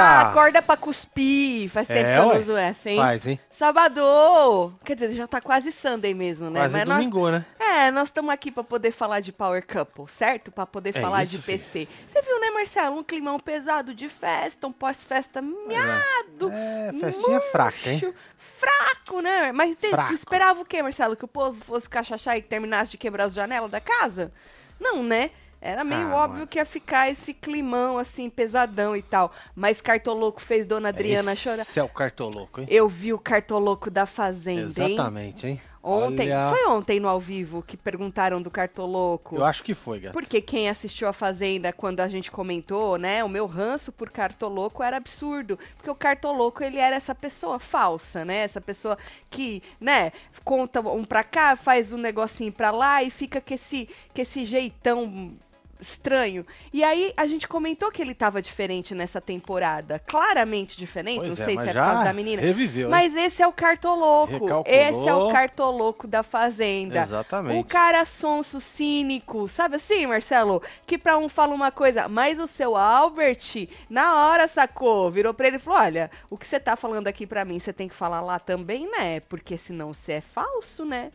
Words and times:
Ah, 0.00 0.20
acorda 0.30 0.62
pra 0.62 0.76
cuspir. 0.76 1.68
Faz 1.70 1.86
tempo 1.88 2.00
É, 2.00 2.12
que 2.14 2.18
eu 2.20 2.26
não 2.26 2.38
uso 2.40 2.56
essa, 2.56 2.90
hein? 2.90 2.96
Faz, 2.96 3.26
hein? 3.26 3.40
Sábado! 3.50 4.74
Quer 4.84 4.94
dizer, 4.94 5.14
já 5.14 5.26
tá 5.26 5.40
quase 5.40 5.72
Sunday 5.72 6.14
mesmo, 6.14 6.50
né? 6.50 6.60
Quase 6.60 6.72
Mas 6.72 6.86
nós- 6.86 6.96
domingo, 6.98 7.30
né? 7.30 7.44
É, 7.58 7.90
nós 7.90 8.08
estamos 8.08 8.30
aqui 8.32 8.50
pra 8.50 8.64
poder 8.64 8.90
falar 8.90 9.20
de 9.20 9.32
Power 9.32 9.64
Couple, 9.66 10.04
certo? 10.08 10.50
Pra 10.50 10.66
poder 10.66 10.96
É 10.96 11.00
falar 11.00 11.22
isso, 11.22 11.32
de 11.32 11.42
filho. 11.42 11.58
PC. 11.58 11.88
Você 12.08 12.22
viu, 12.22 12.40
né, 12.40 12.50
Marcelo? 12.50 12.96
Um 12.98 13.02
climão 13.04 13.38
pesado 13.38 13.94
de 13.94 14.08
festa, 14.08 14.66
um 14.66 14.72
pós-festa 14.72 15.40
miado. 15.42 16.50
É, 16.52 16.92
festinha 17.00 17.40
fraca, 17.40 17.90
hein? 17.90 18.00
murcho, 18.02 18.14
Fraco, 18.38 19.20
né? 19.20 19.52
Mas 19.52 19.70
te- 19.76 19.82
tu 19.88 19.90
Fraco. 19.90 20.12
esperava 20.12 20.60
o 20.60 20.64
quê, 20.64 20.82
Marcelo? 20.82 21.14
Que 21.16 21.24
o 21.24 21.28
povo 21.28 21.58
fosse 21.64 21.88
cachachar 21.88 22.36
e 22.36 22.42
terminasse 22.42 22.90
de 22.90 22.98
quebrar 22.98 23.24
as 23.24 23.34
janelas 23.34 23.70
da 23.70 23.80
casa? 23.80 24.32
Não, 24.80 25.02
né? 25.02 25.30
Era 25.60 25.82
meio 25.84 26.08
Ah, 26.12 26.16
óbvio 26.16 26.34
mano. 26.38 26.46
que 26.46 26.58
ia 26.58 26.64
ficar 26.64 27.10
esse 27.10 27.34
climão, 27.34 27.98
assim, 27.98 28.30
pesadão 28.30 28.94
e 28.94 29.02
tal. 29.02 29.32
Mas 29.54 29.80
Cartoloco 29.80 30.40
fez 30.40 30.66
Dona 30.66 30.90
Adriana 30.90 31.32
Esse 31.32 31.42
chorar. 31.42 31.66
é 31.76 31.82
o 31.82 31.88
cartoloco, 31.88 32.60
hein? 32.60 32.66
Eu 32.70 32.88
vi 32.88 33.12
o 33.12 33.18
Cartoloco 33.18 33.90
da 33.90 34.06
Fazenda, 34.06 34.82
hein? 34.84 34.92
Exatamente, 34.94 35.46
hein? 35.46 35.60
Ontem, 35.80 36.26
Olha, 36.32 36.50
foi 36.54 36.66
ontem 36.66 37.00
no 37.00 37.08
ao 37.08 37.18
vivo 37.20 37.62
que 37.62 37.76
perguntaram 37.76 38.42
do 38.42 38.50
Cartoloco. 38.50 39.36
Eu 39.36 39.44
acho 39.44 39.62
que 39.64 39.74
foi, 39.74 40.00
gata. 40.00 40.12
Porque 40.12 40.40
quem 40.40 40.68
assistiu 40.68 41.08
a 41.08 41.12
Fazenda 41.12 41.72
quando 41.72 42.00
a 42.00 42.08
gente 42.08 42.30
comentou, 42.30 42.98
né? 42.98 43.22
O 43.24 43.28
meu 43.28 43.46
ranço 43.46 43.90
por 43.92 44.10
Cartoloco 44.10 44.82
era 44.82 44.96
absurdo. 44.96 45.58
Porque 45.76 45.88
o 45.88 45.94
Cartoloco, 45.94 46.62
ele 46.62 46.78
era 46.78 46.96
essa 46.96 47.14
pessoa 47.14 47.58
falsa, 47.58 48.24
né? 48.24 48.38
Essa 48.38 48.60
pessoa 48.60 48.98
que, 49.30 49.62
né, 49.80 50.12
conta 50.44 50.80
um 50.80 51.04
pra 51.04 51.24
cá, 51.24 51.56
faz 51.56 51.92
um 51.92 51.96
negocinho 51.98 52.52
pra 52.52 52.70
lá 52.70 53.02
e 53.02 53.08
fica 53.08 53.40
com 53.40 53.54
esse, 53.54 53.88
com 54.14 54.20
esse 54.20 54.44
jeitão 54.44 55.32
estranho. 55.80 56.46
E 56.72 56.82
aí 56.82 57.12
a 57.16 57.26
gente 57.26 57.46
comentou 57.46 57.90
que 57.90 58.02
ele 58.02 58.14
tava 58.14 58.40
diferente 58.42 58.94
nessa 58.94 59.20
temporada. 59.20 59.98
Claramente 59.98 60.76
diferente. 60.76 61.18
Pois 61.18 61.38
não 61.38 61.44
é, 61.44 61.46
sei 61.46 61.58
se 61.58 61.68
é 61.68 61.72
por 61.72 61.74
causa 61.74 62.04
da 62.04 62.12
menina. 62.12 62.42
reviveu, 62.42 62.86
hein? 62.86 62.90
Mas 62.90 63.14
esse 63.14 63.42
é 63.42 63.46
o 63.46 63.52
cartoloco. 63.52 64.32
Recalculou. 64.32 64.64
Esse 64.66 65.08
é 65.08 65.14
o 65.14 65.32
cartoloco 65.32 66.06
da 66.06 66.22
Fazenda. 66.22 67.02
Exatamente. 67.02 67.60
O 67.60 67.64
cara 67.64 68.04
sonso, 68.04 68.60
cínico, 68.60 69.48
sabe 69.48 69.76
assim, 69.76 70.06
Marcelo? 70.06 70.62
Que 70.86 70.98
pra 70.98 71.18
um 71.18 71.28
fala 71.28 71.54
uma 71.54 71.70
coisa, 71.70 72.08
mas 72.08 72.38
o 72.38 72.46
seu 72.46 72.76
Albert, 72.76 73.68
na 73.88 74.26
hora 74.26 74.48
sacou, 74.48 75.10
virou 75.10 75.32
pra 75.34 75.46
ele 75.46 75.56
e 75.56 75.60
falou: 75.60 75.80
Olha, 75.80 76.10
o 76.30 76.36
que 76.36 76.46
você 76.46 76.58
tá 76.58 76.76
falando 76.76 77.08
aqui 77.08 77.26
pra 77.26 77.44
mim, 77.44 77.58
você 77.58 77.72
tem 77.72 77.88
que 77.88 77.94
falar 77.94 78.20
lá 78.20 78.38
também, 78.38 78.90
né? 78.90 79.20
Porque 79.20 79.56
senão 79.56 79.92
você 79.92 80.14
é 80.14 80.20
falso, 80.20 80.84
né? 80.84 81.10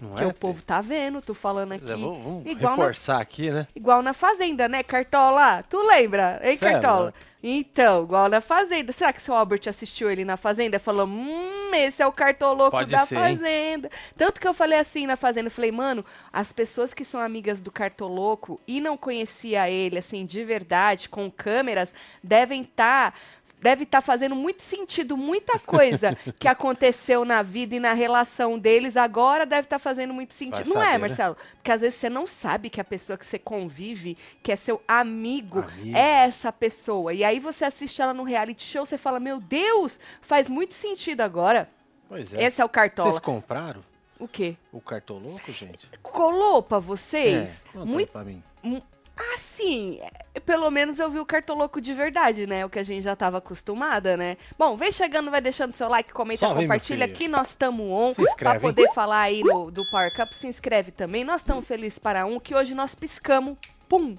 Não 0.00 0.14
que 0.14 0.24
é, 0.24 0.26
o 0.26 0.34
povo 0.34 0.62
tá 0.62 0.80
vendo, 0.80 1.22
tu 1.22 1.32
falando 1.32 1.72
aqui. 1.72 1.86
filho? 1.86 1.98
Vamos, 1.98 2.22
vamos 2.22 2.46
igual, 2.46 2.76
na, 2.76 2.82
reforçar 2.82 3.20
aqui, 3.20 3.50
né? 3.50 3.66
igual 3.74 4.02
na 4.02 4.12
Fazenda, 4.12 4.68
né, 4.68 4.82
Cartola? 4.82 5.64
Tu 5.68 5.78
lembra, 5.78 6.38
hein, 6.42 6.52
é 6.52 6.56
Cartola? 6.56 7.14
Então, 7.42 8.02
igual 8.02 8.28
na 8.28 8.40
Fazenda. 8.40 8.92
Será 8.92 9.12
que 9.12 9.22
seu 9.22 9.34
Albert 9.34 9.62
assistiu 9.68 10.10
ele 10.10 10.24
na 10.24 10.36
Fazenda? 10.36 10.78
Falou, 10.78 11.06
hum, 11.06 11.70
esse 11.74 12.02
é 12.02 12.06
o 12.06 12.12
cartoloco 12.12 12.72
Pode 12.72 12.90
da 12.90 13.06
ser, 13.06 13.14
hein? 13.14 13.36
Fazenda. 13.36 13.90
Tanto 14.16 14.40
que 14.40 14.48
eu 14.48 14.52
falei 14.52 14.78
assim 14.78 15.06
na 15.06 15.16
Fazenda, 15.16 15.46
eu 15.46 15.52
falei, 15.52 15.70
mano, 15.70 16.04
as 16.32 16.52
pessoas 16.52 16.92
que 16.92 17.04
são 17.04 17.20
amigas 17.20 17.60
do 17.60 17.70
cartoloco 17.70 18.60
e 18.66 18.80
não 18.80 18.96
conhecia 18.96 19.70
ele, 19.70 19.98
assim, 19.98 20.26
de 20.26 20.44
verdade, 20.44 21.08
com 21.08 21.30
câmeras, 21.30 21.92
devem 22.22 22.62
estar... 22.62 23.14
Deve 23.60 23.84
estar 23.84 24.00
fazendo 24.00 24.34
muito 24.34 24.62
sentido, 24.62 25.16
muita 25.16 25.58
coisa 25.58 26.16
que 26.38 26.46
aconteceu 26.46 27.24
na 27.24 27.42
vida 27.42 27.74
e 27.74 27.80
na 27.80 27.94
relação 27.94 28.58
deles, 28.58 28.96
agora 28.96 29.46
deve 29.46 29.62
estar 29.62 29.78
fazendo 29.78 30.12
muito 30.12 30.34
sentido. 30.34 30.72
Vai 30.72 30.74
não 30.74 30.82
é, 30.82 30.84
saber, 30.84 30.92
né? 30.92 31.08
Marcelo? 31.08 31.36
Porque 31.54 31.72
às 31.72 31.80
vezes 31.80 31.98
você 31.98 32.10
não 32.10 32.26
sabe 32.26 32.68
que 32.70 32.80
a 32.80 32.84
pessoa 32.84 33.16
que 33.16 33.24
você 33.24 33.38
convive, 33.38 34.16
que 34.42 34.52
é 34.52 34.56
seu 34.56 34.80
amigo, 34.86 35.60
Amigo. 35.60 35.96
é 35.96 36.24
essa 36.24 36.52
pessoa. 36.52 37.12
E 37.14 37.24
aí 37.24 37.40
você 37.40 37.64
assiste 37.64 38.00
ela 38.00 38.12
no 38.14 38.22
reality 38.22 38.62
show, 38.62 38.84
você 38.84 38.98
fala, 38.98 39.18
meu 39.18 39.40
Deus, 39.40 39.98
faz 40.20 40.48
muito 40.48 40.74
sentido 40.74 41.22
agora. 41.22 41.68
Pois 42.08 42.32
é. 42.34 42.44
Esse 42.44 42.60
é 42.60 42.64
o 42.64 42.68
Cartola. 42.68 43.10
Vocês 43.10 43.20
compraram 43.24 43.82
O 44.18 44.28
quê? 44.28 44.56
o 44.72 44.80
cartoloco, 44.80 45.50
gente? 45.52 45.88
Colou 46.02 46.62
pra 46.62 46.78
vocês? 46.78 47.64
É, 47.74 47.78
muito 47.78 48.12
pra 48.12 48.22
mim. 48.22 48.42
Assim, 49.34 49.98
é, 50.34 50.40
pelo 50.40 50.70
menos 50.70 50.98
eu 50.98 51.10
vi 51.10 51.18
o 51.18 51.24
cartoloco 51.24 51.80
de 51.80 51.94
verdade, 51.94 52.46
né? 52.46 52.64
O 52.66 52.70
que 52.70 52.78
a 52.78 52.82
gente 52.82 53.02
já 53.02 53.16
tava 53.16 53.38
acostumada, 53.38 54.16
né? 54.16 54.36
Bom, 54.58 54.76
vem 54.76 54.92
chegando, 54.92 55.30
vai 55.30 55.40
deixando 55.40 55.74
seu 55.74 55.88
like, 55.88 56.12
comenta, 56.12 56.40
Só 56.40 56.48
vem, 56.48 56.56
meu 56.58 56.62
compartilha 56.68 57.06
filho. 57.06 57.14
aqui. 57.16 57.28
Nós 57.28 57.48
estamos 57.50 57.86
on 57.86 58.12
Se 58.14 58.20
inscreve, 58.22 58.58
pra 58.58 58.68
poder 58.68 58.92
falar 58.92 59.20
aí 59.20 59.42
no, 59.42 59.70
do 59.70 59.84
Power 59.90 60.14
Cup. 60.14 60.32
Se 60.32 60.46
inscreve 60.46 60.90
também. 60.92 61.24
Nós 61.24 61.40
estamos 61.40 61.66
felizes 61.66 61.98
para 61.98 62.26
um 62.26 62.38
que 62.38 62.54
hoje 62.54 62.74
nós 62.74 62.94
piscamos. 62.94 63.56
Pum! 63.88 64.18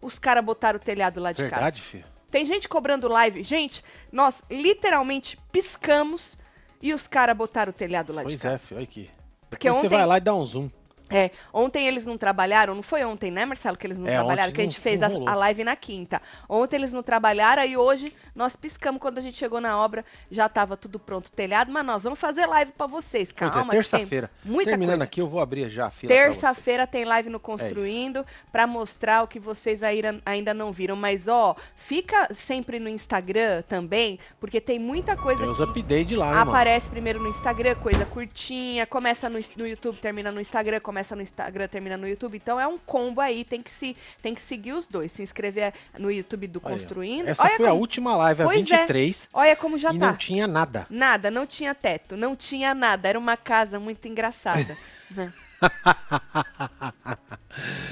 Os 0.00 0.18
caras 0.18 0.44
botaram 0.44 0.78
o 0.78 0.82
telhado 0.82 1.20
lá 1.20 1.30
de 1.30 1.42
Verdade, 1.42 1.80
casa. 1.80 1.90
filho? 1.90 2.04
Tem 2.28 2.44
gente 2.44 2.68
cobrando 2.68 3.06
live. 3.08 3.44
Gente, 3.44 3.84
nós 4.10 4.42
literalmente 4.50 5.38
piscamos 5.52 6.36
e 6.80 6.92
os 6.92 7.06
caras 7.06 7.36
botaram 7.36 7.70
o 7.70 7.72
telhado 7.72 8.12
lá 8.12 8.22
de 8.22 8.28
Pois 8.30 8.40
casa. 8.40 8.54
é, 8.56 8.58
filho. 8.58 8.78
Olha 8.78 8.84
aqui. 8.84 9.10
Porque 9.48 9.68
Depois 9.68 9.78
ontem- 9.84 9.88
você 9.90 9.96
vai 9.98 10.06
lá 10.06 10.16
e 10.16 10.20
dá 10.20 10.34
um 10.34 10.44
zoom. 10.44 10.68
É, 11.12 11.30
ontem 11.52 11.86
eles 11.86 12.06
não 12.06 12.16
trabalharam, 12.18 12.74
não 12.74 12.82
foi 12.82 13.04
ontem, 13.04 13.30
né, 13.30 13.44
Marcelo, 13.44 13.76
que 13.76 13.86
eles 13.86 13.98
não 13.98 14.06
É, 14.08 14.14
trabalharam, 14.14 14.52
que 14.52 14.60
a 14.60 14.64
gente 14.64 14.76
não- 14.76 14.82
fez 14.82 15.00
não 15.00 15.26
a, 15.28 15.32
a 15.32 15.34
live 15.34 15.64
na 15.64 15.76
quinta. 15.76 16.20
Ontem 16.48 16.76
eles 16.76 16.92
não 16.92 17.02
trabalharam 17.02 17.64
e 17.64 17.76
hoje 17.76 18.14
nós 18.34 18.56
piscamos 18.56 19.00
quando 19.00 19.18
a 19.18 19.20
gente 19.20 19.36
chegou 19.36 19.60
na 19.60 19.78
obra, 19.78 20.04
já 20.30 20.48
tava 20.48 20.76
tudo 20.76 20.98
pronto, 20.98 21.30
telhado, 21.30 21.70
mas 21.72 21.84
nós 21.84 22.02
vamos 22.02 22.18
fazer 22.18 22.46
live 22.46 22.72
pra 22.72 22.86
vocês, 22.86 23.30
Pois 23.32 23.52
calma. 23.52 23.72
é, 23.72 23.76
terça-feira. 23.76 24.30
Muita 24.44 24.70
Terminando 24.70 24.94
coisa. 24.98 25.04
aqui, 25.04 25.20
eu 25.20 25.28
vou 25.28 25.40
abrir 25.40 25.68
já 25.70 25.86
a 25.86 25.90
fila. 25.90 26.12
Terça-feira 26.12 26.86
tem 26.86 27.04
live 27.04 27.28
no 27.28 27.38
Construindo 27.40 28.24
pra 28.50 28.66
mostrar 28.66 29.22
o 29.22 29.28
que 29.28 29.38
vocês 29.38 29.82
ainda, 29.82 30.20
ainda 30.24 30.54
não 30.54 30.72
viram. 30.72 30.96
Mas, 30.96 31.28
ó, 31.28 31.54
fica 31.76 32.28
sempre 32.34 32.78
no 32.78 32.88
Instagram 32.88 33.62
também, 33.68 34.18
porque 34.40 34.60
tem 34.60 34.78
muita 34.78 35.16
coisa 35.16 35.40
Tem 35.40 35.48
os 35.50 35.56
que 35.56 35.62
updates 35.62 36.16
lá, 36.16 36.26
hein, 36.28 36.32
mano. 36.34 36.50
aparece 36.50 36.88
primeiro 36.88 37.20
no 37.20 37.28
Instagram, 37.28 37.74
coisa 37.74 38.04
curtinha, 38.06 38.86
começa 38.86 39.28
no, 39.28 39.38
no 39.56 39.66
YouTube, 39.66 39.96
termina 39.98 40.30
no 40.30 40.40
Instagram, 40.40 40.80
começa 40.80 41.01
no 41.16 41.22
Instagram, 41.22 41.66
termina 41.68 41.96
no 41.96 42.06
YouTube. 42.08 42.36
Então 42.36 42.58
é 42.60 42.66
um 42.66 42.78
combo 42.78 43.20
aí, 43.20 43.44
tem 43.44 43.60
que, 43.62 43.70
se, 43.70 43.96
tem 44.22 44.34
que 44.34 44.40
seguir 44.40 44.72
os 44.72 44.86
dois. 44.86 45.10
Se 45.12 45.22
inscrever 45.22 45.72
no 45.98 46.10
YouTube 46.10 46.46
do. 46.46 46.60
Construindo. 46.60 47.28
Essa 47.28 47.42
Olha 47.42 47.56
foi 47.56 47.66
a 47.66 47.68
como- 47.70 47.80
última 47.80 48.16
live, 48.16 48.42
a 48.42 48.44
Pois 48.44 48.58
é. 48.58 48.60
23. 48.78 49.28
Olha 49.32 49.56
como 49.56 49.76
já 49.78 49.92
e 49.92 49.98
tá. 49.98 50.06
não 50.08 50.16
tinha 50.16 50.46
nada. 50.46 50.86
Nada, 50.88 51.30
não 51.30 51.46
tinha 51.46 51.74
teto, 51.74 52.16
não 52.16 52.34
tinha 52.36 52.74
nada. 52.74 53.08
Era 53.08 53.18
uma 53.18 53.36
casa 53.36 53.78
muito 53.80 54.06
engraçada. 54.08 54.76
né? 55.10 55.32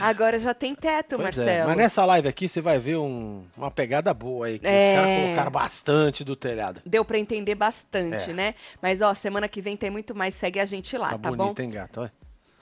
Agora 0.00 0.38
já 0.38 0.54
tem 0.54 0.75
teto, 0.75 1.16
Pois 1.16 1.37
é, 1.38 1.44
Marcelo. 1.44 1.69
Mas 1.69 1.77
nessa 1.77 2.04
live 2.06 2.28
aqui 2.28 2.48
você 2.48 2.60
vai 2.60 2.78
ver 2.78 2.97
um- 2.97 3.44
uma 3.56 3.71
pegada 3.71 4.12
boa 4.15 4.47
aí. 4.47 4.59
Que 4.59 4.66
É. 4.66 4.91
os 4.91 4.97
caras 4.97 5.21
colocaram 5.25 5.50
bastante 5.50 6.25
do 6.25 6.34
telhado. 6.34 6.81
Deu 6.87 7.04
pra 7.04 7.19
entender 7.19 7.54
bastante, 7.54 8.31
É. 8.31 8.34
né? 8.34 8.54
Mas, 8.81 9.00
ó, 9.00 9.15
semana 9.15 9.47
que 9.48 9.60
vem 9.60 9.77
tem 9.77 9.91
muito 9.91 10.15
mais. 10.15 10.34
Segue 10.34 10.59
a 10.59 10.65
gente 10.65 10.97
lá, 10.97 11.10
Tá, 11.10 11.19
tá, 11.19 11.31
bom? 11.31 11.37
bonito, 11.37 11.60
hein, 11.60 11.71
gato? 11.71 12.10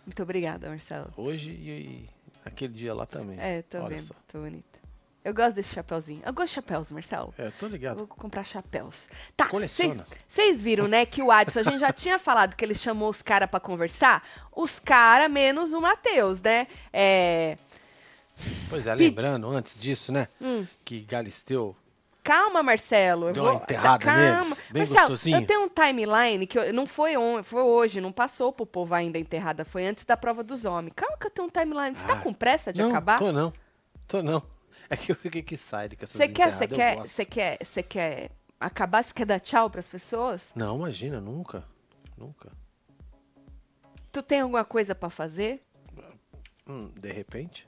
Muito 0.08 0.22
obrigada, 0.22 0.70
Marcelo. 0.70 1.12
Hoje 1.18 1.50
e, 1.50 2.08
aquele 2.42 2.72
dia 2.72 2.94
lá 2.94 3.04
também. 3.04 3.38
É, 3.38 3.60
tô 3.60 3.76
Olha 3.76 3.88
vendo. 3.88 4.06
só. 4.06 4.14
Tô 4.26 4.40
bonita. 4.40 4.78
Eu 5.22 5.34
gosto 5.34 5.56
desse 5.56 5.74
chapéuzinho. 5.74 6.22
Eu 6.24 6.32
gosto 6.32 6.48
de 6.48 6.54
chapéus, 6.54 6.90
Marcelo. 6.90 7.34
É, 7.36 7.50
tô 7.50 7.66
ligado. 7.66 7.98
Vou 7.98 8.06
comprar 8.06 8.42
chapéus. 8.42 9.10
Tá, 9.36 9.48
Coleciona. 9.48 10.06
vocês 10.26 10.62
viram, 10.62 10.88
né, 10.88 11.04
que 11.04 11.22
o 11.22 11.30
Adson, 11.30 11.60
a 11.60 11.62
gente 11.62 11.80
já 11.80 11.92
tinha 11.92 12.18
falado 12.18 12.56
que 12.56 12.64
ele 12.64 12.74
chamou 12.74 13.10
os 13.10 13.20
caras 13.20 13.50
pra 13.50 13.60
conversar? 13.60 14.26
Os 14.50 14.78
caras 14.78 15.30
menos 15.30 15.74
o 15.74 15.80
Matheus, 15.82 16.40
né? 16.40 16.68
É... 16.90 17.58
Pois 18.70 18.86
é, 18.86 18.94
lembrando 18.94 19.46
antes 19.50 19.78
disso, 19.78 20.10
né? 20.10 20.28
Hum. 20.40 20.66
Que 20.86 21.02
Galisteu. 21.02 21.76
Calma, 22.28 22.62
Marcelo. 22.62 23.28
eu 23.28 23.32
Deu 23.32 23.42
vou... 23.42 23.52
uma 23.54 23.62
enterrada 23.62 24.04
Calma. 24.04 24.54
bem 24.70 24.82
Marcelo, 24.82 25.08
gostosinho. 25.08 25.38
eu 25.40 25.46
tenho 25.46 25.62
um 25.64 25.68
timeline 25.70 26.46
que 26.46 26.58
eu- 26.58 26.74
não 26.74 26.86
foi, 26.86 27.16
on... 27.16 27.42
foi 27.42 27.62
hoje, 27.62 28.02
não 28.02 28.12
passou 28.12 28.52
pro 28.52 28.66
povo 28.66 28.94
ainda 28.94 29.18
enterrada, 29.18 29.64
foi 29.64 29.86
antes 29.86 30.04
da 30.04 30.14
prova 30.14 30.42
dos 30.44 30.66
homens. 30.66 30.92
Calma 30.94 31.16
que 31.16 31.26
eu 31.26 31.30
tenho 31.30 31.48
um 31.48 31.50
timeline. 31.50 31.96
Você 31.96 32.06
tá 32.06 32.18
Ah, 32.18 32.22
com 32.22 32.34
pressa 32.34 32.70
de 32.72 32.82
não, 32.82 32.90
acabar? 32.90 33.18
Tô 33.18 33.32
não. 33.32 33.52
Tô 34.06 34.22
não. 34.22 34.42
É 34.90 34.96
que 34.96 35.10
eu 35.12 35.16
fiquei 35.16 35.42
que 35.42 35.56
sai 35.56 35.88
com 35.88 36.04
essas 36.04 36.10
Você 36.16 36.28
quer, 36.28 36.50
você 36.52 36.66
quer, 36.66 36.96
você 36.98 37.24
quer, 37.24 37.58
você 37.64 37.82
quer 37.82 38.30
acabar? 38.58 39.04
Você 39.04 39.12
quer 39.14 39.26
dar 39.26 39.38
tchau 39.38 39.68
pras 39.70 39.86
pessoas? 39.86 40.50
Não, 40.54 40.76
imagina, 40.76 41.20
nunca. 41.20 41.62
Nunca. 42.16 42.50
Tu 44.10 44.22
tem 44.22 44.40
alguma 44.40 44.64
coisa 44.64 44.94
pra 44.94 45.10
fazer? 45.10 45.62
Hum, 46.66 46.90
de 46.98 47.12
repente. 47.12 47.67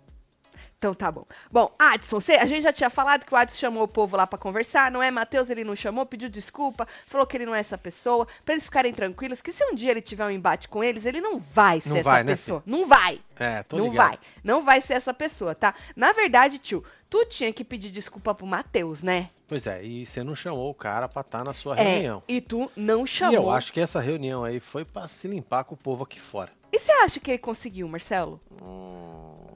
Então 0.81 0.95
tá 0.95 1.13
bom. 1.13 1.27
Bom, 1.53 1.71
Adson, 1.79 2.21
cê- 2.21 2.37
a 2.37 2.47
gente 2.47 2.63
já 2.63 2.73
tinha 2.73 2.89
falado 2.89 3.27
que 3.27 3.35
o 3.35 3.37
Adson 3.37 3.55
chamou 3.59 3.83
o 3.83 3.89
povo 3.89 4.17
lá 4.17 4.27
pra 4.27 4.39
conversar, 4.39 4.91
não 4.91 5.03
é? 5.03 5.11
Matheus, 5.11 5.51
ele 5.51 5.63
não 5.63 5.77
chamou, 5.77 6.07
pediu 6.07 6.31
desculpa, 6.31 6.89
falou 7.07 7.27
que 7.27 7.37
ele 7.37 7.45
não 7.45 7.55
é 7.55 7.61
essa 7.61 7.77
pessoa, 7.77 8.27
pra 8.47 8.55
eles 8.55 8.65
ficarem 8.65 8.91
tranquilos, 8.95 9.43
que 9.43 9.53
se 9.53 9.63
um 9.63 9.75
dia 9.75 9.91
ele 9.91 10.01
tiver 10.01 10.25
um 10.25 10.31
embate 10.31 10.69
com 10.71 10.83
eles, 10.83 11.05
ele 11.05 11.21
não 11.21 11.39
vai 11.39 11.83
ser 11.83 11.91
Não 11.91 11.97
essa 11.99 12.05
vai, 12.11 12.25
né, 12.25 12.33
pessoa. 12.35 12.63
não 12.65 12.89
vai. 12.89 13.21
É, 13.39 13.63
tô 13.63 13.77
não 13.77 13.89
ligado. 13.91 14.07
vai. 14.09 14.19
Não 14.43 14.63
vai 14.63 14.81
ser 14.81 14.95
essa 14.95 15.13
pessoa, 15.13 15.55
tá? 15.55 15.75
Na 15.95 16.13
verdade, 16.15 16.59
tio, 16.59 16.83
tu 17.11 17.27
tinha 17.27 17.53
que 17.53 17.63
pedir 17.63 17.91
desculpa 17.91 18.35
pro 18.35 18.47
Matheus, 18.47 19.03
né? 19.03 19.29
Pois 19.47 19.67
é, 19.67 19.85
e 19.85 20.07
você 20.07 20.25
não 20.25 20.35
chamou 20.35 20.71
o 20.71 20.75
cara 20.75 21.07
pra 21.11 21.21
estar 21.21 21.45
na 21.45 21.53
sua 21.53 21.79
É, 21.79 21.83
reunião. 21.83 22.23
e 22.27 22.41
tu 22.41 22.73
não 22.75 23.05
E 23.05 23.07
chamou. 23.07 23.35
eu 23.35 23.51
acho 23.51 23.71
que 23.71 23.81
essa 23.81 24.01
reunião 24.01 24.45
aí 24.45 24.59
foi 24.61 24.87
pra 24.87 25.07
se 25.09 25.29
limpar 25.29 25.65
com 25.65 25.75
o 25.75 25.79
povo 25.79 26.05
aqui 26.05 26.19
fora. 26.19 26.51
E 26.73 26.79
você 26.79 26.91
acha 26.93 27.21
que 27.21 27.33
ele 27.33 27.39
conseguiu, 27.39 27.87
Marcelo? 27.87 28.41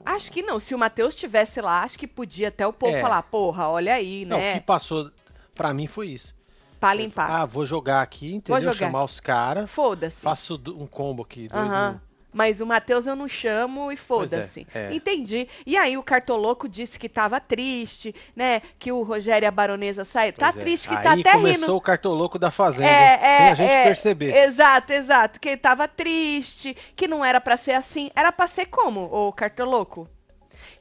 Acho 0.05 0.31
que 0.31 0.41
não. 0.41 0.59
Se 0.59 0.75
o 0.75 0.77
Matheus 0.77 1.13
estivesse 1.13 1.59
lá, 1.61 1.81
acho 1.83 1.97
que 1.97 2.07
podia 2.07 2.49
até 2.49 2.65
o 2.67 2.71
povo 2.73 2.95
É. 2.95 3.01
falar, 3.01 3.21
porra, 3.23 3.67
olha 3.69 3.93
aí, 3.93 4.25
Não, 4.25 4.37
o 4.37 4.39
né? 4.39 4.53
que 4.55 4.65
passou 4.65 5.11
Pra 5.55 5.73
mim 5.73 5.87
foi 5.87 6.09
isso. 6.09 6.35
Pra 6.79 6.93
limpar. 6.93 7.31
Ah, 7.31 7.45
vou 7.45 7.65
jogar 7.65 8.01
aqui, 8.01 8.33
entendeu? 8.35 8.61
jogar. 8.61 8.75
Chamar 8.75 9.03
os 9.05 9.19
caras, 9.21 9.69
Foda-se. 9.71 10.17
faço 10.19 10.61
um 10.77 10.85
combo 10.85 11.23
aqui. 11.23 11.47
Dois, 11.47 11.63
Aham. 11.71 11.99
um. 12.01 12.04
Mas 12.35 12.59
o 12.59 12.65
Matheus 12.65 13.07
eu 13.07 13.15
não 13.15 13.29
chamo 13.29 13.89
e 13.89 13.93
é, 13.93 13.97
foda-se. 13.97 14.67
é. 14.75 14.93
Entendi. 14.93 15.47
E 15.65 15.77
aí 15.77 15.97
o 15.97 16.03
Cartoloco 16.03 16.67
disse 16.67 16.99
que 16.99 17.07
tava 17.07 17.39
triste, 17.39 18.13
né? 18.35 18.61
Que 18.77 18.91
o 18.91 19.03
Rogério 19.03 19.45
e 19.45 19.47
a 19.47 19.51
baronesa 19.51 20.03
saíram. 20.03 20.37
Tá 20.37 20.49
é. 20.49 20.51
triste, 20.51 20.89
que 20.89 20.95
Aí 20.95 21.01
tá 21.01 21.13
até 21.13 21.31
começou 21.31 21.67
rindo. 21.67 21.75
o 21.77 21.81
cartoloco 21.81 22.37
da 22.37 22.51
fazenda, 22.51 22.89
É, 22.89 23.19
é, 23.21 23.37
sem 23.37 23.47
a 23.47 23.55
gente 23.55 23.71
é. 23.71 23.83
perceber. 23.85 24.35
Exato, 24.35 24.91
exato. 24.91 25.39
Que 25.39 25.47
ele 25.47 25.57
tava 25.57 25.87
triste, 25.87 26.75
que 26.93 27.07
não 27.07 27.23
era 27.23 27.39
pra 27.39 27.55
ser 27.55 27.71
assim. 27.71 28.11
Era 28.13 28.33
pra 28.33 28.47
ser 28.47 28.65
como, 28.65 29.03
o 29.03 29.31
Cartoloco? 29.31 30.09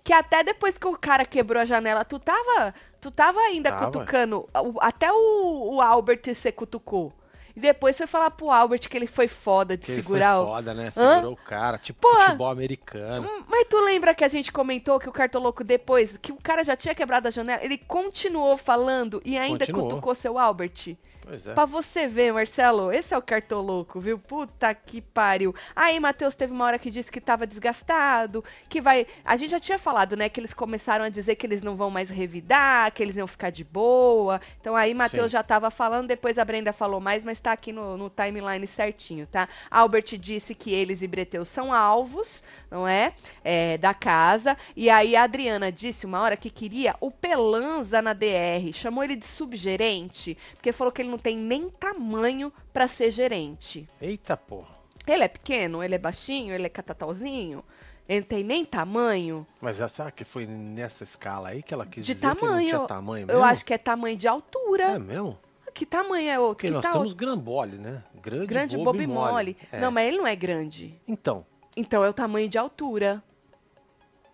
Que 0.03 0.13
até 0.13 0.43
depois 0.43 0.77
que 0.77 0.89
o 0.89 0.99
cara 0.99 1.25
quebrou 1.25 1.63
a 1.63 1.65
janela, 1.65 2.05
tu 2.05 2.19
tava, 2.19 2.75
tu 3.01 3.13
tava 3.13 3.39
ainda 3.43 3.71
Tava. 3.71 3.87
cutucando. 3.87 4.49
até 4.81 5.13
o, 5.13 5.75
o 5.77 5.81
Albert 5.81 6.23
você 6.35 6.51
cutucou. 6.51 7.13
E 7.57 7.61
depois 7.61 7.97
foi 7.97 8.07
falar 8.07 8.31
pro 8.33 8.51
Albert 8.51 8.89
que 8.89 8.97
ele 8.97 9.07
foi 9.07 9.29
foda 9.29 9.77
de 9.77 9.87
Que 9.87 9.93
ele 9.93 10.03
segurar 10.03 10.35
foi 10.37 10.43
o. 10.45 10.47
foda, 10.49 10.75
né? 10.75 10.89
Hã? 10.97 11.15
Segurou 11.15 11.33
o 11.33 11.37
cara, 11.37 11.79
tipo 11.79 12.01
Porra. 12.01 12.25
futebol 12.25 12.49
americano. 12.51 13.29
Hum, 13.29 13.45
Mas 13.49 13.67
tu 13.71 13.81
lembra 13.81 14.13
que 14.15 14.25
a 14.25 14.29
gente 14.29 14.51
comentou 14.51 14.99
que 14.99 15.09
o 15.09 15.13
Cartoloco 15.13 15.63
depois, 15.63 16.17
que 16.17 16.33
o 16.33 16.37
cara 16.43 16.65
já 16.65 16.77
tinha 16.77 16.95
quebrado 16.95 17.29
a 17.29 17.31
janela, 17.31 17.63
ele 17.65 17.79
continuou 17.79 18.57
falando 18.57 19.23
e 19.25 19.39
ainda 19.39 19.67
Continuou. 19.67 19.89
cutucou 19.89 20.15
seu 20.15 20.37
Albert? 20.39 20.97
Pois 21.27 21.47
é. 21.47 21.55
Pra 21.55 21.65
você 21.65 22.07
ver, 22.07 22.33
Marcelo, 22.33 22.93
esse 22.93 23.15
é 23.15 23.19
o 23.19 23.23
cartoloco, 23.23 23.99
viu? 23.99 24.19
Puta 24.19 24.75
que 24.75 25.01
pariu. 25.01 25.55
Aí, 25.75 25.99
Matheus 25.99 26.35
teve 26.35 26.53
uma 26.53 26.65
hora 26.67 26.79
que 26.79 26.91
disse 26.91 27.11
que 27.11 27.21
tava 27.21 27.47
desgastado, 27.47 28.45
que 28.69 28.81
vai. 28.81 29.07
A 29.25 29.37
gente 29.37 29.51
já 29.51 29.61
tinha 29.61 29.79
falado, 29.79 30.17
né? 30.17 30.29
Que 30.29 30.39
eles 30.39 30.53
começaram 30.53 31.05
a 31.05 31.09
dizer 31.09 31.37
que 31.37 31.47
eles 31.47 31.63
não 31.63 31.77
vão 31.77 31.91
mais 31.91 32.11
revidar, 32.11 32.93
que 32.93 33.03
eles 33.03 33.17
iam 33.17 33.27
ficar 33.27 33.51
de 33.51 33.65
boa. 33.65 34.41
Então 34.61 34.77
aí, 34.77 34.93
Matheus 34.93 35.31
já 35.33 35.43
tava 35.43 35.71
falando, 35.71 36.09
depois 36.09 36.39
a 36.39 36.45
Brenda 36.45 36.73
falou 36.73 37.01
mais, 37.01 37.25
mas 37.25 37.41
tá 37.41 37.53
aqui 37.53 37.73
no, 37.73 37.97
no 37.97 38.11
timeline 38.11 38.67
certinho, 38.67 39.27
tá? 39.27 39.49
Albert 39.71 40.19
disse 40.19 40.55
que 40.55 40.73
eles 40.73 41.03
e 41.03 41.09
Breteus 41.09 41.49
são 41.49 41.73
alvos, 41.73 42.43
não 42.71 42.87
é? 42.87 43.15
É, 43.43 43.79
Da 43.79 43.95
casa. 43.95 44.57
E 44.77 44.91
aí 44.91 45.17
a 45.17 45.23
Adriana 45.23 45.73
disse 45.73 46.05
uma 46.05 46.21
hora 46.21 46.37
que 46.37 46.51
queria 46.51 46.95
o 47.01 47.11
Pelanza 47.11 48.03
na 48.03 48.13
DR. 48.13 48.73
Chamou 48.73 49.03
ele 49.03 49.17
de 49.17 49.27
subgerente, 49.27 50.37
porque 50.55 50.73
falou 50.73 50.93
que 50.93 51.01
ele 51.03 51.11
não 51.11 51.14
tem 51.19 51.37
nem 51.37 51.69
tamanho 51.71 52.53
pra 52.73 52.87
ser 52.89 53.11
gerente. 53.11 53.89
Eita 54.01 54.37
porra. 54.37 54.75
Ele 55.07 55.23
é 55.25 55.29
pequeno, 55.29 55.83
ele 55.83 55.95
é 55.95 55.99
baixinho, 55.99 56.55
ele 56.55 56.67
é 56.67 56.69
catatauzinho. 56.69 57.63
Ele 58.09 58.21
não 58.21 58.27
tem 58.29 58.45
nem 58.45 58.67
tamanho 58.67 59.47
Mas 59.63 59.79
será 59.91 60.11
que 60.11 60.25
foi 60.27 60.45
nessa 60.47 61.05
escala 61.05 61.49
aí 61.49 61.63
que 61.63 61.73
ela 61.73 61.87
quis 61.87 62.05
de 62.05 62.13
dizer 62.15 62.21
que 62.21 62.35
não 62.43 62.49
tamanho. 62.51 62.69
tinha 62.69 62.81
tamanho 62.87 63.23
Eu 63.25 63.27
mesmo? 63.39 63.43
acho 63.45 63.65
que 63.65 63.73
é 63.73 63.79
tamanho 63.79 64.17
de 64.17 64.29
altura. 64.29 64.85
É 64.85 64.99
mesmo? 64.99 65.39
Que 65.73 65.87
tamanho 65.87 66.29
é 66.31 66.39
o 66.39 66.49
Porque 66.49 66.67
que 66.69 66.73
nós 66.73 66.83
tá 66.83 66.93
temos 66.93 67.15
grambole, 67.15 67.79
né? 67.79 68.05
Grande, 68.23 68.47
grande 68.47 68.77
bobo, 68.77 68.93
bobo 68.93 69.03
e 69.03 69.07
mole. 69.07 69.57
É. 69.73 69.81
Não, 69.81 69.91
mas 69.91 70.07
ele 70.07 70.19
não 70.19 70.27
é 70.27 70.37
grande. 70.37 71.01
Então, 71.09 71.47
Então 71.77 72.05
é 72.05 72.09
o 72.09 72.13
tamanho 72.13 72.49
de 72.49 72.59
altura. 72.59 73.23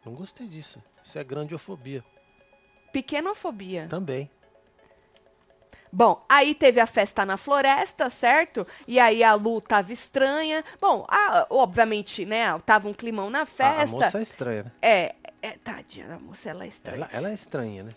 não 0.05 0.15
gostei 0.15 0.47
disso. 0.49 0.83
Isso 1.03 1.17
é 1.19 1.23
grandiofobia. 1.25 2.05
Pequenofobia. 2.93 3.87
Também. 3.89 4.29
Bom, 5.93 6.25
aí 6.29 6.55
teve 6.55 6.79
a 6.81 6.87
festa 6.87 7.27
na 7.27 7.37
floresta, 7.37 8.09
certo? 8.11 8.67
E 8.87 9.01
aí 9.01 9.25
a 9.25 9.35
Lu 9.35 9.61
tava 9.61 9.93
estranha. 9.93 10.65
Bom, 10.81 11.05
a- 11.09 11.47
obviamente, 11.51 12.25
né? 12.25 12.57
Tava 12.65 12.89
um 12.89 12.95
climão 12.95 13.29
na 13.31 13.43
A, 13.43 13.47
festa. 13.47 13.83
a 13.83 13.87
moça 13.87 14.19
é 14.19 14.23
estranha, 14.23 14.63
né? 14.65 14.71
É, 14.81 15.15
é, 15.43 15.51
tadinha 15.63 16.07
da 16.07 16.19
moça, 16.19 16.51
ela 16.51 16.65
é 16.65 16.69
estranha. 16.69 16.97
Ela, 16.97 17.09
ela 17.13 17.31
é 17.31 17.35
estranha, 17.35 17.83
né? 17.83 17.95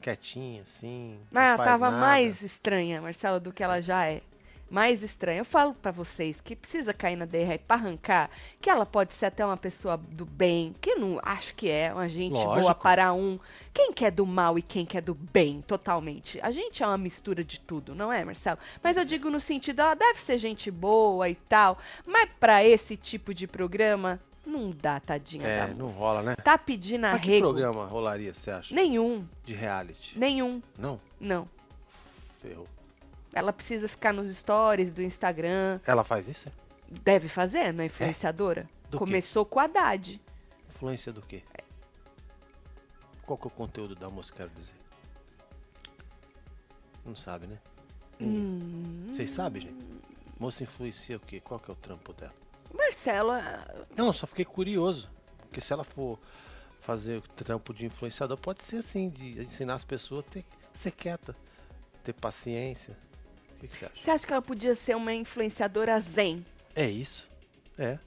Quietinha, 0.00 0.62
assim. 0.62 1.18
Mas 1.30 1.44
ela 1.54 1.64
tava 1.64 1.90
nada. 1.90 2.00
mais 2.00 2.42
estranha, 2.42 3.00
Marcela, 3.00 3.40
do 3.40 3.52
que 3.52 3.62
ela 3.62 3.80
já 3.80 4.04
é. 4.06 4.20
Mais 4.68 5.00
estranha. 5.02 5.38
Eu 5.40 5.44
falo 5.44 5.74
pra 5.74 5.92
vocês 5.92 6.40
que 6.40 6.56
precisa 6.56 6.92
cair 6.92 7.14
na 7.14 7.24
DR 7.24 7.56
pra 7.66 7.76
arrancar, 7.76 8.28
que 8.60 8.68
ela 8.68 8.84
pode 8.84 9.14
ser 9.14 9.26
até 9.26 9.46
uma 9.46 9.56
pessoa 9.56 9.96
do 9.96 10.24
bem, 10.26 10.74
que 10.80 10.96
não 10.96 11.20
acho 11.22 11.54
que 11.54 11.70
é 11.70 11.92
uma 11.92 12.08
gente 12.08 12.34
boa 12.34 12.56
Lógico. 12.56 12.82
para 12.82 13.12
um. 13.12 13.38
Quem 13.72 13.92
quer 13.92 14.10
do 14.10 14.26
mal 14.26 14.58
e 14.58 14.62
quem 14.62 14.84
quer 14.84 15.02
do 15.02 15.14
bem, 15.14 15.62
totalmente. 15.62 16.40
A 16.42 16.50
gente 16.50 16.82
é 16.82 16.86
uma 16.86 16.98
mistura 16.98 17.44
de 17.44 17.60
tudo, 17.60 17.94
não 17.94 18.12
é, 18.12 18.24
Marcelo? 18.24 18.58
Mas 18.82 18.96
eu 18.96 19.04
digo 19.04 19.30
no 19.30 19.40
sentido, 19.40 19.80
ela 19.82 19.94
deve 19.94 20.20
ser 20.20 20.36
gente 20.36 20.68
boa 20.70 21.28
e 21.28 21.36
tal, 21.36 21.78
mas 22.04 22.28
pra 22.40 22.64
esse 22.64 22.96
tipo 22.96 23.32
de 23.32 23.46
programa, 23.46 24.18
não 24.44 24.70
dá, 24.72 24.98
tadinha 24.98 25.46
É, 25.46 25.66
da 25.68 25.74
não 25.74 25.86
rola, 25.88 26.22
né? 26.22 26.34
Tá 26.36 26.58
pedindo 26.58 27.02
Mas 27.02 27.20
que 27.20 27.38
programa 27.38 27.84
rolaria, 27.86 28.34
você 28.34 28.50
acha? 28.50 28.74
Nenhum, 28.74 29.24
De 29.44 29.52
reality? 29.54 30.18
nenhum, 30.18 30.60
Não? 30.76 31.00
não. 31.20 31.48
Ferrou. 32.42 32.66
Ela 33.36 33.52
precisa 33.52 33.86
ficar 33.86 34.14
nos 34.14 34.34
stories 34.34 34.94
do 34.94 35.02
Instagram. 35.02 35.78
Ela 35.86 36.02
faz 36.02 36.26
isso? 36.26 36.48
é? 36.48 36.52
Deve 37.02 37.28
fazer, 37.28 37.70
né? 37.70 37.84
Influenciadora. 37.84 38.66
Do 38.84 38.92
quê? 38.92 39.04
Começou 39.04 39.44
com 39.44 39.60
a 39.60 39.64
Haddad. 39.64 40.18
Influência 40.70 41.12
do 41.12 41.20
quê? 41.20 41.42
Qual 43.26 43.36
que 43.36 43.44
é 43.46 43.48
o 43.48 43.50
conteúdo 43.50 43.94
da 43.94 44.08
moça, 44.08 44.32
quero 44.34 44.48
dizer? 44.56 44.76
Não 47.04 47.14
sabe, 47.14 47.46
né? 47.46 47.58
Hum. 48.18 49.08
Vocês 49.10 49.30
sabem, 49.32 49.60
gente? 49.60 49.84
Moça 50.40 50.62
influencia 50.62 51.18
o 51.18 51.20
quê? 51.20 51.38
Qual 51.38 51.60
que 51.60 51.70
é 51.70 51.74
o 51.74 51.76
trampo 51.76 52.14
dela? 52.14 52.32
Marcela, 52.72 53.86
Não, 53.94 54.14
só 54.14 54.26
fiquei 54.26 54.46
curioso. 54.46 55.10
Porque 55.42 55.60
se 55.60 55.74
ela 55.74 55.84
for 55.84 56.18
fazer 56.80 57.18
o 57.18 57.22
trampo 57.44 57.74
de 57.74 57.84
influenciador, 57.84 58.38
pode 58.38 58.62
ser 58.62 58.76
assim, 58.76 59.10
de 59.10 59.42
ensinar 59.42 59.74
as 59.74 59.84
pessoas 59.84 60.24
a 60.26 60.30
ter, 60.30 60.44
ser 60.72 60.92
quieta, 60.92 61.36
ter 62.02 62.14
paciência. 62.14 62.96
O 63.56 63.60
que, 63.60 63.68
que 63.68 63.76
você 63.76 63.84
acha? 63.86 63.94
você 63.98 64.10
acha 64.10 64.26
que 64.26 64.32
ela 64.32 64.42
podia 64.42 64.74
ser 64.74 64.94
uma 64.96 65.12
influenciadora 65.14 65.98
zen? 66.00 66.44
É 66.74 66.88
isso? 66.88 67.28
É, 67.78 67.98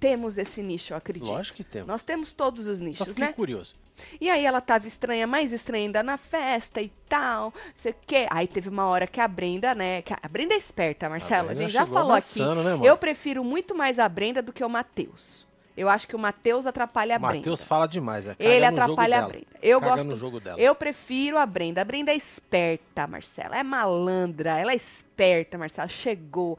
Temos 0.00 0.38
esse 0.38 0.62
nicho, 0.62 0.92
eu 0.92 0.96
acredito. 0.96 1.26
lógico 1.26 1.56
que 1.56 1.64
temos. 1.64 1.88
Nós 1.88 2.02
temos 2.02 2.32
todos 2.32 2.66
os 2.66 2.78
Só 2.78 2.84
nichos, 2.84 3.08
fiquei 3.08 3.24
né? 3.24 3.32
curioso. 3.32 3.74
E 4.20 4.30
aí 4.30 4.44
ela 4.46 4.60
tava 4.60 4.86
estranha, 4.86 5.26
mais 5.26 5.52
estranha 5.52 5.86
ainda 5.86 6.02
na 6.04 6.16
festa 6.16 6.80
e 6.80 6.88
tal, 7.08 7.52
sei 7.74 7.90
o 7.90 7.96
quê. 8.06 8.28
Aí 8.30 8.46
teve 8.46 8.68
uma 8.68 8.86
hora 8.86 9.08
que 9.08 9.20
a 9.20 9.26
Brenda, 9.26 9.74
né? 9.74 10.02
que 10.02 10.12
a 10.12 10.28
Brenda 10.28 10.54
é 10.54 10.56
esperta, 10.56 11.08
Marcela. 11.08 11.50
A, 11.50 11.54
Brenda 11.54 11.62
gente 11.62 11.72
já 11.72 11.84
falou 11.84 12.12
aqui. 12.14 12.40
amassando, 12.40 12.62
né, 12.62 12.88
eu 12.88 12.96
prefiro 12.96 13.42
muito 13.42 13.74
mais 13.74 13.98
a 13.98 14.08
Brenda 14.08 14.40
do 14.40 14.52
que 14.52 14.62
o 14.62 14.68
Matheus. 14.68 15.47
Eu 15.78 15.88
acho 15.88 16.08
que 16.08 16.16
o 16.16 16.18
Matheus 16.18 16.66
atrapalha 16.66 17.14
a 17.16 17.18
Brenda. 17.18 17.36
Matheus 17.36 17.62
fala 17.62 17.86
demais. 17.86 18.26
É, 18.26 18.34
Ele 18.38 18.64
atrapalha 18.64 19.20
a. 19.24 19.28
Brenda. 19.28 19.46
Eu 19.62 19.80
Caga 19.80 19.92
gosto. 19.96 20.06
no 20.08 20.16
jogo 20.16 20.40
dela. 20.40 20.58
Eu 20.60 20.74
prefiro 20.74 21.38
a 21.38 21.46
Brenda. 21.46 21.80
A 21.82 21.84
Brenda 21.84 22.10
é 22.12 22.16
esperta, 22.16 23.06
Marcela. 23.06 23.56
É 23.56 23.62
malandra. 23.62 24.58
Ela 24.58 24.72
é 24.72 24.76
esperta, 24.76 25.56
Marcela. 25.56 25.88
Chegou, 25.88 26.58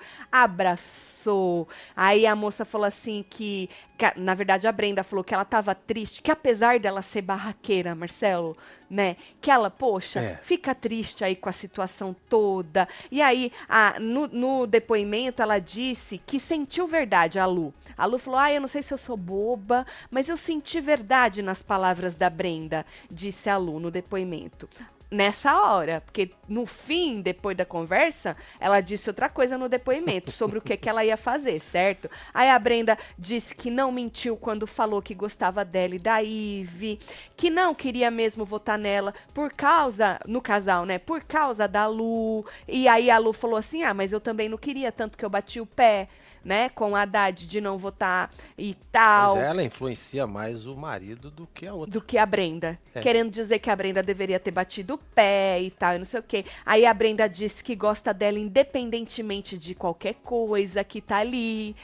abraçou. 0.73 1.67
Aí 1.95 2.25
a 2.25 2.35
moça 2.35 2.63
falou 2.65 2.85
assim 2.87 3.23
que, 3.29 3.69
que 3.97 4.05
na 4.19 4.33
verdade 4.33 4.67
a 4.67 4.71
Brenda 4.71 5.03
falou 5.03 5.23
que 5.23 5.33
ela 5.33 5.45
tava 5.45 5.73
triste, 5.75 6.21
que 6.21 6.31
apesar 6.31 6.79
dela 6.79 7.01
ser 7.01 7.21
barraqueira, 7.21 7.95
Marcelo, 7.95 8.55
né? 8.89 9.15
Que 9.41 9.51
ela, 9.51 9.69
poxa, 9.69 10.19
É. 10.19 10.39
fica 10.41 10.73
triste 10.75 11.23
aí 11.23 11.35
com 11.35 11.49
a 11.49 11.53
situação 11.53 12.15
toda. 12.29 12.87
E 13.11 13.21
aí, 13.21 13.51
a- 13.67 13.99
no, 13.99 14.27
no 14.27 14.67
depoimento, 14.67 15.41
ela 15.41 15.59
disse 15.59 16.17
que 16.17 16.39
sentiu 16.39 16.87
verdade, 16.87 17.39
a 17.39 17.45
Lu. 17.45 17.73
A 17.97 18.05
Lu 18.05 18.17
falou: 18.17 18.39
Ah, 18.39 18.51
eu 18.51 18.61
não 18.61 18.67
sei 18.67 18.81
se 18.81 18.93
eu 18.93 18.97
sou 18.97 19.08
boba, 19.17 19.85
mas 20.09 20.29
eu 20.29 20.37
senti 20.37 20.79
verdade 20.81 21.41
nas 21.41 21.61
palavras 21.61 22.15
da 22.15 22.29
Brenda, 22.29 22.85
disse 23.09 23.49
a 23.49 23.57
Lu 23.57 23.79
no 23.79 23.91
depoimento. 23.91 24.69
Nessa 25.11 25.59
hora, 25.59 26.01
porque 26.01 26.29
no 26.47 26.67
fim, 26.67 27.19
depois 27.19 27.57
da 27.57 27.65
conversa, 27.65 28.37
ela 28.59 28.79
disse 28.79 29.09
outra 29.09 29.27
coisa 29.27 29.57
no 29.57 29.67
depoimento 29.67 30.31
sobre 30.31 30.59
o 30.59 30.61
que, 30.61 30.77
que 30.77 30.87
ela 30.87 31.03
ia 31.03 31.17
fazer, 31.17 31.59
certo? 31.59 32.07
Aí 32.31 32.47
a 32.47 32.59
Brenda 32.59 32.95
disse 33.17 33.55
que 33.55 33.71
não 33.71 33.91
mentiu 33.91 34.37
quando 34.37 34.67
falou 34.67 35.01
que 35.01 35.15
gostava 35.15 35.65
dela 35.65 35.95
e 35.95 35.99
da 35.99 36.21
Ive, 36.21 36.99
que 37.35 37.49
não 37.49 37.73
queria 37.73 38.11
mesmo 38.11 38.45
votar 38.45 38.77
nela 38.77 39.11
por 39.33 39.51
causa, 39.51 40.19
no 40.27 40.43
casal, 40.43 40.85
né? 40.85 40.99
Por 40.99 41.23
causa 41.23 41.67
da 41.67 41.87
Lu. 41.87 42.45
E 42.67 42.87
aí 42.87 43.09
a 43.09 43.17
Lu 43.17 43.33
falou 43.33 43.57
assim: 43.57 43.81
ah, 43.81 43.95
mas 43.95 44.13
eu 44.13 44.21
também 44.21 44.47
não 44.47 44.59
queria, 44.59 44.91
tanto 44.91 45.17
que 45.17 45.25
eu 45.25 45.29
bati 45.29 45.59
o 45.59 45.65
pé, 45.65 46.07
né? 46.43 46.69
Com 46.69 46.95
a 46.95 47.01
Haddad 47.01 47.47
de 47.47 47.61
não 47.61 47.77
votar 47.77 48.31
e 48.57 48.73
tal. 48.91 49.35
Mas 49.35 49.45
ela 49.45 49.63
influencia 49.63 50.27
mais 50.27 50.65
o 50.65 50.75
marido 50.75 51.31
do 51.31 51.47
que 51.47 51.67
a 51.67 51.73
outra. 51.73 51.91
Do 51.91 52.01
que 52.01 52.17
a 52.17 52.25
Brenda. 52.25 52.79
É. 52.93 52.99
Querendo 52.99 53.31
dizer 53.31 53.59
que 53.59 53.69
a 53.69 53.75
Brenda 53.75 54.03
deveria 54.03 54.39
ter 54.39 54.51
batido 54.51 54.95
o 54.95 54.97
pé 54.97 55.61
e 55.61 55.71
tal, 55.71 55.95
e 55.95 55.97
não 55.99 56.05
sei 56.05 56.19
o 56.19 56.23
quê. 56.23 56.45
Aí 56.65 56.85
a 56.85 56.93
Brenda 56.93 57.27
disse 57.27 57.63
que 57.63 57.75
gosta 57.75 58.13
dela 58.13 58.39
independentemente 58.39 59.57
de 59.57 59.75
qualquer 59.75 60.15
coisa 60.15 60.83
que 60.83 61.01
tá 61.01 61.17
ali, 61.17 61.75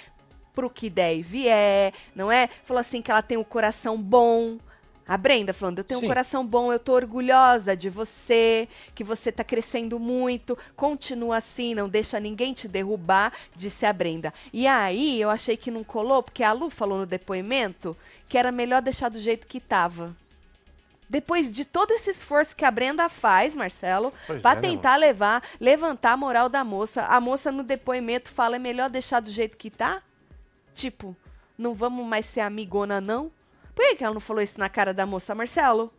pro 0.56 0.70
que 0.70 0.90
der 0.90 1.18
e 1.18 1.22
vier, 1.22 1.94
não 2.16 2.32
é? 2.32 2.48
Falou 2.64 2.80
assim 2.80 3.02
que 3.02 3.12
ela 3.12 3.22
tem 3.22 3.38
um 3.38 3.44
coração 3.44 4.02
bom. 4.02 4.58
A 5.08 5.18
Brenda 5.18 5.54
falando, 5.54 5.78
eu 5.78 5.84
tenho 5.84 6.00
Sim. 6.00 6.06
um 6.08 6.10
coração 6.10 6.46
bom, 6.46 6.74
eu 6.74 6.80
tô 6.80 6.94
orgulhosa 6.94 7.78
de 7.78 7.90
você, 7.90 8.68
que 8.96 9.04
você 9.04 9.32
tá 9.32 9.44
crescendo 9.44 10.00
muito, 10.00 10.58
continua 10.76 11.38
assim, 11.38 11.76
não 11.76 11.88
deixa 11.88 12.20
ninguém 12.20 12.54
te 12.54 12.68
derrubar, 12.68 13.32
disse 13.56 13.86
a 13.86 13.94
Brenda. 13.94 14.34
E 14.52 14.66
aí 14.66 15.22
eu 15.22 15.30
achei 15.30 15.56
que 15.56 15.70
não 15.70 15.84
colou, 15.84 16.24
porque 16.24 16.44
a 16.44 16.52
Lu 16.52 16.72
falou 16.72 16.98
no 16.98 17.06
depoimento 17.06 17.96
que 18.28 18.38
era 18.38 18.52
melhor 18.52 18.82
deixar 18.82 19.10
do 19.10 19.20
jeito 19.20 19.46
que 19.46 19.60
tava. 19.60 20.16
Depois 21.08 21.52
de 21.52 21.64
todo 21.64 21.92
esse 21.92 22.10
esforço 22.10 22.56
que 22.56 22.66
a 22.66 22.72
Brenda 22.72 23.08
faz, 23.08 23.56
Marcelo, 23.56 24.12
pra 24.42 24.54
é, 24.54 24.56
né, 24.56 24.62
tentar 24.62 24.96
levar, 24.96 25.44
levantar 25.60 26.14
a 26.14 26.18
moral 26.18 26.50
da 26.50 26.64
moça, 26.64 27.04
a 27.04 27.22
moça 27.22 27.52
no 27.52 27.62
depoimento 27.62 28.30
fala: 28.30 28.56
é 28.56 28.60
melhor 28.60 28.90
deixar 28.90 29.20
do 29.20 29.30
jeito 29.30 29.56
que 29.56 29.70
tá? 29.70 30.02
Tipo, 30.74 31.16
não 31.56 31.76
vamos 31.76 32.06
mais 32.08 32.26
ser 32.26 32.40
amigona, 32.40 33.00
não? 33.00 33.32
Por 33.76 33.96
que, 33.96 34.04
ela 34.04 34.14
não 34.14 34.22
falou 34.22 34.42
isso 34.42 34.58
na 34.60 34.70
cara 34.70 34.94
da 34.94 35.06
moça, 35.06 35.36
Marcelo? 35.36 35.94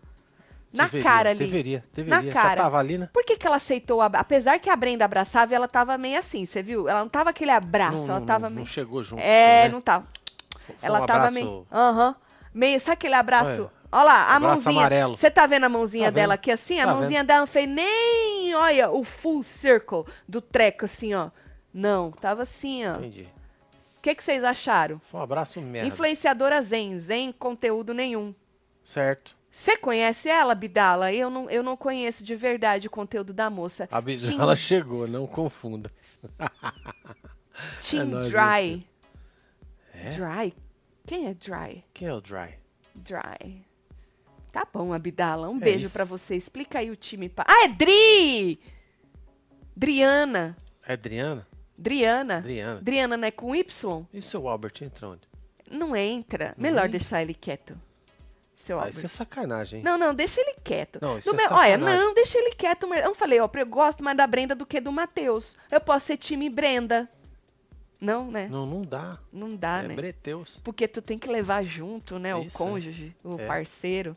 Na 0.73 0.85
Deveria, 0.85 1.04
cara 1.09 1.30
ali. 1.30 1.38
Deveria, 1.45 1.85
deveria. 1.95 2.23
Na 2.23 2.33
cara. 2.33 2.56
tava 2.62 2.78
ali, 2.78 2.99
né? 2.99 3.09
Por 3.12 3.25
que, 3.25 3.37
que 3.37 3.47
ela 3.47 3.56
aceitou? 3.56 4.00
A... 4.02 4.06
Apesar 4.06 4.59
que 4.59 4.68
a 4.68 4.76
Brenda 4.76 5.04
abraçava, 5.04 5.54
ela 5.54 5.68
tava 5.68 5.97
meio 5.97 6.18
assim, 6.18 6.45
você 6.45 6.62
viu? 6.62 6.88
Ela 6.88 7.00
não 7.00 7.09
tava 7.09 7.30
aquele 7.30 7.50
abraço, 7.52 7.99
não, 7.99 8.04
ela 8.11 8.21
não- 8.21 8.26
tava 8.26 8.49
não 8.50 8.56
meio. 8.56 8.66
chegou 8.66 9.02
junto. 9.02 9.21
É, 9.23 9.64
né? 9.64 9.68
não 9.68 9.80
tava. 9.80 10.06
Foi 10.66 10.75
Ela 10.83 11.02
um 11.02 11.06
tava 11.06 11.18
abraço- 11.28 11.35
meio. 11.35 11.66
Aham. 11.71 12.16
Meio. 12.52 12.80
Sabe 12.80 12.92
aquele 12.95 13.14
abraço? 13.14 13.62
Olha, 13.62 13.71
Olha 13.92 14.04
lá, 14.04 14.12
a 14.14 14.37
abraço 14.37 14.73
mãozinha. 14.73 15.09
Você 15.09 15.30
tá 15.30 15.47
vendo 15.47 15.64
a 15.64 15.68
mãozinha 15.68 16.06
Tá 16.06 16.11
dela 16.16 16.35
vendo. 16.35 16.40
aqui 16.40 16.50
assim? 16.50 16.80
A 16.80 16.87
Tá 16.87 16.95
mãozinha 16.95 17.23
dela 17.25 17.40
não 17.40 17.47
fez 17.47 17.68
nem. 17.68 18.54
Olha, 18.54 18.90
o 18.90 19.04
full 19.04 19.42
circle 19.45 20.04
do 20.28 20.40
treco, 20.40 20.85
assim, 20.85 21.14
ó. 21.14 21.30
Não, 21.73 22.11
tava 22.11 22.42
assim, 22.42 22.85
ó. 22.87 22.97
Entendi. 22.97 23.28
Que, 24.07 24.15
que 24.15 24.23
vocês 24.23 24.45
acharam? 24.45 25.01
Foi 25.01 25.19
um 25.19 25.23
abraço 25.23 25.61
merda. 25.61 25.89
Influenciadora 25.89 26.63
Zen, 26.63 26.97
Zen 26.97 27.33
conteúdo 27.33 27.93
nenhum. 27.93 28.33
Certo. 28.85 29.37
Você 29.51 29.77
conhece 29.77 30.29
ela, 30.29 30.55
Bidala? 30.55 31.13
Eu 31.13 31.29
não, 31.29 31.51
eu 31.51 31.63
não 31.63 31.77
conheço 31.77 32.23
de 32.23 32.37
verdade 32.37 32.87
o 32.87 32.91
conteúdo 32.91 33.33
da 33.33 33.51
moça. 33.51 33.89
A 33.91 34.01
Bidala 34.01 34.55
chegou, 34.55 35.09
não 35.09 35.27
confunda. 35.27 35.91
Team 37.83 38.21
É 38.21 38.29
Dry. 38.29 38.87
É? 39.93 40.11
Dry? 40.11 40.55
Quem 41.05 41.27
é 41.27 41.35
Dry? 41.35 41.85
Quem 41.93 42.07
é 42.07 42.15
o 42.15 42.21
Dry? 42.21 42.59
Dry. 42.95 43.65
Tá 44.53 44.67
bom, 44.73 44.93
Abdala. 44.93 45.49
Um 45.49 45.57
É 45.57 45.61
beijo 45.61 45.91
pra 45.91 46.05
você. 46.05 46.37
Explica 46.37 46.79
aí 46.79 46.91
o 46.91 46.97
time. 46.97 47.29
Pa... 47.29 47.45
Ah, 47.49 47.65
é 47.65 47.69
Dri! 47.69 48.61
Driana. 49.75 50.57
É 50.87 50.93
Adriana? 50.93 51.47
Driana. 51.78 52.42
Driana 52.83 53.16
não 53.16 53.28
é 53.28 53.30
com 53.30 53.54
Y? 53.54 54.04
E 54.12 54.18
o 54.18 54.23
seu 54.23 54.49
Albert 54.49 54.75
entra 54.83 55.09
onde? 55.09 55.23
Não 55.71 55.95
entra. 55.97 56.54
Melhor 56.56 56.87
Hum. 56.88 56.90
deixar 56.90 57.23
ele 57.23 57.35
quieto. 57.35 57.76
Seu 58.56 58.78
Ah, 58.78 58.83
Albert. 58.85 58.97
isso 58.97 59.06
é 59.06 59.09
sacanagem, 59.09 59.78
hein? 59.80 59.85
Não, 59.85 59.99
não, 59.99 60.14
deixa 60.14 60.40
ele 60.40 60.54
quieto. 60.64 60.99
Não, 61.02 61.18
isso 61.18 61.30
Do 61.30 61.35
é 61.35 61.38
meu- 61.45 61.52
Olha, 61.56 61.73
sacanagem. 61.73 62.00
não, 62.06 62.14
deixa 62.14 62.38
ele 62.38 62.54
quieto. 62.54 62.87
Eu 62.95 63.14
falei, 63.14 63.38
ó, 63.40 63.49
eu 63.54 63.66
gosto 63.66 64.02
mais 64.02 64.16
da 64.16 64.26
Brenda 64.26 64.54
do 64.54 64.64
que 64.64 64.80
do 64.80 64.90
Matheus. 64.90 65.56
Eu 65.71 65.80
posso 65.80 66.06
ser 66.06 66.16
time 66.16 66.49
Brenda. 66.49 67.09
Não, 68.00 68.30
né? 68.30 68.47
Não, 68.50 68.66
não 68.66 68.83
dá. 68.83 69.18
Não 69.33 69.54
dá, 69.56 69.83
é 69.83 69.88
né? 69.88 69.95
Breteus. 69.95 70.61
Porque 70.64 70.87
tu 70.88 71.00
tem 71.02 71.18
que 71.18 71.28
levar 71.28 71.64
junto, 71.64 72.18
né? 72.18 72.35
O 72.35 72.42
Isso, 72.42 72.56
cônjuge, 72.56 73.14
o 73.25 73.38
é. 73.40 73.47
parceiro. 73.47 74.16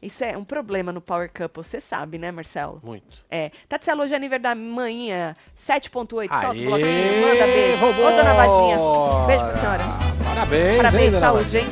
Isso 0.00 0.22
é 0.22 0.36
um 0.36 0.44
problema 0.44 0.92
no 0.92 1.00
Power 1.00 1.28
Couple, 1.28 1.64
você 1.64 1.80
sabe, 1.80 2.18
né, 2.18 2.30
Marcelo? 2.30 2.80
Muito. 2.84 3.18
É. 3.28 3.50
Tatselo, 3.68 4.02
hoje 4.02 4.12
é 4.12 4.16
aniversário 4.16 4.42
da 4.42 4.54
manhã, 4.54 5.34
7.8. 5.56 6.28
Solta 6.28 6.50
o 6.50 6.54
bloquinho, 6.54 7.22
manda 7.22 7.46
beijo. 7.46 7.84
Ô, 7.84 8.10
dona 8.10 8.34
Vadinha. 8.34 8.78
Beijo 9.26 9.44
pra 9.44 9.58
senhora. 9.58 9.84
Parabéns, 10.24 10.70
hein, 10.70 10.76
Parabéns, 10.76 11.10
dona 11.10 11.20
saúde, 11.26 11.58
hein? 11.58 11.66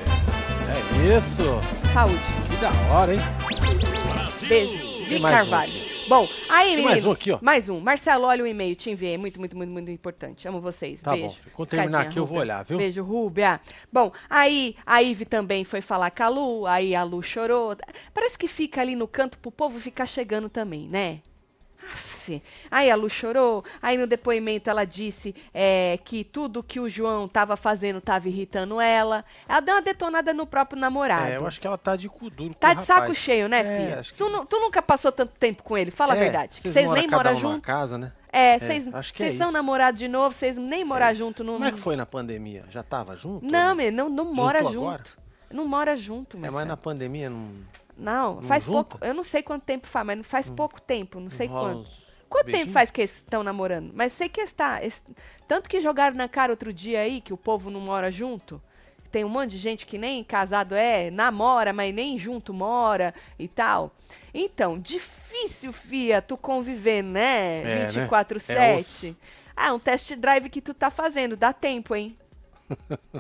É 0.69 1.19
isso. 1.19 1.43
Saúde. 1.93 2.19
Que 2.51 2.57
da 2.57 2.95
hora, 2.95 3.15
hein? 3.15 3.21
Beijo. 4.49 4.77
Vi 5.05 5.09
Tem 5.09 5.21
mais 5.21 5.35
um 5.37 5.39
Carvalho. 5.39 5.86
Bom, 6.09 6.29
aí, 6.49 6.71
menino. 6.71 6.89
mais 6.89 7.05
um 7.05 7.11
aqui, 7.11 7.33
ó. 7.33 7.39
Mais 7.43 7.69
um. 7.69 7.81
Marcelo, 7.81 8.27
olha 8.27 8.45
o 8.45 8.47
e-mail, 8.47 8.77
te 8.77 8.91
enviei. 8.91 9.19
Muito, 9.19 9.41
muito, 9.41 9.57
muito, 9.57 9.71
muito 9.71 9.91
importante. 9.91 10.47
Amo 10.47 10.61
vocês. 10.61 11.03
Tá 11.03 11.11
Beijo. 11.13 11.27
bom. 11.29 11.51
Quando 11.53 11.69
terminar 11.69 12.01
aqui, 12.03 12.19
eu 12.19 12.25
vou 12.25 12.39
Rúbia. 12.39 12.55
olhar, 12.55 12.65
viu? 12.65 12.79
Beijo, 12.79 13.03
Rúbia. 13.03 13.61
Bom, 13.93 14.13
aí 14.31 14.77
a 14.87 15.03
Ive 15.03 15.25
também 15.25 15.65
foi 15.65 15.81
falar 15.81 16.11
com 16.13 16.23
a 16.23 16.29
Lu, 16.29 16.67
aí 16.67 16.95
a 16.95 17.03
Lu 17.03 17.23
chorou. 17.23 17.77
Parece 18.15 18.39
que 18.39 18.47
fica 18.47 18.81
ali 18.81 18.95
no 18.95 19.09
canto 19.09 19.39
pro 19.39 19.51
povo 19.51 19.81
ficar 19.81 20.07
chegando 20.07 20.49
também, 20.49 20.89
né? 20.89 21.21
Aí 22.71 22.91
a 22.91 22.95
Lu 22.97 23.09
chorou, 23.09 23.65
aí 23.81 23.97
no 23.99 24.07
depoimento 24.07 24.69
ela 24.71 24.85
disse 24.85 25.35
é, 25.55 25.99
que 26.05 26.25
tudo 26.25 26.63
que 26.63 26.81
o 26.81 26.89
João 26.89 27.27
tava 27.29 27.57
fazendo 27.57 28.01
tava 28.01 28.29
irritando 28.29 28.81
ela. 28.81 29.25
Ela 29.49 29.61
deu 29.61 29.75
uma 29.75 29.83
detonada 29.83 30.33
no 30.35 30.47
próprio 30.47 30.79
namorado. 30.81 31.27
É, 31.33 31.37
eu 31.37 31.47
acho 31.47 31.61
que 31.61 31.67
ela 31.67 31.79
tá 31.79 31.97
de 31.97 32.09
cu 32.09 32.29
duro 32.31 32.55
Tá 32.55 32.73
o 32.73 32.75
de 32.77 32.85
saco 32.85 33.01
rapaz. 33.01 33.19
cheio, 33.19 33.49
né, 33.49 33.61
É, 33.61 33.77
filha? 33.79 34.03
que- 34.03 34.17
Tu, 34.17 34.47
tu 34.47 34.61
nunca 34.61 34.81
passou 34.83 35.11
tanto 35.13 35.33
tempo 35.39 35.63
com 35.63 35.77
ele, 35.79 35.91
fala 35.91 36.15
a 36.15 36.17
É, 36.17 36.21
verdade. 36.21 36.55
Vocês, 36.57 36.73
Vocês 36.75 36.87
moram 36.87 37.01
nem 37.01 37.11
moram 37.11 37.33
um 37.33 37.37
junto. 37.41 37.61
casa, 37.63 37.97
né? 37.99 38.13
É, 38.33 38.59
vocês 38.59 38.93
acho 38.95 39.15
que 39.15 39.23
é 39.23 39.27
vocês 39.29 39.39
são 39.39 39.51
namorados 39.51 39.99
de 39.99 40.09
novo, 40.09 40.35
vocês 40.35 40.59
nem 40.59 40.85
morar 40.85 41.13
É 41.13 41.15
junto. 41.15 41.43
Não, 41.43 41.55
Como 41.55 41.65
é 41.65 41.73
que 41.73 41.79
foi 41.79 41.97
na 41.97 42.05
pandemia? 42.05 42.65
Já 42.71 42.83
tava 42.83 43.17
junto? 43.17 43.47
Não, 43.47 43.75
meu, 43.75 43.91
não, 43.91 44.09
não 44.11 44.27
mora 44.35 44.63
junto. 44.65 44.79
agora? 44.79 45.03
Não 45.51 45.67
mora 45.67 45.97
junto, 45.97 46.37
É, 46.37 46.41
Marcelo. 46.41 46.57
mas 46.59 46.69
na 46.69 46.77
pandemia 46.77 47.31
não, 47.31 47.49
Não, 47.97 48.35
não 48.37 48.43
faz 48.43 48.65
junta? 48.65 48.79
Hum. 48.79 48.85
pouco. 48.85 49.05
Eu 49.07 49.15
não 49.15 49.25
sei 49.25 49.43
quanto 49.43 49.63
tempo 49.63 49.87
faz, 49.87 50.05
mas 50.05 50.27
faz 50.27 50.51
pouco 50.51 50.81
tempo, 50.83 51.19
não 51.19 51.31
sei 51.31 51.49
quanto. 51.49 51.89
Quanto 52.29 52.47
beijinhos? 52.47 52.65
tempo 52.67 52.73
faz 52.75 52.91
que 52.91 53.01
eles 53.03 53.17
estão 53.17 53.43
namorando? 53.43 53.93
Mas 53.95 54.13
sei 54.13 54.29
que 54.29 54.41
está. 54.41 54.83
es- 54.85 55.05
Tanto 55.49 55.69
que 55.69 55.81
jogaram 55.81 56.17
na 56.17 56.29
cara 56.29 56.53
outro 56.53 56.73
dia 56.73 57.01
aí 57.01 57.21
que 57.21 57.33
o 57.33 57.37
povo 57.37 57.71
não 57.71 57.81
mora 57.81 58.11
junto. 58.11 58.61
Tem 59.11 59.25
um 59.25 59.29
monte 59.29 59.51
de 59.53 59.59
gente 59.59 59.87
que 59.87 59.97
nem 59.97 60.23
casado 60.25 60.75
é, 60.75 61.11
namora, 61.11 61.73
mas 61.73 61.95
nem 61.95 62.19
junto 62.19 62.53
mora 62.53 63.15
e 63.39 63.47
tal. 63.49 63.93
Então, 64.35 64.79
difícil, 64.79 65.73
fia, 65.73 66.21
tu 66.21 66.37
conviver, 66.37 67.03
né? 67.03 67.61
É, 67.63 67.65
né? 67.93 68.09
24-7. 68.09 68.51
É 68.59 68.77
osso. 68.77 69.17
ah, 69.57 69.73
um 69.73 69.79
test 69.79 70.13
drive 70.17 70.51
que 70.51 70.61
tu 70.61 70.75
tá 70.75 70.91
fazendo. 70.91 71.37
Dá 71.37 71.53
tempo, 71.53 71.95
hein? 71.95 72.17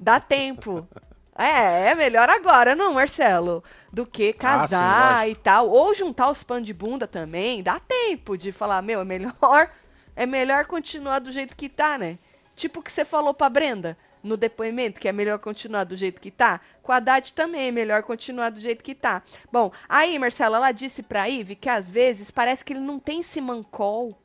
Dá 0.02 0.18
tempo. 0.20 0.86
É, 1.38 1.90
é 1.90 1.94
melhor 1.94 2.28
agora, 2.30 2.74
não, 2.74 2.94
Marcelo? 2.94 3.62
Do 3.92 4.06
que 4.06 4.32
casar 4.32 5.24
sim, 5.24 5.32
e 5.32 5.34
tal. 5.34 5.68
Ou 5.68 5.94
juntar 5.94 6.30
os 6.30 6.42
pães 6.42 6.64
de 6.64 6.72
bunda 6.72 7.06
também. 7.06 7.62
Dá 7.62 7.78
tempo 7.80 8.36
de 8.36 8.52
falar, 8.52 8.82
meu, 8.82 9.00
é 9.00 9.04
melhor. 9.04 9.70
É 10.14 10.24
melhor 10.24 10.64
continuar 10.64 11.18
do 11.18 11.30
jeito 11.30 11.54
que 11.54 11.68
tá, 11.68 11.98
né? 11.98 12.18
Tipo 12.54 12.80
o 12.80 12.82
que 12.82 12.90
você 12.90 13.04
falou 13.04 13.34
pra 13.34 13.50
Brenda 13.50 13.98
no 14.22 14.36
depoimento, 14.36 14.98
que 14.98 15.08
é 15.08 15.12
melhor 15.12 15.38
continuar 15.38 15.84
do 15.84 15.96
jeito 15.96 16.20
que 16.20 16.30
tá. 16.30 16.60
Com 16.82 16.90
a 16.90 16.96
Haddad 16.96 17.32
também 17.32 17.68
é 17.68 17.70
melhor 17.70 18.02
continuar 18.02 18.50
do 18.50 18.58
jeito 18.58 18.82
que 18.82 18.94
tá. 18.94 19.22
Bom, 19.52 19.70
aí, 19.88 20.18
Marcela, 20.18 20.56
ela 20.56 20.72
disse 20.72 21.02
pra 21.02 21.28
Ive 21.28 21.54
que 21.54 21.68
às 21.68 21.90
vezes 21.90 22.30
parece 22.30 22.64
que 22.64 22.72
ele 22.72 22.80
não 22.80 22.98
tem 22.98 23.22
simancol. 23.22 24.18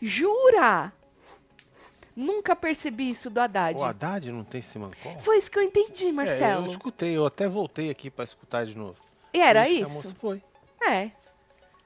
Jura? 0.00 0.92
Nunca 2.16 2.56
percebi 2.56 3.10
isso 3.10 3.28
do 3.28 3.38
Haddad. 3.40 3.78
O 3.78 3.84
Haddad 3.84 4.32
não 4.32 4.42
tem 4.42 4.62
Simancol? 4.62 5.18
Foi 5.18 5.36
isso 5.36 5.50
que 5.50 5.58
eu 5.58 5.62
entendi, 5.62 6.06
É, 6.06 6.12
Marcelo. 6.12 6.66
eu 6.66 6.70
escutei, 6.72 7.14
eu 7.16 7.26
até 7.26 7.46
voltei 7.46 7.90
aqui 7.90 8.10
pra 8.10 8.24
escutar 8.24 8.64
de 8.64 8.76
novo. 8.76 8.96
E 9.34 9.38
era 9.40 9.68
isso? 9.68 10.14
foi. 10.18 10.42
É. 10.80 11.10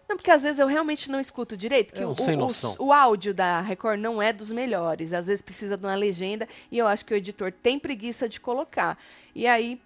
Não, 0.08 0.16
porque 0.16 0.30
às 0.30 0.42
vezes 0.42 0.58
eu 0.58 0.66
realmente 0.66 1.10
não 1.10 1.18
escuto 1.20 1.56
direito, 1.56 1.92
que 1.94 2.02
É 2.02 2.06
o, 2.06 2.10
um 2.10 2.14
sem 2.16 2.36
o- 2.36 2.40
noção. 2.40 2.76
o 2.78 2.92
áudio 2.92 3.32
da 3.34 3.60
Record 3.60 3.98
não 4.00 4.20
é 4.22 4.32
dos 4.32 4.50
melhores. 4.52 5.12
Às 5.12 5.26
vezes 5.26 5.42
precisa 5.42 5.76
de 5.76 5.84
uma 5.84 5.94
legenda 5.94 6.48
e 6.70 6.78
eu 6.78 6.86
acho 6.86 7.04
que 7.04 7.12
o 7.14 7.16
editor 7.16 7.52
tem 7.52 7.78
preguiça 7.78 8.28
de 8.28 8.38
colocar. 8.40 8.98
E 9.34 9.46
aí. 9.46 9.80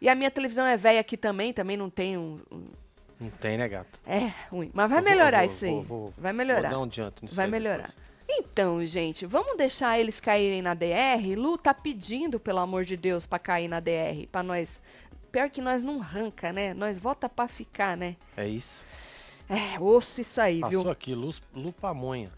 E 0.00 0.08
a 0.08 0.14
minha 0.16 0.30
televisão 0.32 0.64
é 0.66 0.76
velha 0.76 0.98
aqui 1.00 1.16
também, 1.16 1.52
também 1.52 1.76
não 1.76 1.88
tem 1.88 2.16
um. 2.18 2.40
um- 2.50 2.66
Não 3.20 3.30
tem, 3.30 3.56
né, 3.56 3.68
gata? 3.68 3.98
É 4.04 4.32
ruim. 4.50 4.68
Mas 4.74 4.90
vai 4.90 4.98
Eu 4.98 5.04
melhorar 5.04 5.44
vou- 5.44 5.54
isso 5.54 5.64
aí. 5.64 5.70
vou- 5.70 5.82
vou- 5.84 6.14
vai 6.18 6.32
melhorar. 6.32 6.62
Vou 6.62 6.70
dar 6.70 6.78
um 6.80 6.88
diante 6.88 7.22
nisso 7.22 7.36
Vai 7.36 7.46
melhorar. 7.46 7.86
depois. 7.88 8.11
Então, 8.28 8.84
gente, 8.84 9.26
vamos 9.26 9.56
deixar 9.56 9.98
eles 9.98 10.20
caírem 10.20 10.62
na 10.62 10.74
DR? 10.74 11.36
Lu 11.36 11.58
tá 11.58 11.74
pedindo, 11.74 12.40
pelo 12.40 12.60
amor 12.60 12.84
de 12.84 12.96
Deus, 12.96 13.26
pra 13.26 13.38
cair 13.38 13.68
na 13.68 13.80
DR. 13.80 14.26
Pra 14.30 14.42
nós. 14.42 14.82
Pior 15.30 15.48
que 15.50 15.60
nós 15.60 15.82
não 15.82 15.98
ranca, 15.98 16.52
né? 16.52 16.74
Nós 16.74 16.98
vota 16.98 17.28
pra 17.28 17.48
ficar, 17.48 17.96
né? 17.96 18.16
É 18.36 18.46
isso. 18.46 18.84
É, 19.48 19.78
osso 19.80 20.20
isso 20.20 20.40
aí, 20.40 20.60
Passou 20.60 20.82
viu? 20.82 20.90
aqui, 20.90 21.14
Luz, 21.14 21.40
Lu 21.54 21.72
Pamonha. 21.72 22.30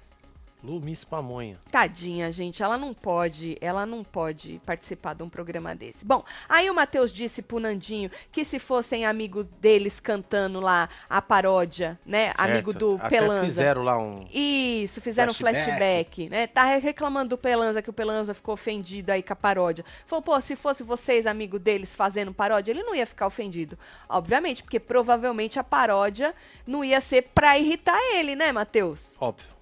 Lu 0.65 0.81
Miss 0.81 1.05
Pamonha. 1.05 1.59
Tadinha, 1.71 2.33
gente, 2.33 2.63
ela 2.63 2.79
não 2.79 2.95
pode, 2.95 3.59
ela 3.61 3.85
não 3.85 4.03
pode 4.03 4.61
participar 4.65 5.15
de 5.15 5.23
um 5.23 5.29
programa 5.29 5.75
desse. 5.75 6.07
Bom, 6.07 6.25
aí 6.49 6.71
o 6.71 6.75
Matheus 6.75 7.13
disse 7.13 7.43
pro 7.43 7.61
Nandinho 7.61 8.11
que 8.33 8.45
se 8.47 8.59
fossem 8.59 9.05
amigos 9.05 9.45
deles 9.61 10.01
cantando 10.01 10.61
lá 10.61 10.89
a 11.09 11.21
paródia, 11.21 11.99
né? 12.07 12.33
Amigo 12.39 12.73
Certo. 12.73 12.97
do 12.97 12.97
Até 12.97 13.09
Pelanza. 13.19 13.45
fizeram 13.45 13.83
lá 13.83 13.99
um... 13.99 14.21
Isso, 14.33 15.03
fizeram 15.03 15.33
um 15.33 15.35
Flashback. 15.35 15.67
flashback, 15.77 16.29
né? 16.31 16.47
Tá 16.47 16.65
re- 16.65 16.79
reclamando 16.79 17.31
do 17.31 17.39
Pelanza, 17.39 17.83
que 17.83 17.91
o 17.91 17.93
Pelanza 17.93 18.33
ficou 18.33 18.55
ofendido 18.55 19.11
aí 19.13 19.23
com 19.23 19.33
a 19.35 19.37
paródia. 19.37 19.85
Falou, 20.07 20.23
pô, 20.23 20.41
se 20.41 20.57
fosse 20.57 20.83
vocês, 20.83 21.27
amigo 21.27 21.59
deles, 21.59 21.95
fazendo 21.95 22.33
paródia, 22.33 22.73
ele 22.73 22.83
não 22.83 22.95
ia 22.95 23.07
ficar 23.07 23.27
ofendido. 23.27 23.79
Obviamente, 24.09 24.63
porque 24.63 24.81
provavelmente 24.81 25.59
a 25.59 25.65
paródia 25.65 26.35
não 26.67 26.83
ia 26.83 27.01
ser 27.03 27.23
pra 27.35 27.59
irritar 27.59 27.99
ele, 28.15 28.35
né, 28.35 28.51
Matheus? 28.51 29.15
Óbvio. 29.21 29.53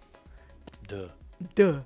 Duh. 0.92 1.10
Duh. 1.54 1.84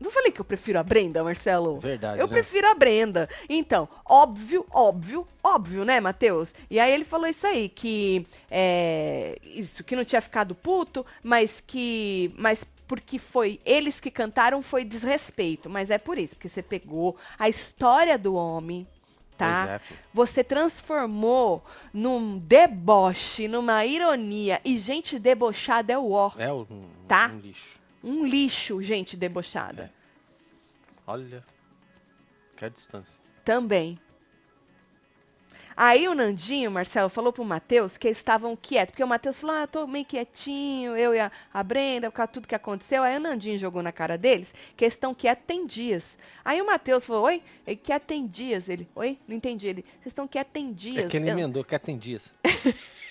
Não 0.00 0.10
falei 0.10 0.32
que 0.32 0.40
eu 0.40 0.44
prefiro 0.44 0.80
a 0.80 0.82
Brenda, 0.82 1.22
Marcelo? 1.22 1.78
Verdade, 1.78 2.18
Eu 2.20 2.26
né? 2.26 2.32
prefiro 2.32 2.68
a 2.68 2.74
Brenda. 2.74 3.28
Então, 3.48 3.88
óbvio, 4.04 4.66
óbvio, 4.72 5.26
óbvio, 5.42 5.84
né, 5.84 6.00
Matheus? 6.00 6.54
E 6.68 6.80
aí 6.80 6.92
ele 6.92 7.04
falou 7.04 7.28
isso 7.28 7.46
aí, 7.46 7.68
que 7.68 8.26
é, 8.50 9.38
isso, 9.44 9.84
que 9.84 9.94
não 9.94 10.04
tinha 10.04 10.20
ficado 10.20 10.54
puto, 10.54 11.06
mas 11.22 11.62
que. 11.64 12.34
Mas 12.36 12.66
porque 12.88 13.18
foi 13.18 13.60
eles 13.64 14.00
que 14.00 14.10
cantaram 14.10 14.60
foi 14.60 14.84
desrespeito. 14.84 15.70
Mas 15.70 15.88
é 15.88 15.98
por 15.98 16.18
isso, 16.18 16.34
porque 16.34 16.48
você 16.48 16.62
pegou 16.62 17.16
a 17.38 17.48
história 17.48 18.18
do 18.18 18.34
homem, 18.34 18.86
tá? 19.38 19.80
É. 19.80 19.94
Você 20.12 20.42
transformou 20.42 21.64
num 21.94 22.38
deboche, 22.38 23.46
numa 23.46 23.86
ironia. 23.86 24.60
E 24.64 24.76
gente 24.78 25.18
debochada 25.18 25.92
é 25.92 25.98
o 25.98 26.10
ó. 26.10 26.32
É 26.36 26.52
um, 26.52 26.66
Tá. 27.12 27.28
um 27.28 27.40
lixo. 27.40 27.80
Um 28.02 28.26
lixo, 28.26 28.82
gente 28.82 29.16
debochada. 29.18 29.92
Olha. 31.06 31.44
Quer 32.56 32.70
distância. 32.70 33.20
Também. 33.44 33.98
Aí 35.76 36.08
o 36.08 36.14
Nandinho, 36.14 36.70
Marcelo, 36.70 37.10
falou 37.10 37.30
pro 37.30 37.44
Matheus 37.44 37.98
que 37.98 38.06
eles 38.06 38.16
estavam 38.16 38.56
quietos. 38.56 38.92
Porque 38.92 39.04
o 39.04 39.06
Matheus 39.06 39.38
falou, 39.38 39.56
ah, 39.56 39.66
tô 39.66 39.86
meio 39.86 40.06
quietinho, 40.06 40.96
eu 40.96 41.14
e 41.14 41.20
a, 41.20 41.30
a 41.52 41.62
Brenda, 41.62 42.10
por 42.10 42.16
causa 42.16 42.32
tudo 42.32 42.48
que 42.48 42.54
aconteceu. 42.54 43.02
Aí 43.02 43.18
o 43.18 43.20
Nandinho 43.20 43.58
jogou 43.58 43.82
na 43.82 43.92
cara 43.92 44.16
deles 44.16 44.54
que 44.74 44.84
eles 44.84 44.94
estão 44.94 45.12
quietos 45.12 45.44
tem 45.46 45.66
dias. 45.66 46.16
Aí 46.42 46.62
o 46.62 46.66
Matheus 46.66 47.04
falou, 47.04 47.24
oi? 47.24 47.42
Ele 47.66 47.76
quieto 47.76 48.04
tem 48.04 48.26
dias. 48.26 48.70
Ele, 48.70 48.88
oi? 48.94 49.18
Não 49.28 49.36
entendi. 49.36 49.68
Ele, 49.68 49.82
vocês 49.82 50.06
estão 50.06 50.26
quietos 50.26 50.52
tem 50.54 50.72
dias. 50.72 51.04
É 51.04 51.08
que 51.08 51.18
ele 51.18 51.28
emendou, 51.28 51.62
quer 51.62 51.78
tem 51.78 51.98
dias. 51.98 52.32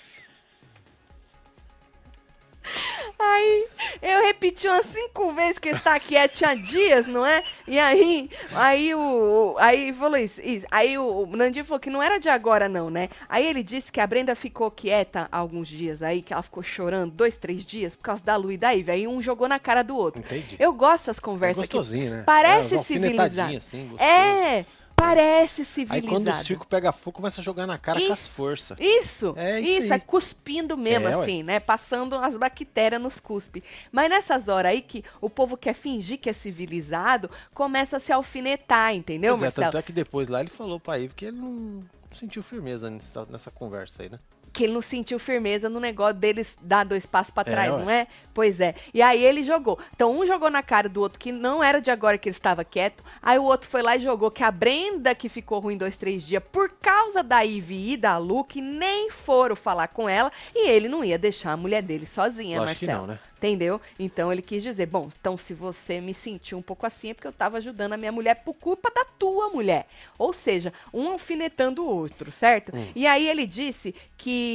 Aí 3.24 3.66
eu 4.02 4.22
repeti 4.22 4.66
umas 4.66 4.86
cinco 4.86 5.30
vezes 5.32 5.58
que 5.58 5.68
ele 5.68 5.78
está 5.78 5.98
quieto 6.00 6.34
tinha 6.36 6.54
dias, 6.54 7.06
não 7.06 7.24
é? 7.24 7.42
E 7.66 7.78
aí, 7.78 8.30
aí 8.54 8.94
o. 8.94 9.54
Aí 9.58 9.92
falou 9.92 10.18
isso, 10.18 10.40
isso. 10.42 10.66
Aí 10.70 10.98
o, 10.98 11.22
o 11.22 11.36
Nandinho 11.36 11.64
falou 11.64 11.78
que 11.80 11.90
não 11.90 12.02
era 12.02 12.18
de 12.18 12.28
agora, 12.28 12.68
não, 12.68 12.90
né? 12.90 13.08
Aí 13.28 13.46
ele 13.46 13.62
disse 13.62 13.92
que 13.92 14.00
a 14.00 14.06
Brenda 14.06 14.34
ficou 14.34 14.70
quieta 14.70 15.28
há 15.30 15.38
alguns 15.38 15.68
dias 15.68 16.02
aí, 16.02 16.20
que 16.22 16.32
ela 16.32 16.42
ficou 16.42 16.62
chorando 16.62 17.12
dois, 17.12 17.38
três 17.38 17.64
dias 17.64 17.94
por 17.94 18.02
causa 18.02 18.22
da 18.24 18.36
Lu 18.36 18.50
e 18.52 18.56
da 18.56 18.70
Ivy. 18.70 18.90
Aí 18.90 19.08
um 19.08 19.22
jogou 19.22 19.48
na 19.48 19.58
cara 19.58 19.82
do 19.82 19.96
outro. 19.96 20.20
Entendi. 20.20 20.56
Eu 20.58 20.72
gosto 20.72 21.06
dessas 21.06 21.18
É 21.18 21.20
conversas 21.20 21.64
aqui. 21.64 21.76
gostosinho, 21.76 22.10
né? 22.10 22.22
Parece 22.26 22.74
é, 22.74 22.78
alfinetadinha 22.78 23.58
Assim, 23.58 23.88
gostoso. 23.88 24.02
É, 24.02 24.64
parece 25.02 25.60
Aí 25.62 25.66
civilizado. 25.66 26.06
quando 26.08 26.28
o 26.28 26.44
circo 26.44 26.66
pega 26.66 26.92
fogo, 26.92 27.16
começa 27.16 27.40
a 27.40 27.44
jogar 27.44 27.66
na 27.66 27.78
cara 27.78 28.00
com 28.00 28.12
as 28.12 28.20
Isso. 28.20 28.30
forças. 28.30 28.78
Isso, 28.80 29.34
É 29.36 29.60
isso 29.60 29.82
isso, 29.84 29.92
aí. 29.92 29.96
é 29.96 29.98
cuspindo 29.98 30.76
mesmo, 30.76 31.08
É, 31.08 31.16
ué. 31.16 31.22
assim, 31.22 31.42
né? 31.42 31.60
Passando 31.60 32.14
as 32.16 32.36
bactérias 32.36 33.00
nos 33.00 33.18
cuspe. 33.20 33.62
Mas 33.90 34.08
nessas 34.08 34.48
horas 34.48 34.70
aí 34.72 34.80
que 34.82 35.04
o 35.20 35.28
povo 35.28 35.56
quer 35.56 35.74
fingir 35.74 36.18
que 36.18 36.30
é 36.30 36.32
civilizado, 36.32 37.30
começa 37.54 37.96
a 37.96 38.00
se 38.00 38.12
alfinetar, 38.12 38.94
entendeu, 38.94 39.32
Pois 39.34 39.42
é, 39.42 39.44
Marcelo? 39.46 39.66
tanto 39.66 39.78
é 39.78 39.82
que 39.82 39.92
depois 39.92 40.28
lá 40.28 40.40
ele 40.40 40.50
falou 40.50 40.78
pra 40.80 40.96
Ivy 40.98 41.14
que 41.14 41.24
ele 41.26 41.38
não 41.38 41.82
sentiu 42.10 42.42
firmeza 42.42 42.90
nessa, 42.90 43.26
nessa 43.30 43.50
conversa 43.50 44.02
aí, 44.02 44.08
né? 44.10 44.18
Que 44.62 44.66
ele 44.66 44.74
não 44.74 44.80
sentiu 44.82 45.18
firmeza 45.18 45.68
no 45.68 45.80
negócio 45.80 46.14
deles 46.14 46.56
dar 46.62 46.84
dois 46.84 47.04
passos 47.04 47.32
pra 47.32 47.42
É, 47.44 47.50
trás, 47.52 47.72
ué. 47.72 47.78
não 47.78 47.90
é? 47.90 48.06
Pois 48.32 48.60
é. 48.60 48.76
E 48.94 49.02
aí 49.02 49.24
ele 49.24 49.42
jogou. 49.42 49.76
Então 49.92 50.16
um 50.16 50.24
jogou 50.24 50.48
na 50.50 50.62
cara 50.62 50.88
do 50.88 51.00
outro 51.00 51.18
que 51.18 51.32
não 51.32 51.64
era 51.64 51.80
de 51.80 51.90
agora 51.90 52.16
que 52.16 52.28
ele 52.28 52.36
estava 52.36 52.64
quieto. 52.64 53.02
Aí 53.20 53.38
o 53.40 53.42
outro 53.44 53.68
foi 53.68 53.82
lá 53.82 53.96
e 53.96 54.00
jogou 54.00 54.30
que 54.30 54.44
a 54.44 54.52
Brenda 54.52 55.16
que 55.16 55.28
ficou 55.28 55.58
ruim 55.58 55.76
dois, 55.76 55.96
três 55.96 56.22
dias 56.22 56.42
por 56.52 56.70
causa 56.80 57.24
da 57.24 57.40
Ivy 57.40 57.94
e 57.94 57.96
da 57.96 58.18
Lu, 58.18 58.44
que 58.44 58.60
nem 58.60 59.10
foram 59.10 59.56
falar 59.56 59.88
com 59.88 60.08
ela. 60.08 60.30
E 60.54 60.68
ele 60.68 60.88
não 60.88 61.04
ia 61.04 61.18
deixar 61.18 61.50
a 61.52 61.56
mulher 61.56 61.82
dele 61.82 62.06
sozinha, 62.06 62.60
Lógico 62.60 62.78
que 62.78 62.86
Marcelo. 62.86 63.06
não, 63.08 63.14
né? 63.14 63.20
Entendeu? 63.38 63.80
Então 63.98 64.30
ele 64.32 64.40
quis 64.40 64.62
dizer, 64.62 64.86
bom, 64.86 65.08
então 65.18 65.36
se 65.36 65.52
você 65.52 66.00
me 66.00 66.14
sentiu 66.14 66.56
um 66.58 66.62
pouco 66.62 66.86
assim 66.86 67.10
é 67.10 67.14
porque 67.14 67.26
eu 67.26 67.32
tava 67.32 67.56
ajudando 67.58 67.92
a 67.92 67.96
minha 67.96 68.12
mulher 68.12 68.36
por 68.36 68.54
culpa 68.54 68.88
da 68.94 69.04
tua 69.18 69.48
mulher. 69.48 69.88
Ou 70.16 70.32
seja, 70.32 70.72
um 70.94 71.08
alfinetando 71.10 71.82
o 71.82 71.88
outro, 71.88 72.30
certo? 72.30 72.70
Hum. 72.72 72.86
E 72.94 73.04
aí 73.04 73.26
ele 73.28 73.44
disse 73.44 73.92
que 74.16 74.51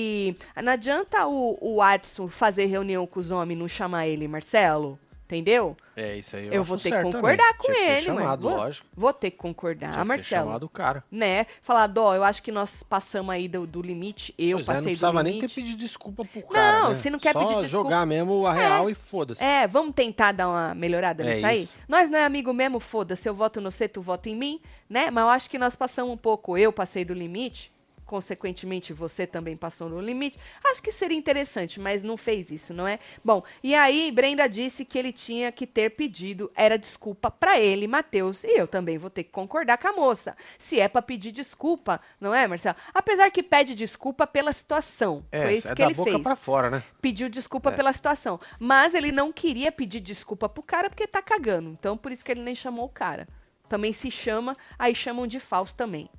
não 0.64 0.72
adianta 0.74 1.26
o, 1.28 1.58
o 1.62 1.82
Adson 1.82 2.28
fazer 2.28 2.66
reunião 2.66 3.06
com 3.08 3.20
os 3.20 3.32
homens 3.32 3.56
e 3.58 3.60
não 3.60 3.68
chamar 3.68 4.08
ele, 4.08 4.28
Marcelo. 4.28 5.00
Entendeu? 5.30 5.76
É, 5.94 6.16
isso 6.16 6.38
aí 6.38 6.48
eu, 6.48 6.54
Eu, 6.54 6.64
vou 6.64 6.78
ter 6.78 6.90
que 6.90 7.02
concordar 7.04 7.36
também. 7.38 7.58
com 7.58 7.74
Tinha 7.74 7.98
ele, 7.98 8.08
mano. 8.08 8.20
chamado, 8.22 8.42
Vou, 8.48 8.58
lógico. 8.58 8.88
vou 8.96 9.12
ter 9.12 9.30
que 9.32 9.36
concordar, 9.36 9.88
Tinha 9.88 9.92
que 9.92 10.02
ter 10.04 10.08
Marcelo. 10.08 10.46
chamado 10.46 10.64
o 10.64 10.70
cara. 10.70 11.04
Né? 11.12 11.46
Falar, 11.62 11.86
dó, 11.88 12.16
eu 12.16 12.24
acho 12.24 12.42
que 12.42 12.50
nós 12.50 12.82
passamos 12.82 13.32
aí 13.36 13.50
do, 13.50 13.68
do 13.68 13.82
limite. 13.82 14.34
Eu 14.38 14.60
Pois 14.60 14.70
é, 14.70 14.72
não 14.72 14.76
passei 14.76 14.82
do 14.84 14.84
precisava 14.86 15.24
nem 15.24 15.42
ter 15.42 15.52
pedido 15.52 15.78
desculpa 15.78 16.24
pro 16.24 16.42
cara. 16.44 16.80
Não, 16.84 16.90
né? 16.92 16.96
se 16.96 17.10
não 17.10 17.20
quer 17.20 17.34
Só 17.34 17.40
pedir 17.40 17.60
desculpa- 17.60 17.90
jogar 17.90 18.06
mesmo 18.06 18.48
a 18.48 18.54
real 18.54 18.90
e 18.90 18.94
foda-se. 18.96 19.44
É, 19.44 19.68
vamos 19.68 19.94
tentar 19.94 20.32
dar 20.32 20.48
uma 20.48 20.74
melhorada 20.74 21.22
É 21.26 21.34
nisso 21.34 21.46
aí? 21.46 21.62
isso. 21.64 21.76
Nós 21.90 22.10
não 22.10 22.18
é 22.20 22.24
amigo 22.24 22.54
mesmo, 22.54 22.80
foda-se, 22.80 23.28
eu 23.28 23.36
voto 23.36 23.60
no 23.60 23.70
você, 23.70 23.86
tu 23.90 24.02
vota 24.02 24.30
em 24.30 24.36
mim, 24.36 24.62
né? 24.90 25.12
Mas 25.12 25.22
eu 25.26 25.30
acho 25.30 25.50
que 25.50 25.58
nós 25.60 25.76
passamos 25.76 26.14
um 26.14 26.18
pouco, 26.18 26.58
eu 26.58 26.72
passei 26.72 27.04
do 27.04 27.14
limite, 27.14 27.70
consequentemente 28.08 28.94
você 28.94 29.28
também 29.28 29.56
passou 29.56 29.88
no 29.90 30.00
limite. 30.02 30.40
Acho 30.66 30.82
que 30.82 30.92
seria 30.92 31.18
interessante, 31.18 31.80
mas 31.80 32.04
não 32.04 32.18
fez 32.18 32.50
isso, 32.50 32.74
não 32.74 32.88
é? 32.88 32.98
Bom, 33.24 33.44
e 33.62 33.76
aí 33.76 34.12
Brenda 34.12 34.48
disse 34.48 34.84
que 34.86 34.98
ele 34.98 35.12
tinha 35.12 35.52
que 35.52 35.68
ter 35.68 35.92
pedido, 35.92 36.50
era 36.56 36.78
desculpa 36.78 37.30
pra 37.30 37.60
ele, 37.60 37.88
Matheus, 37.88 38.44
e 38.46 38.58
eu 38.58 38.66
também 38.68 38.98
vou 38.98 39.10
ter 39.10 39.24
que 39.26 39.30
concordar 39.32 39.78
com 39.78 39.88
a 39.90 39.94
moça. 39.94 40.36
Se 40.58 40.80
é 40.80 40.88
pra 40.88 41.02
pedir 41.02 41.32
desculpa, 41.32 42.00
não 42.20 42.34
é, 42.34 42.48
Marcelo? 42.48 42.78
Apesar 42.94 43.30
que 43.30 43.44
pede 43.44 43.76
desculpa 43.76 44.26
pela 44.26 44.54
situação. 44.54 45.26
É, 45.32 45.42
Foi 45.44 45.54
isso 45.56 45.68
é 45.68 45.76
que 45.76 45.82
da 45.82 45.86
ele 45.88 45.94
boca 45.94 46.12
fez 46.12 46.24
pra 46.24 46.36
fora, 46.36 46.70
né? 46.70 46.84
pediu 47.02 47.30
desculpa 47.30 47.70
É. 47.70 47.76
pela 47.76 47.92
situação. 47.92 48.40
Mas 48.58 48.94
ele 48.94 49.12
não 49.12 49.32
queria 49.34 49.72
pedir 49.72 50.00
desculpa 50.00 50.48
pro 50.48 50.64
cara 50.64 50.90
porque 50.90 51.06
tá 51.06 51.22
cagando. 51.22 51.70
Então, 51.70 51.98
por 51.98 52.12
isso 52.12 52.24
que 52.24 52.32
ele 52.32 52.42
nem 52.42 52.56
chamou 52.56 52.86
o 52.86 52.90
cara. 52.90 53.28
Também 53.68 53.92
se 53.92 54.10
chama, 54.10 54.56
aí 54.80 54.96
chamam 54.96 55.28
de 55.28 55.42
falso 55.42 55.76
também. 55.76 56.10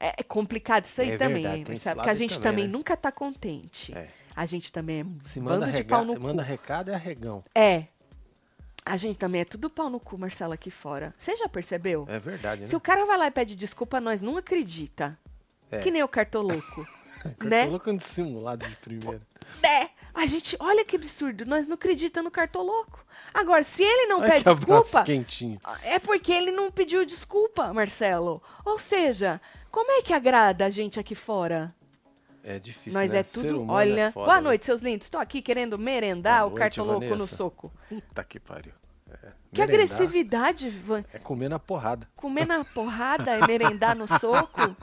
É 0.00 0.14
é 0.20 0.22
complicado 0.22 0.86
isso 0.86 1.00
aí 1.00 1.10
É 1.12 1.18
também, 1.18 1.42
verdade, 1.42 1.84
lado 1.86 1.96
Porque 1.96 2.10
a 2.10 2.14
gente 2.14 2.34
também, 2.34 2.50
também 2.50 2.64
né? 2.64 2.72
nunca 2.72 2.96
tá 2.96 3.12
contente. 3.12 3.94
É. 3.94 4.08
A 4.34 4.46
gente 4.46 4.72
também 4.72 5.00
é 5.00 5.28
Se 5.28 5.38
bando 5.38 5.60
manda, 5.60 5.66
de 5.66 5.72
rega... 5.72 5.88
pau 5.96 6.04
no 6.04 6.18
manda 6.18 6.42
cu. 6.42 6.48
recado 6.48 6.90
é 6.90 6.94
arregão. 6.94 7.44
É. 7.54 7.84
A 8.84 8.96
gente 8.96 9.18
também 9.18 9.42
é 9.42 9.44
tudo 9.44 9.68
pau 9.68 9.90
no 9.90 10.00
cu, 10.00 10.16
Marcelo, 10.16 10.54
aqui 10.54 10.70
fora. 10.70 11.14
Você 11.18 11.36
já 11.36 11.48
percebeu? 11.48 12.06
É 12.08 12.18
verdade, 12.18 12.62
né? 12.62 12.66
Se 12.66 12.74
o 12.74 12.80
cara 12.80 13.04
vai 13.04 13.18
lá 13.18 13.26
e 13.26 13.30
pede 13.30 13.54
desculpa, 13.54 14.00
nós 14.00 14.22
não 14.22 14.38
acredita. 14.38 15.18
É. 15.70 15.78
Que 15.80 15.90
nem 15.90 16.02
o 16.02 16.08
cartoloco. 16.08 16.86
né? 17.44 17.66
Colocando 17.66 17.98
dissimulado 17.98 18.66
de 18.66 18.74
primeira. 18.76 19.20
É, 19.62 19.90
a 20.14 20.26
gente, 20.26 20.56
olha 20.58 20.84
que 20.84 20.96
absurdo, 20.96 21.44
nós 21.44 21.66
não 21.66 21.74
acreditamos 21.74 22.26
no 22.26 22.30
cartoloco. 22.30 23.04
Agora, 23.34 23.62
se 23.62 23.82
ele 23.82 24.06
não 24.06 24.20
Olha 24.20 24.30
pede 24.30 24.44
desculpa, 24.44 25.02
quentinho. 25.02 25.58
é 25.82 25.98
porque 25.98 26.32
ele 26.32 26.50
não 26.50 26.70
pediu 26.70 27.04
desculpa, 27.04 27.72
Marcelo. 27.72 28.42
Ou 28.64 28.78
seja, 28.78 29.40
como 29.70 29.90
é 29.92 30.02
que 30.02 30.12
agrada 30.12 30.64
a 30.66 30.70
gente 30.70 30.98
aqui 30.98 31.14
fora? 31.14 31.74
É 32.42 32.58
difícil, 32.58 32.98
nós 32.98 33.12
né? 33.12 33.18
é 33.18 33.22
Ser 33.22 33.32
tudo, 33.40 33.62
humano 33.62 33.72
olha. 33.72 34.00
é 34.06 34.10
foda, 34.10 34.26
Boa 34.26 34.36
né? 34.36 34.42
noite, 34.42 34.64
seus 34.64 34.80
lindos. 34.80 35.06
Estou 35.06 35.20
aqui 35.20 35.42
querendo 35.42 35.78
merendar 35.78 36.40
Boa 36.40 36.46
o 36.46 36.50
noite, 36.50 36.58
cartoloco 36.60 37.14
no 37.16 37.26
soco. 37.26 37.72
Puta 37.88 38.24
que 38.24 38.40
pariu. 38.40 38.72
É, 39.10 39.32
Que 39.52 39.60
merendar 39.66 39.84
agressividade, 39.84 40.70
Van. 40.70 41.04
É 41.12 41.18
comer 41.18 41.48
na 41.48 41.58
porrada. 41.58 42.06
Comer 42.16 42.46
na 42.46 42.64
porrada 42.64 43.36
e 43.38 43.46
merendar 43.46 43.96
no 43.96 44.06
soco? 44.06 44.76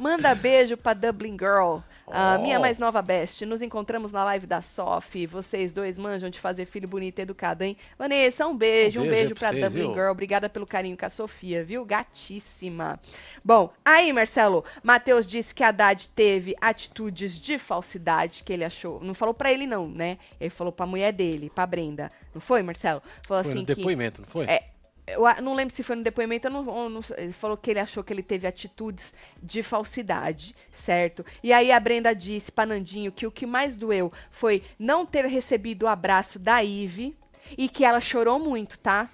Manda 0.00 0.34
beijo 0.34 0.76
pra 0.78 0.94
Dublin 0.94 1.32
Girl, 1.38 1.78
a 2.10 2.36
Oh. 2.38 2.42
minha 2.42 2.58
mais 2.58 2.78
nova 2.78 3.02
best. 3.02 3.44
Nos 3.44 3.60
encontramos 3.60 4.10
na 4.10 4.24
live 4.24 4.46
da 4.46 4.62
Sof. 4.62 5.26
Vocês 5.26 5.72
dois 5.72 5.98
manjam 5.98 6.30
de 6.30 6.40
fazer 6.40 6.64
filho 6.64 6.88
bonito 6.88 7.18
e 7.18 7.22
educado, 7.22 7.64
hein? 7.64 7.76
Vanessa, 7.98 8.46
um 8.46 8.56
beijo, 8.56 9.00
Um 9.00 9.02
um 9.04 9.06
beijo 9.08 9.14
beijo, 9.14 9.28
aí 9.28 9.34
pra 9.34 9.48
pra 9.48 9.58
vocês, 9.58 9.64
Dublin 9.66 9.84
viu? 9.88 9.94
Girl. 9.94 10.10
Obrigada 10.10 10.48
pelo 10.48 10.66
carinho 10.66 10.96
com 10.96 11.04
a 11.04 11.10
Sofia, 11.10 11.62
viu? 11.62 11.84
Gatíssima. 11.84 12.98
Bom, 13.44 13.70
aí, 13.84 14.10
Marcelo, 14.12 14.64
Matheus 14.82 15.26
disse 15.26 15.54
que 15.54 15.62
a 15.62 15.68
Haddad 15.68 16.08
teve 16.16 16.54
atitudes 16.60 17.38
de 17.38 17.58
falsidade 17.58 18.42
que 18.42 18.52
ele 18.54 18.64
achou. 18.64 19.00
Não 19.02 19.12
falou 19.12 19.34
pra 19.34 19.52
ele, 19.52 19.66
não, 19.66 19.86
né? 19.86 20.16
Ele 20.40 20.50
falou 20.50 20.72
pra 20.72 20.86
mulher 20.86 21.12
dele, 21.12 21.50
pra 21.54 21.66
Brenda. 21.66 22.10
Não 22.34 22.40
foi, 22.40 22.62
Marcelo? 22.62 23.02
Falou 23.26 23.42
Foi 23.42 23.52
assim 23.52 23.64
que. 23.64 23.74
Depoimento, 23.98 24.20
não 24.22 24.28
foi? 24.28 24.44
É, 24.46 24.64
eu 25.08 25.22
não 25.42 25.54
lembro 25.54 25.74
se 25.74 25.82
foi 25.82 25.96
no 25.96 26.02
depoimento, 26.02 26.46
eu 26.46 26.50
não, 26.50 26.84
eu 26.84 26.88
não- 26.88 27.00
ele 27.16 27.32
falou 27.32 27.56
que 27.56 27.70
ele 27.70 27.80
achou 27.80 28.04
que 28.04 28.12
ele 28.12 28.22
teve 28.22 28.46
atitudes 28.46 29.14
de 29.42 29.62
falsidade, 29.62 30.54
certo? 30.72 31.24
E 31.42 31.52
aí 31.52 31.72
a 31.72 31.80
Brenda 31.80 32.14
disse 32.14 32.52
pra 32.52 32.66
Nandinho 32.66 33.10
que 33.12 33.26
o 33.26 33.30
que 33.30 33.46
mais 33.46 33.74
doeu 33.76 34.12
foi 34.30 34.62
não 34.78 35.04
ter 35.04 35.24
recebido 35.26 35.84
o 35.84 35.88
abraço 35.88 36.38
da 36.38 36.62
Ive 36.62 37.16
e 37.56 37.68
que 37.68 37.84
ela 37.84 38.00
chorou 38.00 38.38
muito, 38.38 38.78
tá? 38.78 39.08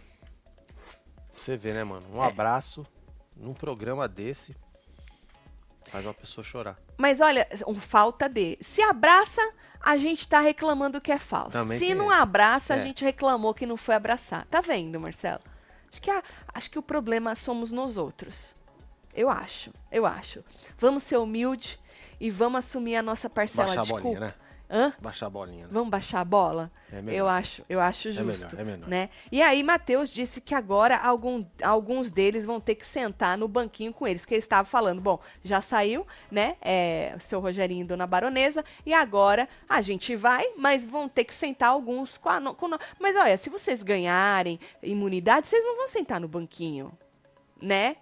Você 1.37 1.57
vê, 1.57 1.73
né, 1.73 1.85
mano? 1.85 2.07
Um 2.12 2.23
É. 2.23 2.27
abraço 2.27 2.87
num 3.37 3.55
programa 3.55 4.07
desse 4.09 4.55
faz 5.87 6.05
uma 6.05 6.14
pessoa 6.14 6.44
chorar. 6.44 6.77
Mas 6.97 7.20
olha, 7.20 7.47
um 7.66 7.75
falta 7.75 8.29
de. 8.29 8.57
Se 8.61 8.83
abraça, 8.83 9.40
a 9.81 9.97
gente 9.97 10.27
tá 10.29 10.40
reclamando 10.40 11.01
que 11.01 11.12
é 11.12 11.18
falso. 11.18 11.51
Também 11.53 11.79
Se 11.79 11.94
não 11.94 12.11
esse. 12.11 12.20
abraça, 12.20 12.75
a 12.75 12.77
É. 12.77 12.81
gente 12.81 13.05
reclamou 13.05 13.53
que 13.55 13.66
não 13.66 13.77
foi 13.77 13.94
abraçar. 13.94 14.47
Tá 14.47 14.61
vendo, 14.61 14.99
Marcelo? 15.01 15.40
Acho 15.90 16.03
que, 16.03 16.11
a- 16.11 16.23
acho 16.55 16.70
que 16.70 16.79
o 16.79 16.83
problema 16.83 17.35
somos 17.35 17.70
nós 17.70 17.97
outros. 17.97 18.57
Eu 19.14 19.31
acho, 19.31 19.70
eu 19.92 20.05
acho. 20.05 20.42
Vamos 20.77 21.05
ser 21.05 21.18
humilde 21.18 21.79
e 22.18 22.31
vamos 22.31 22.59
assumir 22.61 22.97
a 22.97 23.03
nossa 23.03 23.31
parcela 23.31 23.66
Baixar 23.68 23.81
a 23.81 23.85
de 23.85 23.90
bolinha, 23.90 24.11
culpa. 24.18 24.27
né? 24.27 24.35
Hã? 24.70 24.92
Baixar 25.00 25.27
a 25.27 25.31
bolinha. 25.31 25.66
Né? 25.66 25.70
Vamos 25.72 25.90
baixar 25.90 26.20
a 26.20 26.24
bola? 26.24 26.70
É 26.90 27.00
melhor. 27.03 27.18
eu 27.18 27.29
acho, 27.29 27.64
eu 27.68 27.81
acho 27.81 28.09
melhor, 28.09 28.24
justo, 28.35 28.57
é 28.59 28.64
melhor. 28.64 28.88
né? 28.88 29.11
E 29.31 29.42
aí 29.42 29.62
Matheus 29.62 30.09
disse 30.11 30.40
que 30.40 30.55
agora 30.55 30.96
algum- 30.96 31.44
alguns 31.62 32.11
deles 32.11 32.46
vão 32.46 32.59
ter 32.61 32.74
que 32.77 32.87
sentar 32.87 33.37
no 33.37 33.46
banquinho 33.46 33.92
com 33.92 34.07
eles, 34.07 34.22
porque 34.22 34.35
ele 34.35 34.42
estava 34.42 34.66
falando, 34.66 35.00
bom, 35.00 35.20
já 35.44 35.61
saiu, 35.61 36.07
né? 36.31 36.57
É, 36.62 37.12
o 37.16 37.20
seu 37.20 37.40
Rogerinho 37.40 37.83
e 37.83 37.87
Dona 37.87 38.07
Baronesa, 38.07 38.64
e 38.87 38.94
agora 38.94 39.48
a 39.68 39.81
gente 39.83 40.16
vai, 40.16 40.44
mas 40.57 40.85
vão 40.85 41.09
ter 41.09 41.24
que 41.24 41.35
sentar 41.35 41.68
alguns 41.70 42.16
com 42.16 42.29
a, 42.31 42.40
com 42.55 42.66
no- 42.68 42.79
Mas 42.98 43.14
olha, 43.16 43.37
se 43.37 43.50
vocês 43.50 43.83
ganharem 43.83 44.59
imunidade, 44.83 45.46
vocês 45.46 45.62
não 45.64 45.77
vão 45.77 45.88
sentar 45.88 46.18
no 46.20 46.27
banquinho, 46.29 46.90
né? 47.61 47.96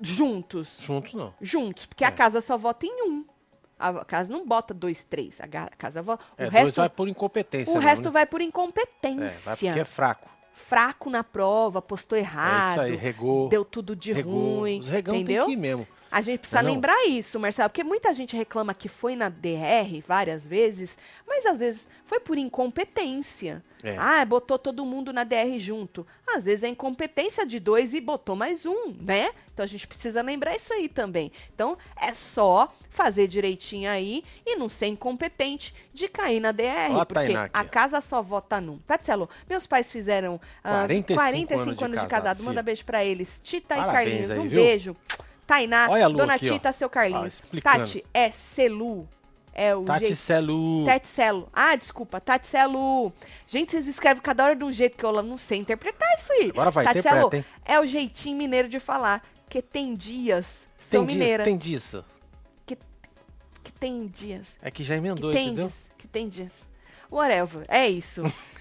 Juntos. 0.00 0.78
Juntos 0.80 1.14
não. 1.14 1.32
Juntos. 1.40 1.86
Porque 1.86 2.04
É. 2.04 2.08
a 2.08 2.12
casa 2.12 2.40
só 2.40 2.56
vota 2.58 2.86
em 2.86 3.08
um. 3.08 3.24
A 3.88 4.04
casa 4.04 4.32
não 4.32 4.46
bota 4.46 4.72
dois, 4.72 5.04
três. 5.04 5.40
A 5.40 5.48
casa 5.76 6.02
vota. 6.02 6.22
É, 6.36 6.46
o 6.46 6.50
dois 6.50 6.64
resto, 6.64 6.76
vai 6.76 6.88
por 6.88 7.08
incompetência. 7.08 7.72
o 7.72 7.74
mesmo, 7.76 7.88
resto 7.88 8.04
né? 8.04 8.10
vai 8.10 8.26
por 8.26 8.40
É, 8.40 8.44
incompetência. 8.44 9.40
vai 9.44 9.56
porque 9.56 9.80
é 9.80 9.84
fraco. 9.84 10.28
Fraco 10.54 11.10
na 11.10 11.24
prova, 11.24 11.82
postou 11.82 12.16
É 12.16 12.20
errado. 12.20 12.70
isso 12.72 12.80
aí, 12.80 12.96
regou. 12.96 13.48
Deu 13.48 13.64
tudo 13.64 13.96
de 13.96 14.12
regou. 14.12 14.58
ruim. 14.60 14.80
Os 14.80 14.88
regão 14.88 15.14
entendeu? 15.16 15.46
tem 15.46 15.54
que 15.54 15.58
ir 15.58 15.60
mesmo. 15.60 15.86
A 16.12 16.20
gente 16.20 16.40
precisa 16.40 16.60
Não 16.62 16.68
é 16.68 16.68
não? 16.68 16.74
lembrar 16.74 17.06
isso, 17.06 17.40
Marcelo, 17.40 17.70
porque 17.70 17.82
muita 17.82 18.12
gente 18.12 18.36
reclama 18.36 18.74
que 18.74 18.86
foi 18.86 19.16
na 19.16 19.30
DR 19.30 20.02
várias 20.06 20.44
vezes, 20.44 20.98
mas 21.26 21.46
às 21.46 21.58
vezes 21.60 21.88
foi 22.04 22.20
por 22.20 22.36
incompetência. 22.36 23.64
É. 23.82 23.96
Ah, 23.98 24.22
botou 24.24 24.58
todo 24.58 24.84
mundo 24.84 25.10
na 25.12 25.24
DR 25.24 25.58
junto. 25.58 26.06
Às 26.26 26.44
vezes 26.44 26.62
é 26.64 26.68
incompetência 26.68 27.46
de 27.46 27.58
dois 27.58 27.94
e 27.94 28.00
botou 28.00 28.36
mais 28.36 28.66
um, 28.66 28.94
né? 29.00 29.30
Então 29.52 29.64
a 29.64 29.66
gente 29.66 29.88
precisa 29.88 30.22
lembrar 30.22 30.54
isso 30.54 30.72
aí 30.72 30.86
também. 30.86 31.32
Então 31.54 31.76
é 32.00 32.12
só 32.12 32.72
fazer 32.90 33.26
direitinho 33.26 33.90
aí 33.90 34.22
e 34.46 34.54
não 34.56 34.68
ser 34.68 34.86
incompetente 34.88 35.74
de 35.94 36.08
cair 36.08 36.40
na 36.40 36.52
DR, 36.52 36.90
Ó 36.92 37.00
a 37.00 37.06
porque 37.06 37.34
a 37.34 37.48
ó. 37.60 37.64
casa 37.64 38.02
só 38.02 38.20
vota 38.20 38.60
num. 38.60 38.76
Tatselo, 38.80 39.28
meus 39.48 39.66
pais 39.66 39.90
fizeram 39.90 40.38
ah, 40.62 40.84
45 40.86 41.14
45 41.14 41.54
anos 41.54 41.76
de 41.78 41.84
anos 41.84 42.00
de 42.00 42.06
casado, 42.06 42.08
casado. 42.08 42.44
Manda 42.44 42.62
beijo 42.62 42.84
pra 42.84 43.02
eles. 43.02 43.40
Tita 43.42 43.74
Parabéns 43.76 43.88
e 43.88 43.94
Carlinhos, 43.96 44.30
aí, 44.30 44.38
um 44.38 44.48
viu? 44.48 44.62
beijo. 44.62 44.96
Tainá, 45.46 45.88
Olha 45.90 46.04
a 46.04 46.08
Lu 46.08 46.16
Dona 46.18 46.34
aqui, 46.34 46.48
ó. 46.48 46.52
Tita, 46.52 46.72
seu 46.72 46.86
Ó, 46.86 46.90
Carlinhos. 46.90 47.34
explicando. 47.34 47.78
Tati, 47.78 48.04
é 48.14 48.30
Celu. 48.30 49.08
É 49.54 49.74
o 49.74 49.84
Tati 49.84 50.06
jeito. 50.06 50.16
Celu. 50.16 50.84
Tatselo. 50.86 51.48
Ah, 51.52 51.76
desculpa, 51.76 52.20
Tatselo. 52.20 53.12
Gente, 53.46 53.72
vocês 53.72 53.86
escrevem 53.86 54.22
cada 54.22 54.44
hora 54.44 54.56
de 54.56 54.64
um 54.64 54.72
jeito 54.72 54.96
que 54.96 55.04
eu 55.04 55.22
não 55.22 55.36
sei 55.36 55.58
interpretar 55.58 56.08
isso 56.18 56.32
aí. 56.32 56.50
Agora 56.50 56.70
vai, 56.70 56.86
interpreta, 56.86 57.36
hein? 57.36 57.44
é 57.64 57.78
o 57.78 57.86
jeitinho 57.86 58.38
mineiro 58.38 58.68
de 58.68 58.80
falar. 58.80 59.22
Que 59.50 59.60
tem 59.60 59.94
dias. 59.94 60.66
Tem 60.90 60.98
Sou 61.00 61.04
mineira. 61.06 61.44
disso, 61.44 61.44
tem 61.44 61.58
disso. 61.58 62.04
Que 63.62 63.72
tem 63.72 64.06
dias. 64.08 64.56
É 64.60 64.70
que 64.70 64.82
já 64.82 64.94
Que 64.94 64.98
emendou, 64.98 65.30
tem 65.32 65.46
entendeu? 65.48 65.66
dias. 65.68 65.90
Que 65.96 66.08
tem 66.08 66.28
dias. 66.28 66.52
Whatever. 67.10 67.64
É 67.68 67.86
isso. 67.88 68.22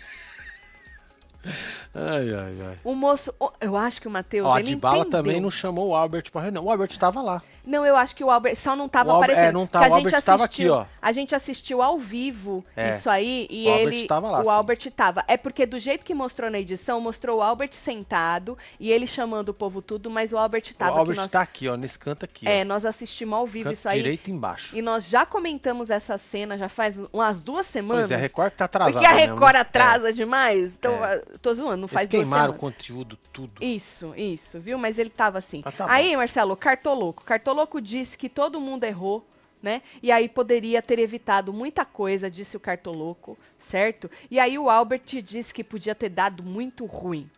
Ai, 1.94 2.34
ai, 2.34 2.56
ai. 2.70 2.78
O 2.84 2.94
moço. 2.94 3.34
Eu 3.60 3.76
acho 3.76 4.02
que 4.02 4.08
o 4.08 4.12
Matheus. 4.12 4.48
Ó, 4.48 4.54
a 4.54 4.60
ele 4.60 4.70
de 4.70 4.76
bala 4.76 5.00
entendeu. 5.00 5.12
também 5.20 5.42
não 5.42 5.50
chamou 5.52 5.90
o 5.90 5.96
Albert 5.96 6.32
pra 6.32 6.42
reunião. 6.42 6.66
O 6.66 6.72
Albert 6.72 6.98
tava 6.98 7.22
lá. 7.22 7.42
Não, 7.66 7.86
eu 7.86 7.96
acho 7.96 8.16
que 8.16 8.24
o 8.24 8.32
Albert 8.32 8.56
só 8.56 8.76
não 8.76 8.90
tava 8.90 9.10
O 9.10 9.16
Albert- 9.16 9.32
aparecendo. 9.32 9.50
é, 9.50 9.52
não 9.52 9.66
porque 9.68 9.74
tava, 9.74 9.86
a 9.86 9.90
gente 10.00 10.16
Albert 10.16 10.16
assistiu, 10.36 10.74
aqui, 10.76 10.90
ó. 10.90 10.98
A 11.02 11.12
gente 11.12 11.36
assistiu 11.36 11.82
ao 11.82 11.98
vivo 12.00 12.66
É. 12.76 12.96
isso 12.98 13.10
aí 13.10 13.48
e 13.50 13.68
O 13.68 13.72
Albert 13.72 13.88
ele. 13.94 14.08
tava 14.08 14.32
lá, 14.32 14.40
o 14.40 14.44
sim. 14.44 14.50
Albert 14.50 14.92
tava. 14.96 15.24
É 15.28 15.38
porque 15.38 15.66
do 15.66 15.80
jeito 15.80 16.04
que 16.06 16.14
mostrou 16.14 16.50
na 16.50 16.60
edição, 16.60 17.00
mostrou 17.00 17.40
o 17.40 17.42
Albert 17.42 17.74
sentado 17.74 18.58
e 18.80 18.92
ele 18.92 19.06
chamando 19.06 19.50
o 19.50 19.54
povo 19.54 19.82
tudo, 19.82 20.10
mas 20.10 20.34
o 20.34 20.38
Albert 20.38 20.74
tava 20.78 20.96
o 20.96 21.00
Albert 21.00 21.16
nós, 21.18 21.32
tá 21.32 21.42
aqui, 21.42 21.68
ó, 21.68 21.76
nesse 21.78 22.00
canto 22.00 22.26
aqui. 22.26 22.48
É, 22.48 22.62
ó. 22.62 22.66
nós 22.66 22.86
assistimos 22.86 23.38
ao 23.38 23.46
vivo 23.46 23.66
canto 23.66 23.74
isso 23.78 23.88
aí. 23.90 24.02
direito 24.02 24.32
embaixo. 24.32 24.76
E 24.76 24.82
nós 24.82 25.08
já 25.08 25.26
comentamos 25.26 25.90
essa 25.90 26.18
cena 26.18 26.58
já 26.58 26.68
faz 26.70 26.96
umas 27.14 27.42
duas 27.42 27.66
semanas. 27.66 28.04
Pois 28.08 28.12
é, 28.12 28.16
a 28.16 28.18
Record 28.18 28.54
tá 28.54 28.66
atrasada. 28.66 28.94
porque 28.94 29.06
a 29.06 29.14
mesmo, 29.14 29.34
Record 29.36 29.54
né? 29.54 29.60
atrasa 29.60 30.14
demais. 30.14 30.74
Então, 30.74 30.94
É. 31.06 31.16
ah, 31.16 31.22
tô 31.42 31.54
zoando, 31.54 31.78
não 31.78 31.84
Eles 31.84 31.92
faz 31.94 32.10
duas 32.10 32.22
queimaram 32.24 32.54
o 32.54 32.56
semanas. 32.56 32.60
conteúdo, 32.76 33.18
tudo. 33.32 33.52
Isso, 33.64 34.14
isso, 34.16 34.60
viu? 34.60 34.78
Mas 34.78 34.98
ele 34.98 35.10
tava 35.10 35.38
assim. 35.38 35.62
Mas 35.64 35.76
tá 35.76 35.86
aí, 35.90 36.16
Marcelo, 36.18 36.56
Cartoloco. 36.56 37.24
Cartoloco 37.24 37.51
disse 37.82 38.18
que 38.18 38.30
todo 38.30 38.62
mundo 38.62 38.84
errou, 38.84 39.26
né? 39.62 39.82
E 40.02 40.12
aí 40.12 40.28
poderia 40.28 40.82
ter 40.82 41.00
evitado 41.00 41.54
muita 41.54 41.86
coisa, 41.86 42.30
disse 42.30 42.58
o 42.58 42.60
Cartoloco, 42.60 43.38
certo? 43.60 44.10
E 44.30 44.40
aí 44.40 44.58
o 44.58 44.70
Albert 44.70 45.22
disse 45.24 45.54
que 45.54 45.64
podia 45.64 45.94
ter 45.94 46.10
dado 46.10 46.44
muito 46.44 46.86
ruim. 46.86 47.30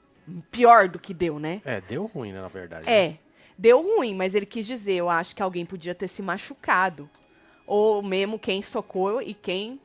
Pior 0.52 0.88
do 0.88 1.00
que 1.00 1.14
deu, 1.14 1.38
né? 1.38 1.62
É, 1.66 1.82
deu 1.82 2.06
ruim, 2.06 2.32
né, 2.32 2.42
na 2.42 2.48
verdade. 2.48 2.90
É, 2.90 3.18
deu 3.58 3.82
ruim, 3.82 4.16
mas 4.16 4.34
ele 4.34 4.46
quis 4.46 4.66
dizer, 4.66 4.94
eu 4.94 5.10
acho 5.10 5.36
que 5.36 5.44
alguém 5.44 5.66
podia 5.66 5.94
ter 5.94 6.08
se 6.08 6.22
machucado. 6.22 7.10
Ou 7.68 8.02
mesmo 8.02 8.40
quem 8.40 8.64
socou 8.64 9.22
e 9.22 9.34
quem 9.34 9.80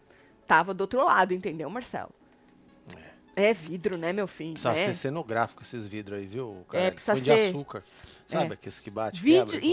tava 0.47 0.73
do 0.73 0.83
outro 0.83 1.05
lado, 1.05 1.35
entendeu, 1.35 1.69
Marcelo? 1.69 2.11
É, 3.38 3.55
vidro, 3.55 3.97
né, 3.97 4.12
meu 4.12 4.27
filho? 4.27 4.55
Precisa 4.55 4.73
né? 4.73 4.87
ser 4.87 4.95
cenográfico 4.95 5.62
esses 5.62 5.87
vidros 5.87 6.19
aí, 6.19 6.27
viu? 6.27 6.64
Cara? 6.69 6.85
É, 6.85 6.91
precisa 6.91 7.12
Põe 7.12 7.23
de 7.23 7.31
ser- 7.31 7.49
açúcar. 7.49 7.85
Sabe 8.29 8.51
É. 8.51 8.53
aqueles 8.53 8.79
que 8.79 8.91
bate, 8.91 9.23
Vídeo, 9.23 9.59
quebra, 9.59 9.67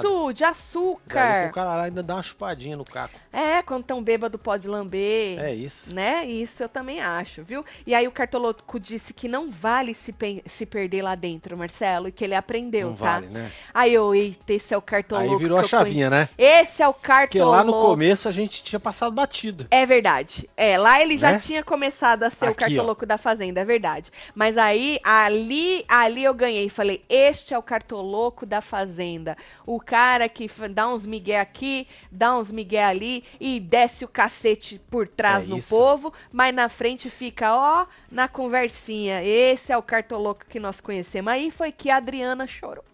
isso, 0.00 0.32
de 0.32 0.42
açúcar. 0.42 1.46
O 1.48 1.52
cara 1.52 1.76
lá 1.76 1.82
ainda 1.84 2.02
dá 2.02 2.16
uma 2.16 2.22
chupadinha 2.24 2.76
no 2.76 2.84
caco. 2.84 3.14
É, 3.32 3.62
quando 3.62 3.84
tão 3.84 4.02
bêbado 4.02 4.36
pode 4.36 4.66
lamber. 4.66 5.38
É 5.38 5.54
isso. 5.54 5.94
Né? 5.94 6.26
Isso 6.26 6.60
eu 6.60 6.68
também 6.68 7.00
acho, 7.00 7.44
viu? 7.44 7.64
E 7.86 7.94
aí 7.94 8.08
o 8.08 8.10
cartoloco 8.10 8.80
disse 8.80 9.14
que 9.14 9.28
não 9.28 9.48
vale 9.48 9.94
se, 9.94 10.12
pe- 10.12 10.42
se 10.48 10.66
perder 10.66 11.02
lá 11.02 11.14
dentro, 11.14 11.56
Marcelo, 11.56 12.08
e 12.08 12.12
que 12.12 12.24
ele 12.24 12.34
aprendeu, 12.34 12.88
Não 12.90 12.96
tá? 12.96 13.12
vale, 13.20 13.26
né? 13.28 13.48
Aí 13.72 13.94
eu, 13.94 14.12
eita, 14.12 14.54
esse 14.54 14.74
é 14.74 14.76
o 14.76 14.82
cartoloco. 14.82 15.30
Aí 15.32 15.38
virou 15.38 15.56
a 15.56 15.60
eu 15.62 15.68
conhe- 15.68 15.70
chavinha, 15.70 16.10
né? 16.10 16.28
Esse 16.36 16.82
é 16.82 16.88
o 16.88 16.92
Porque 16.92 17.06
cartoloco. 17.06 17.50
lá 17.56 17.62
no 17.62 17.72
começo 17.74 18.28
a 18.28 18.32
gente 18.32 18.60
tinha 18.64 18.80
passado 18.80 19.12
batido. 19.12 19.68
É 19.70 19.86
verdade. 19.86 20.50
É, 20.56 20.76
lá 20.76 21.00
ele 21.00 21.16
já 21.16 21.30
Né? 21.30 21.38
tinha 21.38 21.62
começado 21.62 22.24
a 22.24 22.30
ser 22.30 22.46
o 22.46 22.48
Aqui, 22.48 22.64
ó. 22.64 22.66
cartoloco 22.66 23.06
da 23.06 23.16
fazenda, 23.16 23.60
é 23.60 23.64
verdade. 23.64 24.10
Mas 24.34 24.58
aí, 24.58 24.98
ali, 25.04 25.84
ali 25.88 26.24
eu 26.24 26.34
ganhei. 26.34 26.68
Falei, 26.68 27.04
este 27.08 27.54
é 27.54 27.58
o 27.58 27.62
cartoloco 27.62 27.99
da 28.46 28.60
fazenda. 28.60 29.36
O 29.66 29.80
cara 29.80 30.28
que 30.28 30.48
dá 30.70 30.88
uns 30.88 31.06
migué 31.06 31.40
aqui, 31.40 31.86
dá 32.10 32.36
uns 32.36 32.50
migué 32.50 32.84
ali 32.84 33.24
e 33.38 33.60
desce 33.60 34.04
o 34.04 34.08
cacete 34.08 34.80
por 34.90 35.08
trás 35.08 35.44
É 35.44 35.48
no 35.48 35.58
isso. 35.58 35.68
povo, 35.68 36.12
mas 36.32 36.54
na 36.54 36.68
frente 36.68 37.08
fica, 37.10 37.54
ó, 37.54 37.86
na 38.10 38.28
conversinha. 38.28 39.22
Esse 39.22 39.72
é 39.72 39.76
o 39.76 39.82
cartoloco 39.82 40.46
que 40.46 40.60
nós 40.60 40.80
conhecemos. 40.80 41.32
Aí 41.32 41.50
foi 41.50 41.72
que 41.72 41.90
a 41.90 41.96
Adriana 41.96 42.46
chorou. 42.46 42.84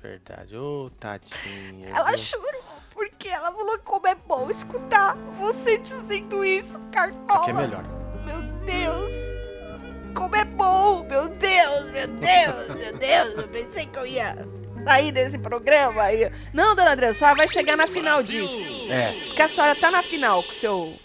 Verdade. 0.00 0.56
Ô, 0.56 0.90
tadinha. 0.98 1.88
Ela 1.88 2.10
viu? 2.10 2.18
chorou 2.18 2.62
porque 2.92 3.28
ela 3.28 3.52
falou 3.52 3.78
como 3.80 4.06
é 4.06 4.14
bom 4.14 4.50
escutar 4.50 5.16
você 5.38 5.78
dizendo 5.78 6.44
isso, 6.44 6.78
cartola. 6.92 7.44
Que 7.44 7.50
é 7.50 7.54
melhor. 7.54 7.84
Meu 8.24 8.42
Deus! 8.64 9.37
Como 10.18 10.34
é 10.34 10.44
bom! 10.44 11.04
Meu 11.04 11.28
Deus, 11.28 11.90
meu 11.90 12.08
Deus, 12.08 12.74
meu 12.74 12.98
Deus! 12.98 13.34
Eu 13.38 13.48
pensei 13.48 13.86
que 13.86 13.96
eu 13.96 14.04
ia 14.04 14.36
sair 14.84 15.12
desse 15.12 15.38
programa. 15.38 16.02
aí. 16.02 16.28
Não, 16.52 16.74
dona 16.74 16.90
Adriana, 16.90 17.14
a 17.14 17.16
senhora 17.16 17.36
vai 17.36 17.46
chegar 17.46 17.76
na 17.76 17.86
final 17.86 18.20
disso. 18.20 18.90
É. 18.90 19.12
Diz 19.12 19.32
que 19.32 19.40
a 19.40 19.48
senhora 19.48 19.76
tá 19.76 19.92
na 19.92 20.02
final 20.02 20.42
com 20.42 20.50
o 20.50 20.54
seu 20.54 20.98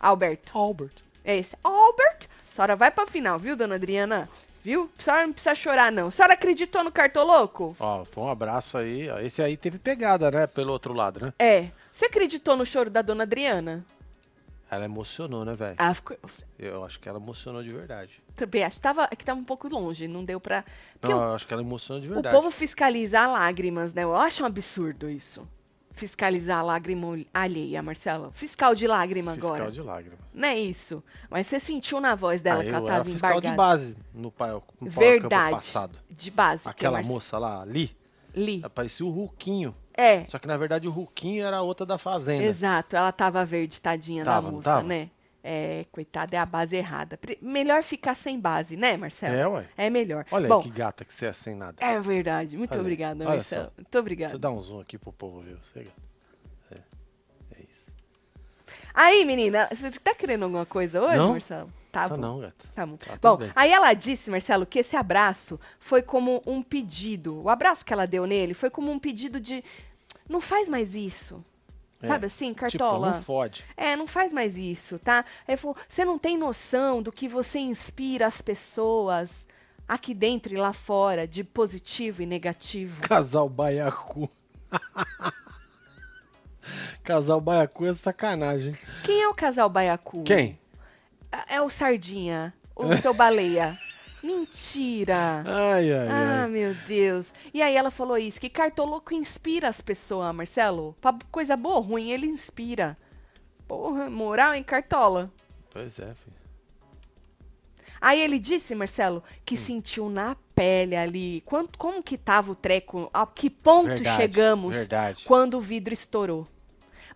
Alberto. 0.00 0.56
Albert. 0.56 0.94
É 1.22 1.36
esse. 1.36 1.54
Albert! 1.62 2.28
A 2.50 2.54
senhora 2.56 2.76
vai 2.76 2.90
pra 2.90 3.06
final, 3.06 3.38
viu, 3.38 3.56
dona 3.56 3.74
Adriana? 3.74 4.26
Viu? 4.64 4.90
A 4.98 5.02
senhora 5.02 5.26
não 5.26 5.34
precisa 5.34 5.54
chorar, 5.54 5.92
não. 5.92 6.08
A 6.08 6.10
senhora 6.10 6.32
acreditou 6.32 6.82
no 6.82 6.90
cartoloco? 6.90 7.76
Ó, 7.78 8.06
foi 8.06 8.24
um 8.24 8.28
abraço 8.30 8.78
aí. 8.78 9.06
Esse 9.22 9.42
aí 9.42 9.58
teve 9.58 9.78
pegada, 9.78 10.30
né? 10.30 10.46
Pelo 10.46 10.72
outro 10.72 10.94
lado, 10.94 11.26
né? 11.26 11.32
É. 11.38 11.68
Você 11.92 12.06
acreditou 12.06 12.56
no 12.56 12.64
choro 12.64 12.88
da 12.88 13.02
dona 13.02 13.24
Adriana? 13.24 13.84
Ela 14.70 14.84
emocionou, 14.84 15.44
né, 15.44 15.54
velho? 15.54 15.76
Ah, 15.78 15.94
ficou... 15.94 16.16
Eu 16.58 16.84
acho 16.84 16.98
que 16.98 17.08
ela 17.08 17.18
emocionou 17.20 17.62
de 17.62 17.70
verdade. 17.72 18.20
Também 18.34 18.64
acho 18.64 18.76
que 18.76 18.82
tava, 18.82 19.08
é 19.10 19.14
que 19.14 19.24
tava 19.24 19.38
um 19.38 19.44
pouco 19.44 19.68
longe, 19.68 20.08
não 20.08 20.24
deu 20.24 20.40
pra... 20.40 20.64
Porque 21.00 21.14
Não, 21.14 21.20
o- 21.20 21.24
eu 21.30 21.34
acho 21.36 21.46
que 21.46 21.52
ela 21.54 21.62
emocionou 21.62 22.02
de 22.02 22.08
O 22.10 22.14
verdade. 22.14 22.34
povo 22.34 22.50
fiscalizar 22.50 23.30
lágrimas, 23.30 23.94
né? 23.94 24.02
Eu 24.02 24.16
acho 24.16 24.42
um 24.42 24.46
absurdo 24.46 25.08
isso. 25.08 25.48
Fiscalizar 25.92 26.62
lágrima 26.64 27.18
alheia, 27.32 27.82
Marcelo. 27.82 28.30
Fiscal 28.34 28.74
de 28.74 28.86
lágrima 28.86 29.32
Fiscal 29.32 29.54
agora. 29.54 29.70
de 29.70 29.80
lágrimas. 29.80 30.18
Não 30.34 30.48
é 30.48 30.58
isso. 30.58 31.02
Mas 31.30 31.46
você 31.46 31.58
sentiu 31.58 32.00
na 32.00 32.14
voz 32.14 32.42
dela 32.42 32.60
Ah, 32.60 32.64
que 32.64 32.70
eu 32.70 32.74
ela 32.76 32.86
tava 32.90 33.04
fiscal 33.06 33.30
embargada. 33.30 33.50
de 33.50 33.56
base 33.56 33.96
no, 34.12 34.30
pa- 34.30 34.48
no 34.52 34.60
pa- 34.60 34.66
campo 34.78 34.90
Verdade. 35.00 35.54
passado. 35.56 35.98
De 36.10 36.30
base. 36.30 36.64
que 36.64 36.68
Aquela 36.68 36.98
Marce- 36.98 37.08
moça 37.08 37.38
lá, 37.38 37.62
ali, 37.62 37.96
Li. 38.36 38.62
parecia 38.74 39.04
o 39.06 39.08
Hulquinho. 39.10 39.72
É, 39.94 40.26
Só 40.26 40.38
que 40.38 40.46
na 40.46 40.56
verdade 40.58 40.86
o 40.86 40.92
Hulquinho 40.92 41.42
era 41.44 41.56
a 41.56 41.62
outra 41.62 41.86
da 41.86 41.96
fazenda. 41.96 42.44
exato. 42.44 42.94
Ela 42.94 43.10
tava 43.10 43.44
verde, 43.46 43.80
tadinha 43.80 44.24
Tava, 44.24 44.46
da 44.48 44.52
moça, 44.52 44.62
tava? 44.70 44.82
né? 44.82 45.10
É, 45.42 45.86
coitada, 45.92 46.36
é 46.36 46.38
a 46.40 46.44
base 46.44 46.74
errada. 46.76 47.18
Melhor 47.40 47.82
ficar 47.84 48.14
sem 48.16 48.38
base, 48.38 48.76
né, 48.76 48.96
Marcelo? 48.96 49.34
É, 49.34 49.46
ué. 49.48 49.66
É 49.76 49.88
melhor. 49.88 50.26
Olha 50.32 50.48
Bom, 50.48 50.56
aí 50.58 50.62
que 50.64 50.70
gata 50.70 51.04
que 51.04 51.14
você 51.14 51.26
é 51.26 51.32
sem 51.32 51.54
nada. 51.54 51.76
é 51.80 52.00
verdade. 52.00 52.56
Muito 52.58 52.78
obrigada, 52.78 53.24
Marcelo. 53.24 53.66
só. 53.66 53.72
Muito 53.76 53.98
obrigada. 53.98 54.30
Deixa 54.32 54.36
eu 54.36 54.40
dar 54.40 54.50
um 54.50 54.60
zoom 54.60 54.80
aqui 54.80 54.98
pro 54.98 55.12
povo 55.12 55.40
ver. 55.40 55.56
Você... 55.62 55.86
É. 56.72 56.74
é 56.74 57.60
isso. 57.60 57.94
Aí, 58.92 59.24
menina, 59.24 59.68
você 59.72 59.90
tá 59.92 60.14
querendo 60.14 60.42
alguma 60.42 60.66
coisa 60.66 61.00
hoje, 61.00 61.16
Não. 61.16 61.30
Marcelo? 61.32 61.72
Tá 62.02 62.08
Tá 62.08 62.14
bom. 62.14 62.20
não, 62.20 62.38
gata. 62.40 62.64
Tá 62.74 62.86
bom. 62.86 62.96
Tá 62.96 63.16
bom, 63.20 63.38
aí 63.54 63.72
ela 63.72 63.92
disse, 63.94 64.30
Marcelo, 64.30 64.66
que 64.66 64.78
esse 64.80 64.96
abraço 64.96 65.58
foi 65.78 66.02
como 66.02 66.42
um 66.46 66.62
pedido. 66.62 67.42
O 67.42 67.48
abraço 67.48 67.84
que 67.84 67.92
ela 67.92 68.06
deu 68.06 68.26
nele 68.26 68.54
foi 68.54 68.70
como 68.70 68.90
um 68.90 68.98
pedido 68.98 69.40
de. 69.40 69.62
Não 70.28 70.40
faz 70.40 70.68
mais 70.68 70.94
isso. 70.94 71.44
É. 72.02 72.06
Sabe 72.08 72.26
assim, 72.26 72.48
Tipo, 72.48 72.60
cartola? 72.60 73.10
não 73.12 73.22
fode. 73.22 73.64
É, 73.76 73.96
não 73.96 74.06
faz 74.06 74.30
mais 74.32 74.56
isso, 74.56 74.98
tá? 74.98 75.24
Ele 75.48 75.56
falou: 75.56 75.76
você 75.88 76.04
não 76.04 76.18
tem 76.18 76.36
noção 76.36 77.02
do 77.02 77.10
que 77.10 77.26
você 77.28 77.58
inspira 77.58 78.26
as 78.26 78.42
pessoas 78.42 79.46
aqui 79.88 80.12
dentro 80.12 80.52
e 80.52 80.56
lá 80.58 80.72
fora, 80.74 81.26
de 81.26 81.42
positivo 81.44 82.20
e 82.22 82.26
negativo. 82.26 83.00
Casal 83.02 83.48
baiacu. 83.48 84.28
Casal 87.02 87.40
baiacu 87.40 87.86
é 87.86 87.94
sacanagem. 87.94 88.76
Quem 89.04 89.22
é 89.22 89.28
o 89.28 89.34
casal 89.34 89.68
baiacu? 89.68 90.22
Quem? 90.24 90.58
É 91.48 91.60
o 91.60 91.68
Sardinha, 91.68 92.54
o 92.74 92.94
seu 93.00 93.12
baleia. 93.14 93.78
Mentira! 94.22 95.44
Ai, 95.46 95.92
ai, 95.92 96.08
Ah, 96.08 96.42
ai. 96.42 96.48
meu 96.48 96.74
Deus. 96.86 97.32
E 97.54 97.62
aí 97.62 97.76
ela 97.76 97.90
falou 97.90 98.18
isso, 98.18 98.40
que 98.40 98.48
cartoloco 98.48 99.14
inspira 99.14 99.68
as 99.68 99.80
pessoas, 99.80 100.34
Marcelo. 100.34 100.96
Pra 101.00 101.16
coisa 101.30 101.56
boa 101.56 101.76
ou 101.76 101.80
ruim, 101.82 102.10
ele 102.10 102.26
inspira. 102.26 102.96
Porra, 103.68 104.10
moral 104.10 104.54
em 104.54 104.62
cartola. 104.62 105.30
Pois 105.70 105.98
é, 105.98 106.14
filho. 106.14 106.36
Aí 108.00 108.20
ele 108.20 108.38
disse, 108.38 108.74
Marcelo, 108.74 109.22
que 109.44 109.54
Hum. 109.54 109.58
sentiu 109.58 110.08
na 110.10 110.36
pele 110.54 110.96
ali. 110.96 111.42
Quanto, 111.46 111.78
como 111.78 112.02
que 112.02 112.18
tava 112.18 112.52
o 112.52 112.54
treco? 112.54 113.08
A 113.12 113.26
que 113.26 113.48
ponto 113.48 113.88
Verdade, 113.88 114.16
chegamos 114.22 114.76
verdade. 114.76 115.24
quando 115.24 115.54
o 115.54 115.60
vidro 115.60 115.94
estourou? 115.94 116.46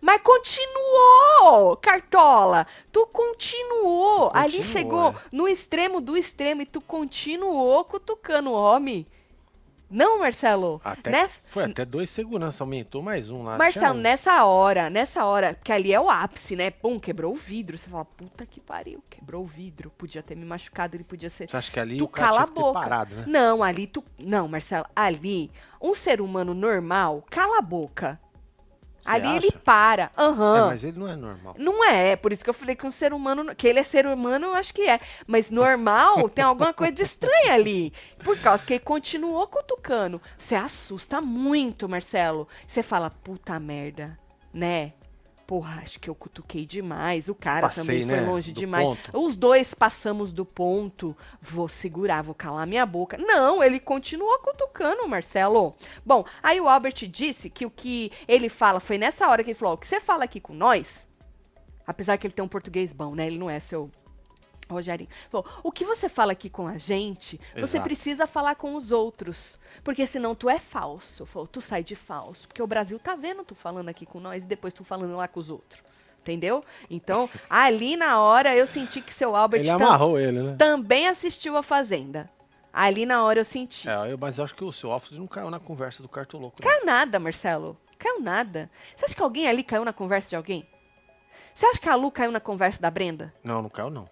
Mas 0.01 0.19
continuou, 0.23 1.77
Cartola. 1.77 2.65
Tu 2.91 3.05
continuou. 3.07 4.31
Ali 4.33 4.63
chegou 4.63 5.09
é. 5.09 5.15
no 5.31 5.47
extremo 5.47 6.01
do 6.01 6.17
extremo 6.17 6.63
e 6.63 6.65
tu 6.65 6.81
continuou 6.81 7.85
cutucando 7.85 8.49
o 8.49 8.53
homem. 8.53 9.05
Não, 9.93 10.19
Marcelo? 10.19 10.79
Até, 10.85 11.11
Nessa- 11.11 11.41
Foi 11.47 11.65
até 11.65 11.83
dois 11.83 12.09
segurança, 12.09 12.63
aumentou 12.63 13.01
mais 13.01 13.29
um 13.29 13.43
lá. 13.43 13.57
Marcelo, 13.57 13.87
Tinha 13.87 13.93
um. 13.93 14.01
nessa 14.01 14.45
hora, 14.45 14.89
nessa 14.89 15.25
hora, 15.25 15.53
que 15.53 15.69
ali 15.71 15.93
é 15.93 15.99
o 15.99 16.09
ápice, 16.09 16.55
né? 16.55 16.71
Pum, 16.71 16.97
quebrou 16.97 17.33
o 17.33 17.35
vidro. 17.35 17.77
Você 17.77 17.89
fala, 17.89 18.05
puta 18.05 18.45
que 18.45 18.61
pariu, 18.61 19.03
quebrou 19.09 19.43
o 19.43 19.45
vidro. 19.45 19.91
Podia 19.97 20.23
ter 20.23 20.33
me 20.33 20.45
machucado, 20.45 20.95
ele 20.95 21.03
podia 21.03 21.29
ser. 21.29 21.49
Você 21.49 21.57
acha 21.57 21.69
que 21.69 21.79
ali 21.79 21.97
tu 21.97 22.05
o 22.05 22.07
cara 22.07 22.29
cala 22.29 22.41
a 22.43 22.47
boca. 22.47 22.79
parado, 22.79 23.15
né? 23.15 23.25
Não, 23.27 23.61
ali 23.61 23.85
tu. 23.85 24.01
Não, 24.17 24.47
Marcelo, 24.47 24.85
ali, 24.95 25.51
um 25.81 25.93
ser 25.93 26.21
humano 26.21 26.53
normal, 26.53 27.25
cala 27.29 27.57
a 27.59 27.61
boca. 27.61 28.17
Você 29.01 29.09
ali 29.09 29.27
acha? 29.27 29.37
ele 29.37 29.51
para. 29.51 30.03
É, 30.03 30.21
Aham. 30.21 30.67
mas 30.67 30.83
ele 30.83 30.99
não 30.99 31.07
é 31.07 31.15
normal. 31.15 31.55
Não 31.57 31.83
é, 31.83 32.15
por 32.15 32.31
isso 32.31 32.43
que 32.43 32.49
eu 32.49 32.53
falei 32.53 32.75
que 32.75 32.85
um 32.85 32.91
ser 32.91 33.13
humano, 33.13 33.55
que 33.55 33.67
ele 33.67 33.79
é 33.79 33.83
ser 33.83 34.05
humano, 34.05 34.47
eu 34.47 34.55
acho 34.55 34.73
que 34.73 34.83
é. 34.89 34.99
Mas 35.27 35.49
normal, 35.49 36.27
tem 36.29 36.43
alguma 36.43 36.73
coisa 36.73 37.01
estranha 37.01 37.53
ali. 37.53 37.91
Por 38.23 38.37
causa 38.39 38.65
que 38.65 38.73
ele 38.73 38.79
continuou 38.83 39.47
cutucando. 39.47 40.21
Você 40.37 40.55
assusta 40.55 41.19
muito, 41.21 41.89
Marcelo. 41.89 42.47
Você 42.67 42.83
fala, 42.83 43.09
puta 43.09 43.59
merda, 43.59 44.17
né? 44.53 44.93
Porra, 45.51 45.81
acho 45.81 45.99
que 45.99 46.09
eu 46.09 46.15
cutuquei 46.15 46.65
demais. 46.65 47.27
O 47.27 47.35
cara 47.35 47.67
Passei, 47.67 47.83
também 47.83 48.05
foi 48.07 48.15
né, 48.15 48.25
longe 48.25 48.53
do 48.53 48.57
demais. 48.61 48.85
ponto. 48.85 49.21
Os 49.21 49.35
dois 49.35 49.73
passamos 49.73 50.31
do 50.31 50.45
ponto. 50.45 51.13
Vou 51.41 51.67
segurar, 51.67 52.21
vou 52.21 52.33
calar 52.33 52.65
minha 52.65 52.85
boca. 52.85 53.17
Não, 53.17 53.61
ele 53.61 53.77
continua 53.77 54.39
cutucando, 54.39 55.05
Marcelo. 55.09 55.75
Bom, 56.05 56.23
aí 56.41 56.61
o 56.61 56.69
Albert 56.69 57.05
disse 57.05 57.49
que 57.49 57.65
o 57.65 57.69
que 57.69 58.13
ele 58.29 58.47
fala 58.47 58.79
foi 58.79 58.97
nessa 58.97 59.27
hora 59.27 59.43
que 59.43 59.49
ele 59.49 59.59
falou: 59.59 59.73
o 59.73 59.77
que 59.77 59.89
você 59.89 59.99
fala 59.99 60.23
aqui 60.23 60.39
com 60.39 60.53
nós, 60.53 61.05
apesar 61.85 62.17
que 62.17 62.27
ele 62.27 62.33
tem 62.33 62.45
um 62.45 62.47
português 62.47 62.93
bom, 62.93 63.13
né? 63.13 63.27
Ele 63.27 63.37
não 63.37 63.49
é 63.49 63.59
seu 63.59 63.91
Rogerinho. 64.71 65.09
Falou, 65.29 65.45
o 65.63 65.71
que 65.71 65.83
você 65.85 66.07
fala 66.09 66.31
aqui 66.31 66.49
com 66.49 66.67
a 66.67 66.77
gente, 66.77 67.39
você 67.53 67.61
Exato. 67.77 67.83
precisa 67.83 68.27
falar 68.27 68.55
com 68.55 68.75
os 68.75 68.91
outros. 68.91 69.59
Porque 69.83 70.05
senão 70.07 70.33
tu 70.35 70.49
é 70.49 70.59
falso. 70.59 71.25
Falou, 71.25 71.47
tu 71.47 71.61
sai 71.61 71.83
de 71.83 71.95
falso. 71.95 72.47
Porque 72.47 72.61
o 72.61 72.67
Brasil 72.67 72.97
tá 72.99 73.15
vendo 73.15 73.43
tu 73.43 73.55
falando 73.55 73.89
aqui 73.89 74.05
com 74.05 74.19
nós 74.19 74.43
e 74.43 74.45
depois 74.45 74.73
tu 74.73 74.83
falando 74.83 75.15
lá 75.15 75.27
com 75.27 75.39
os 75.39 75.49
outros. 75.49 75.83
Entendeu? 76.21 76.63
Então, 76.89 77.29
ali 77.49 77.95
na 77.95 78.19
hora 78.19 78.55
eu 78.55 78.67
senti 78.67 79.01
que 79.01 79.13
seu 79.13 79.35
Albert 79.35 79.61
Ele 79.61 79.69
amarrou 79.71 80.19
ele, 80.19 80.41
né? 80.41 80.55
também 80.57 81.07
assistiu 81.07 81.57
a 81.57 81.63
Fazenda. 81.63 82.29
Ali 82.73 83.05
na 83.05 83.23
hora 83.23 83.39
eu 83.39 83.43
senti. 83.45 83.89
É, 83.89 84.13
eu- 84.13 84.17
mas 84.17 84.37
eu 84.37 84.43
acho 84.45 84.55
que 84.55 84.63
o 84.63 84.71
seu 84.71 84.91
Alfred 84.91 85.19
não 85.19 85.27
caiu 85.27 85.49
na 85.49 85.59
conversa 85.59 86.01
do 86.01 86.07
cartoloco. 86.07 86.55
não. 86.61 86.69
Caiu 86.71 86.85
nada, 86.85 87.19
Marcelo. 87.19 87.75
Caiu 87.97 88.21
nada. 88.21 88.69
Você 88.95 89.05
acha 89.05 89.15
que 89.15 89.21
alguém 89.21 89.47
ali 89.47 89.61
caiu 89.63 89.83
na 89.83 89.91
conversa 89.91 90.29
de 90.29 90.35
alguém? 90.35 90.65
Você 91.53 91.65
acha 91.65 91.79
que 91.79 91.89
a 91.89 91.95
Lu 91.95 92.09
caiu 92.09 92.31
na 92.31 92.39
conversa 92.39 92.81
da 92.81 92.89
Brenda? 92.89 93.33
Não, 93.43 93.61
não 93.61 93.69
caiu, 93.69 93.89
não. 93.89 94.09